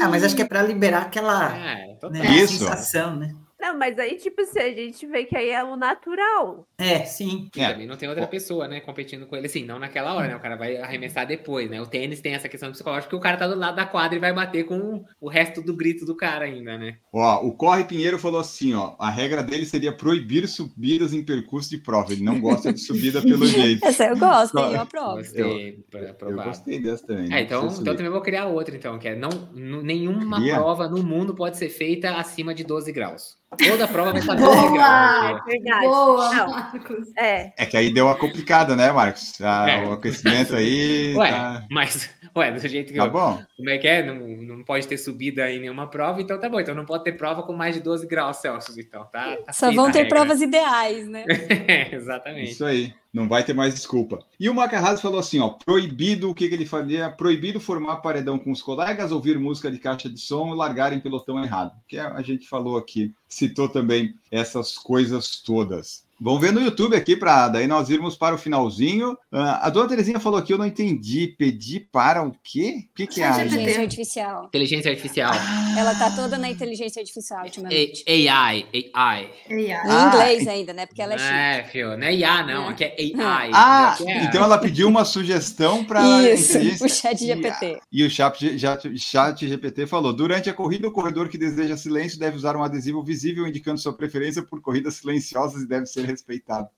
Ah, 0.00 0.08
mas 0.08 0.24
acho 0.24 0.36
que 0.36 0.42
é 0.42 0.46
para 0.46 0.62
liberar 0.62 1.02
aquela 1.02 1.56
é, 1.56 1.96
né, 2.10 2.46
sensação, 2.46 3.16
né? 3.16 3.34
Não, 3.62 3.78
mas 3.78 3.96
aí, 3.96 4.16
tipo, 4.16 4.44
se 4.44 4.58
a 4.58 4.74
gente 4.74 5.06
vê 5.06 5.24
que 5.24 5.36
aí 5.36 5.50
é 5.50 5.62
o 5.62 5.76
natural. 5.76 6.66
É, 6.76 7.04
sim. 7.04 7.48
E 7.54 7.60
é. 7.60 7.70
também 7.70 7.86
não 7.86 7.96
tem 7.96 8.08
outra 8.08 8.26
pessoa, 8.26 8.66
né, 8.66 8.80
competindo 8.80 9.24
com 9.24 9.36
ele 9.36 9.46
assim, 9.46 9.64
não 9.64 9.78
naquela 9.78 10.14
hora, 10.14 10.26
né? 10.26 10.34
O 10.34 10.40
cara 10.40 10.56
vai 10.56 10.78
arremessar 10.78 11.24
depois, 11.24 11.70
né? 11.70 11.80
O 11.80 11.86
tênis 11.86 12.20
tem 12.20 12.34
essa 12.34 12.48
questão 12.48 12.72
psicológica 12.72 13.08
que 13.10 13.14
o 13.14 13.20
cara 13.20 13.36
tá 13.36 13.46
do 13.46 13.54
lado 13.54 13.76
da 13.76 13.86
quadra 13.86 14.16
e 14.16 14.20
vai 14.20 14.32
bater 14.32 14.64
com 14.64 15.04
o 15.20 15.28
resto 15.28 15.62
do 15.62 15.76
grito 15.76 16.04
do 16.04 16.16
cara 16.16 16.46
ainda, 16.46 16.76
né? 16.76 16.96
Ó, 17.12 17.46
o 17.46 17.52
Corre 17.52 17.84
Pinheiro 17.84 18.18
falou 18.18 18.40
assim, 18.40 18.74
ó, 18.74 18.96
a 18.98 19.08
regra 19.08 19.44
dele 19.44 19.64
seria 19.64 19.92
proibir 19.96 20.48
subidas 20.48 21.12
em 21.12 21.24
percurso 21.24 21.70
de 21.70 21.78
prova. 21.78 22.12
Ele 22.12 22.24
não 22.24 22.40
gosta 22.40 22.72
de 22.72 22.80
subida 22.80 23.22
pelo 23.22 23.46
jeito. 23.46 23.86
Essa 23.86 24.06
eu 24.06 24.18
gosto, 24.18 24.58
eu 24.58 24.80
aprovo. 24.80 25.16
Gostei, 25.18 25.84
eu, 25.92 26.28
eu 26.28 26.36
gostei 26.36 26.80
dessa 26.80 27.06
também. 27.06 27.32
É, 27.32 27.42
então, 27.42 27.68
então 27.68 27.94
também 27.94 28.10
vou 28.10 28.22
criar 28.22 28.46
outra, 28.46 28.74
então, 28.74 28.98
que 28.98 29.06
é 29.06 29.14
não, 29.14 29.30
nenhuma 29.54 30.40
Cria? 30.40 30.56
prova 30.56 30.88
no 30.88 31.00
mundo 31.00 31.32
pode 31.32 31.56
ser 31.56 31.68
feita 31.68 32.16
acima 32.16 32.52
de 32.52 32.64
12 32.64 32.90
graus. 32.90 33.40
Toda 33.58 33.86
prova 33.86 34.12
vai 34.12 34.20
estar 34.20 34.34
Boa! 34.36 35.42
Verdade. 35.44 35.84
Boa, 35.84 36.46
Marcos. 36.46 37.08
É. 37.16 37.52
é 37.56 37.66
que 37.66 37.76
aí 37.76 37.92
deu 37.92 38.06
uma 38.06 38.14
complicada, 38.14 38.74
né, 38.74 38.90
Marcos? 38.90 39.34
Ah, 39.42 39.68
é. 39.68 39.84
O 39.86 39.92
aquecimento 39.92 40.56
aí. 40.56 41.14
Ué, 41.16 41.30
tá... 41.30 41.64
mas, 41.70 42.08
ué, 42.36 42.52
do 42.52 42.66
jeito 42.66 42.92
que 42.92 42.98
tá 42.98 43.06
eu, 43.06 43.10
bom. 43.10 43.42
Como 43.56 43.70
é 43.70 43.78
que 43.78 43.86
é? 43.86 44.02
Não, 44.02 44.16
não 44.56 44.64
pode 44.64 44.86
ter 44.86 44.98
subida 44.98 45.50
em 45.50 45.60
nenhuma 45.60 45.88
prova, 45.88 46.20
então 46.20 46.38
tá 46.38 46.48
bom. 46.48 46.60
Então 46.60 46.74
não 46.74 46.84
pode 46.84 47.04
ter 47.04 47.12
prova 47.12 47.42
com 47.42 47.52
mais 47.52 47.74
de 47.74 47.80
12 47.80 48.06
graus 48.06 48.38
Celsius, 48.38 48.78
então. 48.78 49.04
Tá, 49.04 49.36
tá 49.36 49.52
Só 49.52 49.70
vão 49.72 49.90
ter 49.90 50.02
regra. 50.02 50.16
provas 50.16 50.40
ideais, 50.40 51.08
né? 51.08 51.24
é, 51.68 51.94
exatamente. 51.94 52.52
Isso 52.52 52.64
aí. 52.64 52.94
Não 53.12 53.28
vai 53.28 53.44
ter 53.44 53.52
mais 53.52 53.74
desculpa. 53.74 54.20
E 54.40 54.48
o 54.48 54.54
Macarrado 54.54 54.98
falou 54.98 55.20
assim: 55.20 55.38
ó, 55.38 55.50
proibido, 55.50 56.30
o 56.30 56.34
que, 56.34 56.48
que 56.48 56.54
ele 56.54 56.64
fazia? 56.64 57.10
Proibido 57.10 57.60
formar 57.60 57.96
paredão 57.96 58.38
com 58.38 58.50
os 58.50 58.62
colegas, 58.62 59.12
ouvir 59.12 59.38
música 59.38 59.70
de 59.70 59.78
caixa 59.78 60.08
de 60.08 60.18
som 60.18 60.54
e 60.54 60.56
largar 60.56 60.94
em 60.94 61.00
pelotão 61.00 61.42
errado. 61.44 61.72
Que 61.86 61.98
a 61.98 62.22
gente 62.22 62.48
falou 62.48 62.78
aqui, 62.78 63.14
citou 63.28 63.68
também 63.68 64.14
essas 64.30 64.78
coisas 64.78 65.42
todas. 65.42 66.06
Vamos 66.24 66.40
ver 66.40 66.52
no 66.52 66.60
YouTube 66.60 66.94
aqui, 66.94 67.16
para 67.16 67.48
daí 67.48 67.66
nós 67.66 67.90
irmos 67.90 68.16
para 68.16 68.32
o 68.32 68.38
finalzinho. 68.38 69.12
Uh, 69.32 69.58
a 69.60 69.68
dona 69.70 69.88
Terezinha 69.88 70.20
falou 70.20 70.38
aqui, 70.38 70.52
eu 70.52 70.58
não 70.58 70.64
entendi. 70.64 71.34
Pedir 71.36 71.88
para 71.90 72.22
o 72.22 72.32
quê? 72.44 72.84
O 72.92 72.94
que, 72.94 73.08
que 73.08 73.20
é 73.20 73.26
a 73.26 73.44
Inteligência 73.44 73.82
artificial. 73.82 74.44
Inteligência 74.46 74.90
artificial. 74.92 75.32
Ela 75.76 75.94
tá 75.96 76.10
toda 76.12 76.38
na 76.38 76.48
inteligência 76.48 77.00
artificial 77.00 77.42
ultimamente. 77.42 78.04
A- 78.06 78.12
AI, 78.12 78.66
AI. 78.94 79.30
AI. 79.50 79.90
Em 79.90 80.06
inglês 80.06 80.46
ainda, 80.46 80.72
né? 80.72 80.86
Porque 80.86 81.02
ela 81.02 81.14
é 81.14 81.18
chique. 81.18 81.32
É, 81.32 81.64
fio, 81.64 81.96
não 81.96 82.06
é 82.06 82.14
IA, 82.14 82.46
não, 82.46 82.68
aqui 82.68 82.84
é 82.84 82.94
AI. 83.20 83.50
Ah, 83.52 83.88
Aqui 83.88 84.08
é- 84.08 84.24
então 84.24 84.44
ela 84.44 84.58
pediu 84.58 84.86
uma 84.86 85.04
sugestão 85.04 85.84
para 85.84 86.22
Isso, 86.22 86.56
o 86.84 86.88
chat 86.88 87.18
GPT. 87.18 87.80
E 87.90 88.04
o 88.04 88.10
chat, 88.10 88.56
já- 88.56 88.78
chat 88.96 89.48
GPT 89.48 89.88
falou: 89.88 90.12
durante 90.12 90.48
a 90.48 90.54
corrida, 90.54 90.86
o 90.86 90.92
corredor 90.92 91.28
que 91.28 91.36
deseja 91.36 91.76
silêncio 91.76 92.16
deve 92.16 92.36
usar 92.36 92.56
um 92.56 92.62
adesivo 92.62 93.02
visível 93.02 93.44
indicando 93.44 93.80
sua 93.80 93.92
preferência 93.92 94.40
por 94.42 94.60
corridas 94.60 94.94
silenciosas 94.94 95.62
e 95.62 95.66
deve 95.66 95.86
ser 95.86 96.11
respeitado. 96.12 96.68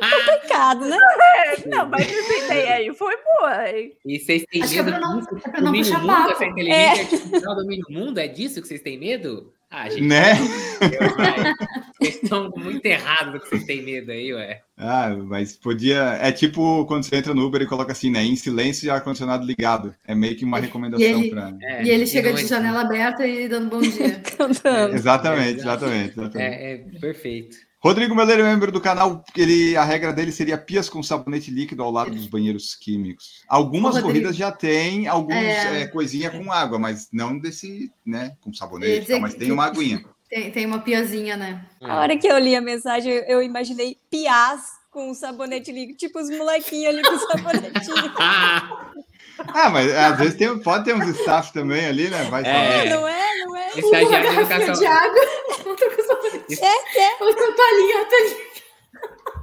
Complicado, 0.00 0.86
né? 0.86 0.96
É, 0.96 1.68
não, 1.68 1.88
mas 1.88 2.06
essa 2.10 2.44
ideia 2.44 2.74
aí 2.74 2.94
foi 2.94 3.14
boa, 3.38 3.70
hein? 3.70 3.92
E 4.04 4.18
vocês 4.18 4.44
têm 4.50 4.62
Acho 4.62 4.72
que 4.72 4.78
é 4.78 4.82
medo 4.82 4.98
pra 4.98 5.00
não- 5.08 5.18
disso? 5.20 5.28
é 5.36 5.50
pra 5.50 5.60
não 5.60 5.72
puxar 5.72 5.98
mundo, 6.00 6.06
papo. 6.08 6.30
essa 6.32 6.44
inteligência 6.44 7.02
artificial 7.02 7.56
domina 7.56 7.84
o 7.88 7.92
mundo? 7.92 8.18
É 8.18 8.28
disso 8.28 8.60
que 8.62 8.68
vocês 8.68 8.80
têm 8.82 8.98
medo? 8.98 9.52
Ah, 9.70 9.88
gente, 9.88 10.02
Né? 10.02 10.34
Vocês 11.98 12.22
estão 12.22 12.50
muito 12.56 12.84
errados 12.84 13.32
do 13.32 13.40
que 13.40 13.48
vocês 13.48 13.64
têm 13.64 13.82
medo 13.82 14.10
aí, 14.12 14.34
ué. 14.34 14.60
Ah, 14.76 15.08
mas 15.16 15.56
podia. 15.56 16.18
É 16.20 16.30
tipo 16.32 16.84
quando 16.86 17.04
você 17.04 17.16
entra 17.16 17.32
no 17.32 17.46
Uber 17.46 17.62
e 17.62 17.66
coloca 17.66 17.92
assim, 17.92 18.10
né? 18.10 18.22
Em 18.22 18.36
silêncio 18.36 18.86
e 18.86 18.90
ar-condicionado 18.90 19.46
ligado. 19.46 19.94
É 20.06 20.14
meio 20.14 20.36
que 20.36 20.44
uma 20.44 20.58
recomendação 20.58 21.06
ele- 21.06 21.30
para. 21.30 21.56
É, 21.62 21.84
E 21.84 21.90
ele 21.90 22.06
chega 22.06 22.32
de 22.34 22.42
é- 22.42 22.46
janela 22.46 22.82
aberta 22.82 23.26
e 23.26 23.48
dando 23.48 23.70
bom 23.70 23.80
dia. 23.80 24.20
Cantando. 24.36 24.94
Exatamente, 24.94 25.60
exatamente. 25.60 26.18
exatamente. 26.18 26.38
É, 26.54 26.72
é 26.72 26.76
perfeito. 27.00 27.56
Rodrigo 27.82 28.14
Meleiro, 28.14 28.44
membro 28.44 28.70
do 28.70 28.80
canal, 28.80 29.24
ele, 29.36 29.76
a 29.76 29.82
regra 29.82 30.12
dele 30.12 30.30
seria 30.30 30.56
pias 30.56 30.88
com 30.88 31.02
sabonete 31.02 31.50
líquido 31.50 31.82
ao 31.82 31.90
lado 31.90 32.12
dos 32.12 32.28
banheiros 32.28 32.76
químicos. 32.76 33.42
Algumas 33.48 33.96
Ô, 33.96 34.02
corridas 34.02 34.36
já 34.36 34.52
tem 34.52 35.08
alguns 35.08 35.34
É. 35.34 35.82
é, 35.82 35.86
coisinha 35.88 36.30
com 36.30 36.52
água, 36.52 36.78
mas 36.78 37.08
não 37.12 37.36
desse, 37.36 37.90
né, 38.06 38.36
com 38.40 38.52
sabonete, 38.54 39.00
dizer 39.00 39.14
tá, 39.14 39.20
mas 39.20 39.32
que- 39.34 39.40
tem 39.40 39.50
uma 39.50 39.64
aguinha. 39.66 40.04
Tem, 40.30 40.50
tem 40.52 40.64
uma 40.64 40.78
piazinha, 40.78 41.36
né? 41.36 41.66
A 41.82 41.98
hora 42.00 42.16
que 42.16 42.26
eu 42.28 42.38
li 42.38 42.54
a 42.54 42.60
mensagem, 42.60 43.12
eu- 43.26 43.42
imaginei 43.42 43.98
piás 44.08 44.62
com 44.90 45.12
sabonete 45.12 45.72
líquido, 45.72 45.98
tipo 45.98 46.20
os 46.20 46.30
molequinhos 46.30 46.94
ali 46.94 47.02
com 47.02 47.18
sabonetinho. 47.18 48.12
Ah, 48.18 48.78
Ah, 49.54 49.70
mas 49.70 49.90
às 49.92 50.18
vezes 50.18 50.34
tem, 50.36 50.56
pode 50.60 50.84
ter 50.84 50.94
uns 50.94 51.08
staff 51.18 51.52
também 51.52 51.86
ali, 51.86 52.08
né? 52.08 52.22
Vai 52.24 52.42
É. 52.42 52.44
saber. 52.44 52.90
Não 52.90 53.08
é? 53.08 53.38
Não 53.38 53.56
é? 53.56 53.68
estagiário 53.76 54.30
de 54.30 54.36
educação. 54.36 54.74
de 54.74 54.86
água. 54.86 55.20
Outra 56.60 56.70
com 56.78 56.92
sabonete. 56.92 57.22
Outra 57.22 57.52
toalhinha, 57.54 57.98
outra 57.98 58.18
toalhinha. 58.18 58.52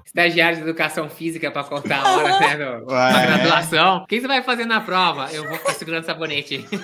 Estagiário 0.06 0.58
de 0.58 0.64
educação 0.64 1.10
física 1.10 1.52
para 1.52 1.64
cortar 1.64 2.04
a 2.04 2.18
hora, 2.18 2.40
né? 2.40 2.56
no- 2.58 2.88
Ué. 2.92 3.12
Na 3.14 3.26
graduação. 3.38 3.98
O 3.98 4.08
que 4.08 4.20
você 4.20 4.28
vai 4.28 4.42
fazer 4.42 4.66
na 4.66 4.82
prova? 4.82 5.32
Eu 5.32 5.48
vou 5.48 5.58
ficar 5.58 5.74
segurando 5.74 6.06
sabonete. 6.06 6.66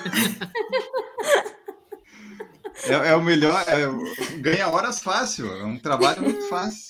É, 2.83 2.93
é 3.11 3.15
o 3.15 3.21
melhor, 3.21 3.63
é- 3.67 4.37
ganha 4.39 4.67
horas 4.67 5.01
fácil, 5.01 5.51
é 5.51 5.63
um 5.63 5.79
trabalho 5.79 6.21
muito 6.21 6.47
fácil. 6.49 6.89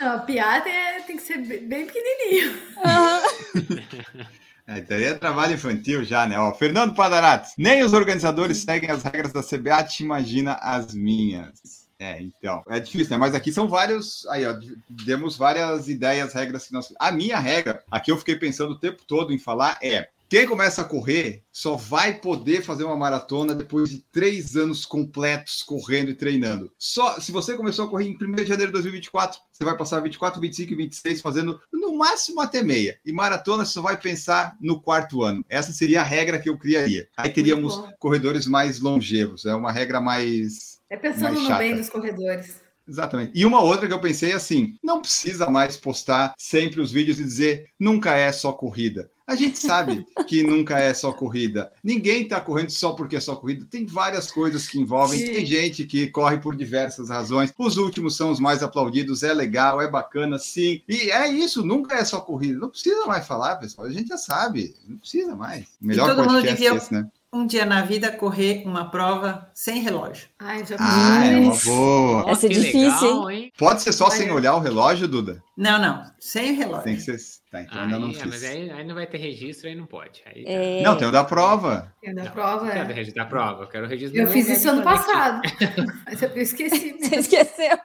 Não, 0.00 0.16
a 0.16 0.18
piada 0.20 0.68
é- 0.68 1.00
tem 1.02 1.16
que 1.16 1.22
ser 1.22 1.38
bem 1.38 1.60
bem 1.68 1.86
pequenininho. 1.86 2.58
É, 4.68 4.80
daí 4.80 5.04
é 5.04 5.14
trabalho 5.14 5.54
infantil 5.54 6.02
já, 6.02 6.26
né? 6.26 6.36
Ó, 6.40 6.52
Fernando 6.52 6.92
Padarates, 6.92 7.52
nem 7.56 7.84
os 7.84 7.92
organizadores 7.92 8.58
seguem 8.64 8.90
as 8.90 9.04
regras 9.04 9.32
da 9.32 9.40
CBA, 9.40 9.84
te 9.84 10.02
imagina 10.02 10.54
as 10.54 10.92
minhas. 10.92 11.75
É, 11.98 12.20
então, 12.20 12.62
é 12.68 12.78
difícil, 12.78 13.10
né? 13.10 13.16
Mas 13.16 13.34
aqui 13.34 13.52
são 13.52 13.68
vários. 13.68 14.26
Aí, 14.26 14.46
ó, 14.46 14.54
demos 14.88 15.36
várias 15.36 15.88
ideias, 15.88 16.34
regras 16.34 16.66
que 16.66 16.72
nós. 16.72 16.92
A 16.98 17.10
minha 17.10 17.38
regra, 17.38 17.82
aqui 17.90 18.10
eu 18.10 18.18
fiquei 18.18 18.36
pensando 18.36 18.72
o 18.72 18.78
tempo 18.78 19.02
todo 19.06 19.32
em 19.32 19.38
falar, 19.38 19.78
é. 19.82 20.08
Quem 20.28 20.44
começa 20.44 20.82
a 20.82 20.84
correr 20.84 21.44
só 21.52 21.76
vai 21.76 22.14
poder 22.14 22.60
fazer 22.60 22.82
uma 22.82 22.96
maratona 22.96 23.54
depois 23.54 23.88
de 23.90 24.00
três 24.10 24.56
anos 24.56 24.84
completos 24.84 25.62
correndo 25.62 26.10
e 26.10 26.16
treinando. 26.16 26.72
Só 26.76 27.20
se 27.20 27.30
você 27.30 27.56
começou 27.56 27.84
a 27.84 27.88
correr 27.88 28.06
em 28.08 28.18
1 28.20 28.32
de 28.32 28.44
janeiro 28.44 28.72
de 28.72 28.72
2024, 28.72 29.38
você 29.52 29.64
vai 29.64 29.76
passar 29.76 30.00
24, 30.00 30.40
25 30.40 30.72
e 30.72 30.76
26 30.76 31.20
fazendo 31.20 31.60
no 31.72 31.96
máximo 31.96 32.40
até 32.40 32.60
meia. 32.60 32.98
E 33.06 33.12
maratona 33.12 33.64
você 33.64 33.74
só 33.74 33.82
vai 33.82 33.96
pensar 33.96 34.56
no 34.60 34.80
quarto 34.80 35.22
ano. 35.22 35.44
Essa 35.48 35.72
seria 35.72 36.00
a 36.00 36.04
regra 36.04 36.40
que 36.40 36.48
eu 36.48 36.58
criaria. 36.58 37.08
Aí 37.16 37.30
teríamos 37.30 37.80
corredores 38.00 38.48
mais 38.48 38.80
longevos. 38.80 39.46
É 39.46 39.54
uma 39.54 39.70
regra 39.70 40.00
mais 40.00 40.75
É 40.90 40.96
pensando 40.96 41.40
no 41.40 41.46
chata. 41.46 41.58
bem 41.58 41.76
dos 41.76 41.88
corredores. 41.88 42.60
Exatamente. 42.88 43.32
E 43.34 43.44
uma 43.44 43.60
outra 43.60 43.88
que 43.88 43.92
eu 43.92 44.00
pensei 44.00 44.32
assim: 44.32 44.74
não 44.82 45.00
precisa 45.00 45.50
mais 45.50 45.76
postar 45.76 46.34
sempre 46.38 46.80
os 46.80 46.92
vídeos 46.92 47.18
e 47.18 47.24
dizer 47.24 47.66
nunca 47.78 48.14
é 48.14 48.30
só 48.30 48.52
corrida. 48.52 49.10
A 49.26 49.34
gente 49.34 49.58
sabe 49.58 50.06
que 50.28 50.44
nunca 50.44 50.78
é 50.78 50.94
só 50.94 51.10
corrida. 51.12 51.72
Ninguém 51.82 52.22
está 52.22 52.40
correndo 52.40 52.70
só 52.70 52.92
porque 52.92 53.16
é 53.16 53.20
só 53.20 53.34
corrida. 53.34 53.66
Tem 53.68 53.84
várias 53.84 54.30
coisas 54.30 54.68
que 54.68 54.78
envolvem. 54.78 55.18
Sim. 55.18 55.32
Tem 55.32 55.44
gente 55.44 55.84
que 55.84 56.06
corre 56.06 56.38
por 56.38 56.54
diversas 56.54 57.08
razões. 57.08 57.52
Os 57.58 57.76
últimos 57.76 58.16
são 58.16 58.30
os 58.30 58.38
mais 58.38 58.62
aplaudidos. 58.62 59.24
É 59.24 59.34
legal, 59.34 59.82
é 59.82 59.90
bacana, 59.90 60.38
sim. 60.38 60.80
E 60.88 61.10
é 61.10 61.26
isso, 61.28 61.66
nunca 61.66 61.96
é 61.96 62.04
só 62.04 62.20
corrida. 62.20 62.60
Não 62.60 62.70
precisa 62.70 63.04
mais 63.06 63.26
falar, 63.26 63.56
pessoal. 63.56 63.88
A 63.88 63.90
gente 63.90 64.06
já 64.06 64.16
sabe. 64.16 64.76
Não 64.86 64.96
precisa 64.98 65.34
mais. 65.34 65.66
Melhor 65.80 66.14
podcast 66.14 66.52
devia- 66.62 66.76
esse, 66.76 66.94
né? 66.94 67.08
Um 67.36 67.46
dia 67.46 67.66
na 67.66 67.82
vida 67.82 68.10
correr 68.10 68.62
uma 68.64 68.90
prova 68.90 69.50
sem 69.52 69.80
relógio. 69.82 70.26
Ai, 70.38 70.64
já 70.64 70.76
Ah, 70.78 71.26
é 71.26 71.36
uma 71.36 71.52
fiz. 71.54 71.64
boa. 71.64 72.30
Essa 72.30 72.46
é 72.46 72.48
difícil, 72.48 73.30
hein? 73.30 73.52
Pode 73.58 73.82
ser 73.82 73.92
só 73.92 74.08
sem 74.08 74.30
olhar 74.32 74.54
o 74.54 74.58
relógio, 74.60 75.06
Duda? 75.06 75.42
Não, 75.54 75.78
não, 75.78 76.02
sem 76.18 76.54
relógio. 76.54 76.84
Tem 76.84 76.96
que 76.96 77.02
ser. 77.02 77.18
Tá, 77.50 77.60
então 77.60 77.82
ainda 77.82 77.98
não 77.98 78.08
é, 78.08 78.14
fiz. 78.14 78.24
mas 78.24 78.42
aí, 78.44 78.70
aí 78.70 78.84
não 78.86 78.94
vai 78.94 79.06
ter 79.06 79.18
registro, 79.18 79.68
aí 79.68 79.74
não 79.74 79.84
pode. 79.86 80.22
Aí, 80.24 80.44
tá. 80.44 80.50
É, 80.50 80.82
Não, 80.82 80.96
tem 80.96 81.06
o 81.08 81.12
da 81.12 81.24
prova. 81.24 81.92
Tem 82.00 82.14
da 82.14 82.24
Não, 82.24 82.30
prova, 82.32 82.70
quero 82.70 82.90
é. 82.90 82.94
registro 82.94 83.22
da 83.22 83.28
prova, 83.28 83.62
eu 83.64 83.68
quero 83.68 83.84
o 83.84 83.88
registro 83.88 84.18
Eu 84.18 84.26
fiz 84.28 84.48
isso 84.48 84.70
ano 84.70 84.82
passado. 84.82 85.42
Mas 86.06 86.22
eu 86.22 86.30
esqueci. 86.38 86.92
mesmo. 86.98 87.04
Você 87.04 87.16
esqueceu? 87.16 87.78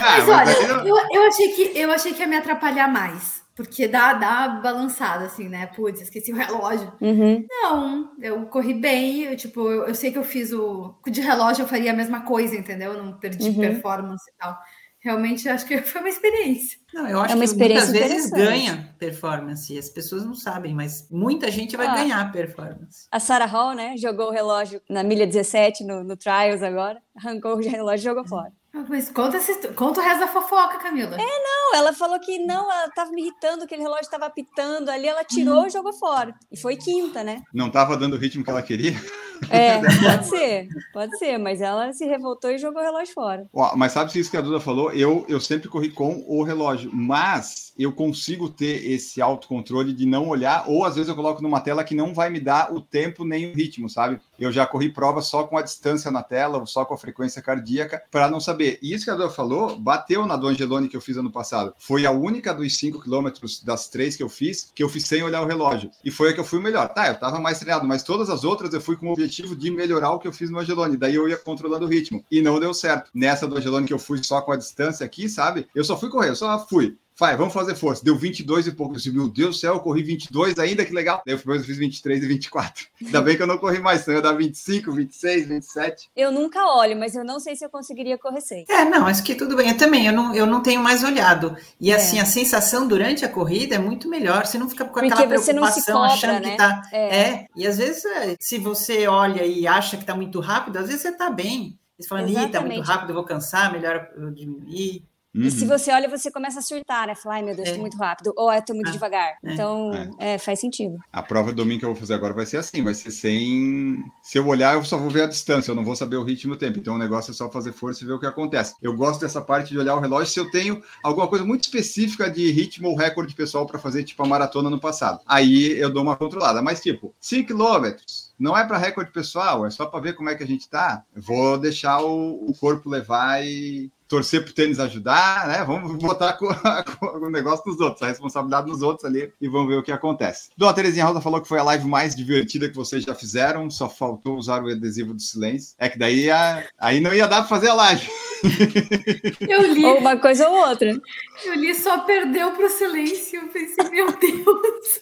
Ah, 0.00 0.18
Mas 0.18 0.28
olha, 0.28 0.56
aí 0.58 0.66
não- 0.68 0.86
eu, 0.86 0.96
eu, 1.12 1.26
achei 1.28 1.48
que, 1.54 1.78
eu 1.78 1.90
achei 1.90 2.12
que 2.14 2.20
ia 2.20 2.26
me 2.28 2.36
atrapalhar 2.36 2.88
mais. 2.88 3.42
Porque 3.58 3.88
dá, 3.88 4.12
dá 4.12 4.48
balançada, 4.62 5.24
assim, 5.26 5.48
né? 5.48 5.66
Putz, 5.66 6.00
esqueci 6.00 6.32
o 6.32 6.36
relógio. 6.36 6.92
Uhum. 7.00 7.44
Não, 7.50 8.12
eu 8.20 8.46
corri 8.46 8.72
bem. 8.72 9.24
Eu, 9.24 9.36
tipo, 9.36 9.68
eu, 9.68 9.88
eu 9.88 9.94
sei 9.96 10.12
que 10.12 10.18
eu 10.18 10.22
fiz 10.22 10.52
o. 10.52 10.94
De 11.08 11.20
relógio 11.20 11.64
eu 11.64 11.68
faria 11.68 11.90
a 11.90 11.96
mesma 11.96 12.20
coisa, 12.20 12.54
entendeu? 12.54 12.92
Eu 12.92 13.02
não 13.02 13.18
perdi 13.18 13.48
Uhum. 13.48 13.58
performance 13.58 14.22
e 14.30 14.34
tal. 14.38 14.56
Realmente, 15.00 15.48
eu 15.48 15.54
acho 15.54 15.66
que 15.66 15.76
foi 15.82 16.00
uma 16.02 16.08
experiência. 16.08 16.78
Não, 16.94 17.08
eu 17.08 17.20
acho 17.20 17.32
É 17.32 17.36
uma 17.36 17.44
que 17.46 17.54
muitas 17.56 17.88
experiência 17.88 17.92
vezes 17.92 18.30
ganha 18.30 18.94
performance. 18.96 19.74
e 19.74 19.78
As 19.78 19.88
pessoas 19.88 20.24
não 20.24 20.34
sabem, 20.34 20.72
mas 20.72 21.08
muita 21.10 21.50
gente 21.50 21.76
vai 21.76 21.86
Ah. 21.88 21.94
ganhar 21.96 22.30
performance. 22.32 23.06
A 23.10 23.18
Sarah 23.18 23.46
Hall, 23.46 23.74
né? 23.74 23.96
Jogou 23.96 24.28
o 24.28 24.32
relógio 24.32 24.80
na 24.88 25.02
milha 25.02 25.26
17 25.26 25.82
no, 25.84 26.04
no 26.04 26.16
Trials 26.16 26.62
agora. 26.62 27.00
Arrancou 27.16 27.54
o 27.54 27.56
relógio 27.58 28.02
e 28.02 28.04
jogou 28.04 28.24
fora. 28.24 28.52
Mas 28.88 29.10
conta, 29.10 29.38
conta 29.74 30.00
o 30.00 30.04
resto 30.04 30.20
da 30.20 30.28
fofoca, 30.28 30.78
Camila. 30.78 31.16
Não, 31.16 31.74
ela 31.74 31.92
falou 31.92 32.20
que 32.20 32.38
não, 32.38 32.70
ela 32.70 32.88
tava 32.90 33.10
me 33.10 33.22
irritando, 33.22 33.60
que 33.60 33.64
aquele 33.64 33.82
relógio 33.82 34.02
estava 34.02 34.26
apitando 34.26 34.88
ali, 34.90 35.06
ela 35.06 35.24
tirou 35.24 35.66
e 35.66 35.70
jogou 35.70 35.92
fora. 35.92 36.34
E 36.52 36.56
foi 36.56 36.76
quinta, 36.76 37.24
né? 37.24 37.42
Não 37.52 37.68
estava 37.68 37.96
dando 37.96 38.14
o 38.14 38.18
ritmo 38.18 38.44
que 38.44 38.50
ela 38.50 38.62
queria. 38.62 38.92
É, 39.50 39.80
pode 39.80 40.26
ser, 40.26 40.68
pode 40.92 41.16
ser, 41.16 41.38
mas 41.38 41.60
ela 41.60 41.92
se 41.92 42.04
revoltou 42.04 42.50
e 42.50 42.58
jogou 42.58 42.82
o 42.82 42.84
relógio 42.84 43.14
fora. 43.14 43.46
Ó, 43.52 43.76
mas 43.76 43.92
sabe 43.92 44.10
se 44.10 44.18
isso 44.18 44.32
que 44.32 44.36
a 44.36 44.40
Duda 44.40 44.58
falou? 44.58 44.90
Eu, 44.90 45.24
eu 45.28 45.38
sempre 45.38 45.68
corri 45.68 45.90
com 45.90 46.24
o 46.26 46.42
relógio, 46.42 46.90
mas 46.92 47.67
eu 47.78 47.92
consigo 47.92 48.48
ter 48.48 48.90
esse 48.90 49.22
autocontrole 49.22 49.92
de 49.92 50.04
não 50.04 50.28
olhar, 50.28 50.64
ou 50.66 50.84
às 50.84 50.96
vezes 50.96 51.08
eu 51.08 51.14
coloco 51.14 51.42
numa 51.42 51.60
tela 51.60 51.84
que 51.84 51.94
não 51.94 52.12
vai 52.12 52.28
me 52.28 52.40
dar 52.40 52.72
o 52.72 52.80
tempo 52.80 53.24
nem 53.24 53.50
o 53.50 53.54
ritmo, 53.54 53.88
sabe? 53.88 54.20
Eu 54.38 54.50
já 54.50 54.66
corri 54.66 54.92
prova 54.92 55.20
só 55.22 55.44
com 55.44 55.56
a 55.56 55.62
distância 55.62 56.10
na 56.10 56.22
tela, 56.22 56.58
ou 56.58 56.66
só 56.66 56.84
com 56.84 56.94
a 56.94 56.98
frequência 56.98 57.42
cardíaca, 57.42 58.02
para 58.10 58.30
não 58.30 58.40
saber. 58.40 58.78
E 58.82 58.92
isso 58.92 59.04
que 59.04 59.10
a 59.10 59.14
Duda 59.14 59.30
falou, 59.30 59.78
bateu 59.78 60.26
na 60.26 60.36
do 60.36 60.48
que 60.88 60.96
eu 60.96 61.00
fiz 61.00 61.16
ano 61.16 61.30
passado. 61.30 61.74
Foi 61.78 62.06
a 62.06 62.10
única 62.10 62.54
dos 62.54 62.76
5 62.76 63.00
quilômetros 63.00 63.62
das 63.62 63.88
três 63.88 64.16
que 64.16 64.22
eu 64.22 64.28
fiz, 64.28 64.70
que 64.74 64.82
eu 64.82 64.88
fiz 64.88 65.04
sem 65.04 65.22
olhar 65.22 65.42
o 65.42 65.46
relógio. 65.46 65.90
E 66.04 66.10
foi 66.10 66.30
a 66.30 66.32
que 66.32 66.40
eu 66.40 66.44
fui 66.44 66.60
melhor. 66.60 66.88
Tá, 66.88 67.08
eu 67.08 67.18
tava 67.18 67.38
mais 67.38 67.58
treinado, 67.58 67.86
mas 67.86 68.02
todas 68.02 68.30
as 68.30 68.44
outras 68.44 68.72
eu 68.72 68.80
fui 68.80 68.96
com 68.96 69.08
o 69.08 69.12
objetivo 69.12 69.54
de 69.54 69.70
melhorar 69.70 70.12
o 70.12 70.18
que 70.18 70.26
eu 70.26 70.32
fiz 70.32 70.50
no 70.50 70.58
Angeloni. 70.58 70.96
Daí 70.96 71.14
eu 71.14 71.28
ia 71.28 71.36
controlando 71.36 71.86
o 71.86 71.88
ritmo. 71.88 72.24
E 72.30 72.40
não 72.40 72.58
deu 72.58 72.72
certo. 72.72 73.10
Nessa 73.14 73.46
do 73.46 73.58
que 73.84 73.92
eu 73.92 73.98
fui 73.98 74.22
só 74.22 74.40
com 74.40 74.52
a 74.52 74.56
distância 74.56 75.04
aqui, 75.04 75.28
sabe? 75.28 75.68
Eu 75.74 75.84
só 75.84 75.98
fui 75.98 76.08
correr, 76.08 76.30
eu 76.30 76.36
só 76.36 76.66
fui. 76.66 76.96
Vai, 77.18 77.36
vamos 77.36 77.52
fazer 77.52 77.74
força. 77.74 78.04
Deu 78.04 78.16
22 78.16 78.68
e 78.68 78.72
pouco. 78.72 78.92
Eu 78.92 78.96
disse, 78.98 79.10
meu 79.10 79.28
Deus 79.28 79.56
do 79.56 79.60
céu, 79.60 79.74
eu 79.74 79.80
corri 79.80 80.04
22 80.04 80.56
ainda, 80.58 80.84
que 80.84 80.92
legal. 80.92 81.20
Daí 81.26 81.34
eu 81.34 81.38
fiz 81.38 81.76
23 81.76 82.22
e 82.22 82.26
24. 82.26 82.86
Ainda 83.04 83.20
bem 83.20 83.36
que 83.36 83.42
eu 83.42 83.46
não 83.46 83.58
corri 83.58 83.80
mais, 83.80 84.02
senão 84.02 84.14
eu 84.14 84.18
ia 84.18 84.22
dar 84.22 84.36
25, 84.36 84.92
26, 84.92 85.48
27. 85.48 86.10
Eu 86.14 86.30
nunca 86.30 86.64
olho, 86.64 86.96
mas 86.96 87.16
eu 87.16 87.24
não 87.24 87.40
sei 87.40 87.56
se 87.56 87.64
eu 87.64 87.70
conseguiria 87.70 88.16
correr 88.16 88.40
sem. 88.40 88.64
É, 88.68 88.84
não, 88.84 89.04
acho 89.06 89.24
que 89.24 89.34
tudo 89.34 89.56
bem. 89.56 89.70
Eu 89.70 89.76
também, 89.76 90.06
eu 90.06 90.12
não, 90.12 90.32
eu 90.32 90.46
não 90.46 90.62
tenho 90.62 90.80
mais 90.80 91.02
olhado. 91.02 91.56
E 91.80 91.90
É. 91.90 91.96
assim, 91.96 92.20
a 92.20 92.24
sensação 92.24 92.86
durante 92.86 93.24
a 93.24 93.28
corrida 93.28 93.74
é 93.74 93.78
muito 93.78 94.08
melhor. 94.08 94.46
Você 94.46 94.56
não 94.56 94.68
fica 94.68 94.84
com 94.84 94.92
Porque 94.92 95.12
aquela 95.12 95.36
você 95.38 95.52
não 95.52 95.66
se 95.66 95.82
preocupação 95.84 95.94
cobra, 95.96 96.12
achando 96.14 96.44
né? 96.44 96.50
que 96.52 96.56
tá. 96.56 96.82
É. 96.92 97.18
É. 97.18 97.46
E 97.56 97.66
às 97.66 97.78
vezes, 97.78 98.04
é, 98.04 98.36
se 98.38 98.58
você 98.58 99.08
olha 99.08 99.44
e 99.44 99.66
acha 99.66 99.96
que 99.96 100.04
tá 100.04 100.14
muito 100.14 100.38
rápido, 100.38 100.76
às 100.76 100.86
vezes 100.86 101.02
você 101.02 101.10
tá 101.10 101.28
bem. 101.28 101.76
Eles 101.98 102.08
falam, 102.08 102.24
Anitta, 102.24 102.60
muito 102.60 102.80
rápido, 102.80 103.10
eu 103.10 103.14
vou 103.16 103.24
cansar, 103.24 103.72
melhor 103.72 104.08
eu 104.16 104.30
diminuir. 104.30 105.02
Uhum. 105.38 105.44
E 105.44 105.50
se 105.52 105.62
uhum. 105.62 105.68
você 105.68 105.92
olha, 105.92 106.08
você 106.08 106.32
começa 106.32 106.58
a 106.58 106.62
surtar, 106.62 107.06
né? 107.06 107.14
Falar, 107.14 107.36
ai 107.36 107.42
meu 107.42 107.54
Deus, 107.54 107.68
é. 107.68 107.74
tô 107.74 107.80
muito 107.80 107.96
rápido, 107.96 108.32
ou 108.36 108.50
é, 108.50 108.60
tô 108.60 108.74
muito 108.74 108.88
ah, 108.88 108.92
devagar. 108.92 109.36
É. 109.44 109.52
Então, 109.52 109.92
é. 110.18 110.34
é. 110.34 110.38
faz 110.38 110.58
sentido. 110.58 110.98
A 111.12 111.22
prova 111.22 111.52
do 111.52 111.56
domingo 111.56 111.78
que 111.78 111.84
eu 111.84 111.90
vou 111.90 112.00
fazer 112.00 112.14
agora 112.14 112.34
vai 112.34 112.44
ser 112.44 112.56
assim, 112.56 112.82
vai 112.82 112.94
ser 112.94 113.12
sem. 113.12 114.04
Se 114.20 114.36
eu 114.36 114.46
olhar, 114.48 114.74
eu 114.74 114.84
só 114.84 114.98
vou 114.98 115.10
ver 115.10 115.22
a 115.22 115.26
distância, 115.26 115.70
eu 115.70 115.76
não 115.76 115.84
vou 115.84 115.94
saber 115.94 116.16
o 116.16 116.24
ritmo 116.24 116.54
e 116.54 116.56
o 116.56 116.58
tempo. 116.58 116.78
Então 116.78 116.96
o 116.96 116.98
negócio 116.98 117.30
é 117.30 117.34
só 117.34 117.48
fazer 117.48 117.72
força 117.72 118.02
e 118.02 118.06
ver 118.06 118.14
o 118.14 118.18
que 118.18 118.26
acontece. 118.26 118.74
Eu 118.82 118.96
gosto 118.96 119.20
dessa 119.20 119.40
parte 119.40 119.70
de 119.70 119.78
olhar 119.78 119.94
o 119.94 120.00
relógio 120.00 120.32
se 120.32 120.40
eu 120.40 120.50
tenho 120.50 120.82
alguma 121.04 121.28
coisa 121.28 121.44
muito 121.44 121.62
específica 121.62 122.28
de 122.28 122.50
ritmo 122.50 122.88
ou 122.88 122.96
recorde 122.96 123.34
pessoal 123.34 123.64
para 123.64 123.78
fazer, 123.78 124.02
tipo, 124.02 124.22
a 124.22 124.26
maratona 124.26 124.68
no 124.68 124.80
passado. 124.80 125.20
Aí 125.24 125.78
eu 125.78 125.90
dou 125.90 126.02
uma 126.02 126.16
controlada. 126.16 126.60
Mas, 126.60 126.80
tipo, 126.80 127.14
5 127.20 127.46
quilômetros 127.46 128.28
não 128.38 128.56
é 128.56 128.64
para 128.64 128.78
recorde 128.78 129.10
pessoal, 129.10 129.66
é 129.66 129.70
só 129.70 129.86
para 129.86 130.00
ver 130.00 130.14
como 130.14 130.30
é 130.30 130.34
que 130.34 130.42
a 130.42 130.46
gente 130.46 130.68
tá. 130.68 131.02
Vou 131.14 131.58
deixar 131.58 132.00
o, 132.00 132.48
o 132.48 132.54
corpo 132.54 132.88
levar 132.88 133.44
e 133.44 133.90
torcer 134.08 134.42
pro 134.42 134.54
tênis 134.54 134.80
ajudar, 134.80 135.46
né? 135.46 135.64
Vamos 135.64 135.94
botar 135.96 136.36
o 137.20 137.30
negócio 137.30 137.64
dos 137.64 137.78
outros, 137.78 138.02
a 138.02 138.08
responsabilidade 138.08 138.68
nos 138.68 138.82
outros 138.82 139.04
ali 139.04 139.32
e 139.40 139.48
vamos 139.48 139.68
ver 139.68 139.76
o 139.76 139.82
que 139.82 139.92
acontece. 139.92 140.48
Dona 140.56 140.72
Terezinha 140.72 141.04
Rosa 141.04 141.20
falou 141.20 141.40
que 141.40 141.48
foi 141.48 141.58
a 141.58 141.62
live 141.62 141.86
mais 141.86 142.16
divertida 142.16 142.68
que 142.68 142.74
vocês 142.74 143.04
já 143.04 143.14
fizeram, 143.14 143.70
só 143.70 143.88
faltou 143.88 144.36
usar 144.36 144.62
o 144.62 144.70
adesivo 144.70 145.12
do 145.12 145.20
silêncio. 145.20 145.74
É 145.78 145.88
que 145.88 145.98
daí 145.98 146.30
a, 146.30 146.64
aí 146.78 147.00
não 147.00 147.12
ia 147.12 147.28
dar 147.28 147.40
para 147.40 147.48
fazer 147.48 147.68
a 147.68 147.74
live. 147.74 148.08
Eu 149.40 149.72
li. 149.72 149.84
Ou 149.84 149.98
uma 149.98 150.16
coisa 150.16 150.48
ou 150.48 150.68
outra. 150.68 150.98
Eu 151.44 151.54
li 151.54 151.74
só 151.74 151.98
perdeu 152.00 152.52
pro 152.52 152.68
silêncio. 152.70 153.40
Eu 153.40 153.48
pensei, 153.48 153.90
meu 153.90 154.12
Deus. 154.16 155.00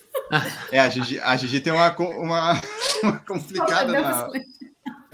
É, 0.73 0.81
a 0.81 0.89
Gigi, 0.89 1.21
a 1.21 1.37
Gigi 1.37 1.61
tem 1.61 1.73
uma, 1.73 1.95
uma, 1.97 2.61
uma 3.03 3.19
complicada 3.27 3.93
na, 3.93 4.31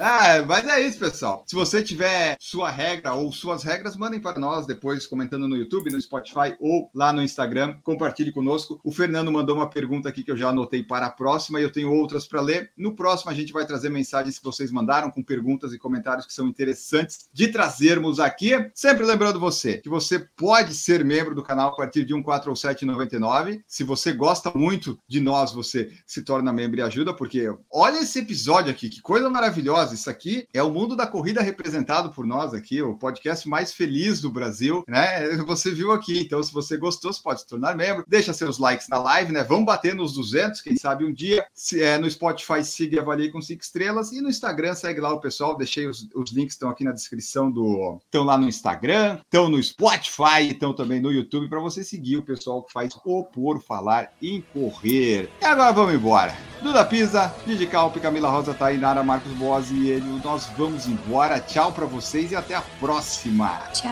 ah, 0.05 0.44
mas 0.44 0.66
é 0.66 0.80
isso, 0.80 0.98
pessoal. 0.98 1.44
Se 1.46 1.55
você 1.55 1.80
tiver 1.80 2.36
sua 2.40 2.68
regra 2.70 3.14
ou 3.14 3.30
suas 3.30 3.62
regras, 3.62 3.96
mandem 3.96 4.18
para 4.18 4.40
nós 4.40 4.66
depois, 4.66 5.07
comentando 5.07 5.46
no 5.46 5.57
YouTube, 5.57 5.92
no 5.92 6.00
Spotify 6.00 6.57
ou 6.59 6.90
lá 6.92 7.12
no 7.12 7.22
Instagram. 7.22 7.76
Compartilhe 7.84 8.32
conosco. 8.32 8.80
O 8.82 8.90
Fernando 8.90 9.30
mandou 9.30 9.55
uma 9.55 9.70
pergunta 9.70 10.09
aqui 10.09 10.24
que 10.24 10.32
eu 10.32 10.36
já 10.36 10.48
anotei 10.48 10.82
para 10.82 11.07
a 11.07 11.11
próxima 11.11 11.61
e 11.61 11.62
eu 11.62 11.70
tenho 11.70 11.92
outras 11.92 12.26
para 12.26 12.40
ler. 12.40 12.72
No 12.76 12.96
próximo, 12.96 13.30
a 13.30 13.34
gente 13.34 13.53
vai 13.53 13.64
trazer 13.64 13.90
mensagens 13.90 14.40
que 14.40 14.44
vocês 14.44 14.72
mandaram 14.72 15.09
com 15.09 15.22
perguntas 15.22 15.72
e 15.72 15.78
comentários 15.78 16.26
que 16.26 16.32
são 16.32 16.48
interessantes 16.48 17.28
de 17.32 17.46
trazermos 17.48 18.18
aqui. 18.18 18.50
Sempre 18.74 19.07
lembrando 19.07 19.38
você 19.38 19.78
que 19.78 19.88
você 19.88 20.18
pode 20.36 20.74
ser 20.74 21.05
membro 21.05 21.32
do 21.32 21.44
canal 21.44 21.68
a 21.68 21.76
partir 21.76 22.05
de 22.05 22.12
147,99. 22.12 23.62
Se 23.68 23.84
você 23.84 24.12
gosta 24.12 24.50
muito 24.53 24.98
de 25.07 25.20
nós, 25.20 25.53
você 25.53 25.92
se 26.05 26.22
torna 26.22 26.53
membro 26.53 26.80
e 26.80 26.82
ajuda, 26.82 27.14
porque 27.14 27.55
olha 27.70 28.00
esse 28.00 28.18
episódio 28.18 28.70
aqui, 28.72 28.88
que 28.88 29.00
coisa 29.00 29.30
maravilhosa 29.30 29.91
isso 29.93 30.11
aqui 30.11 30.47
é 30.53 30.62
o 30.62 30.70
mundo 30.70 30.97
da 30.97 31.07
corrida 31.07 31.43
representado 31.43 32.11
por 32.11 32.26
nós 32.26 32.55
aqui, 32.55 32.82
o 32.82 32.97
podcast 32.97 33.49
mais 33.49 33.72
feliz 33.72 34.20
do 34.20 34.30
Brasil, 34.30 34.84
né? 34.88 35.28
Você 35.47 35.70
viu 35.70 35.93
aqui. 35.93 36.20
Então, 36.20 36.43
se 36.43 36.53
você 36.53 36.76
gostou, 36.76 37.12
você 37.12 37.22
pode 37.22 37.40
se 37.40 37.47
tornar 37.47 37.76
membro. 37.76 38.05
Deixa 38.07 38.32
seus 38.32 38.59
likes 38.59 38.88
na 38.88 38.99
live, 38.99 39.32
né? 39.32 39.43
Vamos 39.43 39.66
bater 39.66 39.95
nos 39.95 40.14
200, 40.14 40.61
quem 40.61 40.76
sabe 40.76 41.05
um 41.05 41.12
dia. 41.12 41.45
Se 41.55 41.82
é 41.82 41.99
no 41.99 42.11
Spotify, 42.11 42.64
siga 42.64 42.97
e 42.97 42.99
avalie 42.99 43.30
com 43.30 43.40
cinco 43.40 43.62
estrelas. 43.62 44.12
E 44.12 44.20
no 44.20 44.28
Instagram, 44.28 44.74
segue 44.74 45.01
lá 45.01 45.12
o 45.12 45.20
pessoal. 45.20 45.57
Deixei 45.57 45.86
os, 45.86 46.09
os 46.14 46.32
links, 46.32 46.55
estão 46.55 46.70
aqui 46.70 46.84
na 46.84 46.93
descrição 46.93 47.51
do. 47.51 47.99
Estão 48.05 48.24
lá 48.24 48.38
no 48.38 48.49
Instagram, 48.49 49.18
estão 49.22 49.49
no 49.49 49.62
Spotify, 49.62 50.51
estão 50.51 50.72
também 50.72 51.01
no 51.01 51.11
YouTube 51.11 51.49
para 51.49 51.61
você 51.61 51.84
seguir 51.84 52.16
o 52.16 52.22
pessoal 52.22 52.62
que 52.62 52.72
faz 52.72 52.95
o 53.05 53.24
Por 53.24 53.62
Falar 53.62 54.12
em 54.20 54.40
Correr. 54.53 55.28
E 55.40 55.45
agora 55.45 55.72
vamos 55.72 55.95
embora. 55.95 56.36
Duda 56.62 56.84
Pisa, 56.84 57.34
Didi 57.45 57.66
Calpe, 57.66 58.01
Camila 58.01 58.30
Rosa, 58.30 58.55
Tainara, 58.55 59.03
Marcos 59.03 59.32
Boas 59.32 59.70
ele. 59.89 60.20
Nós 60.24 60.47
vamos 60.57 60.87
embora. 60.87 61.41
Tchau 61.41 61.72
para 61.72 61.87
vocês 61.87 62.33
e 62.33 62.37
até 62.37 62.55
a 62.55 62.62
próxima. 62.80 63.59
Tchau. 63.72 63.91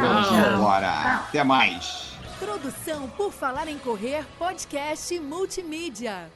Vamos 0.00 0.28
embora. 0.54 0.90
Até 1.28 1.44
mais. 1.44 2.06
Produção 2.38 3.08
por 3.16 3.32
Falar 3.32 3.66
em 3.66 3.78
Correr, 3.78 4.24
podcast 4.38 5.18
multimídia. 5.20 6.30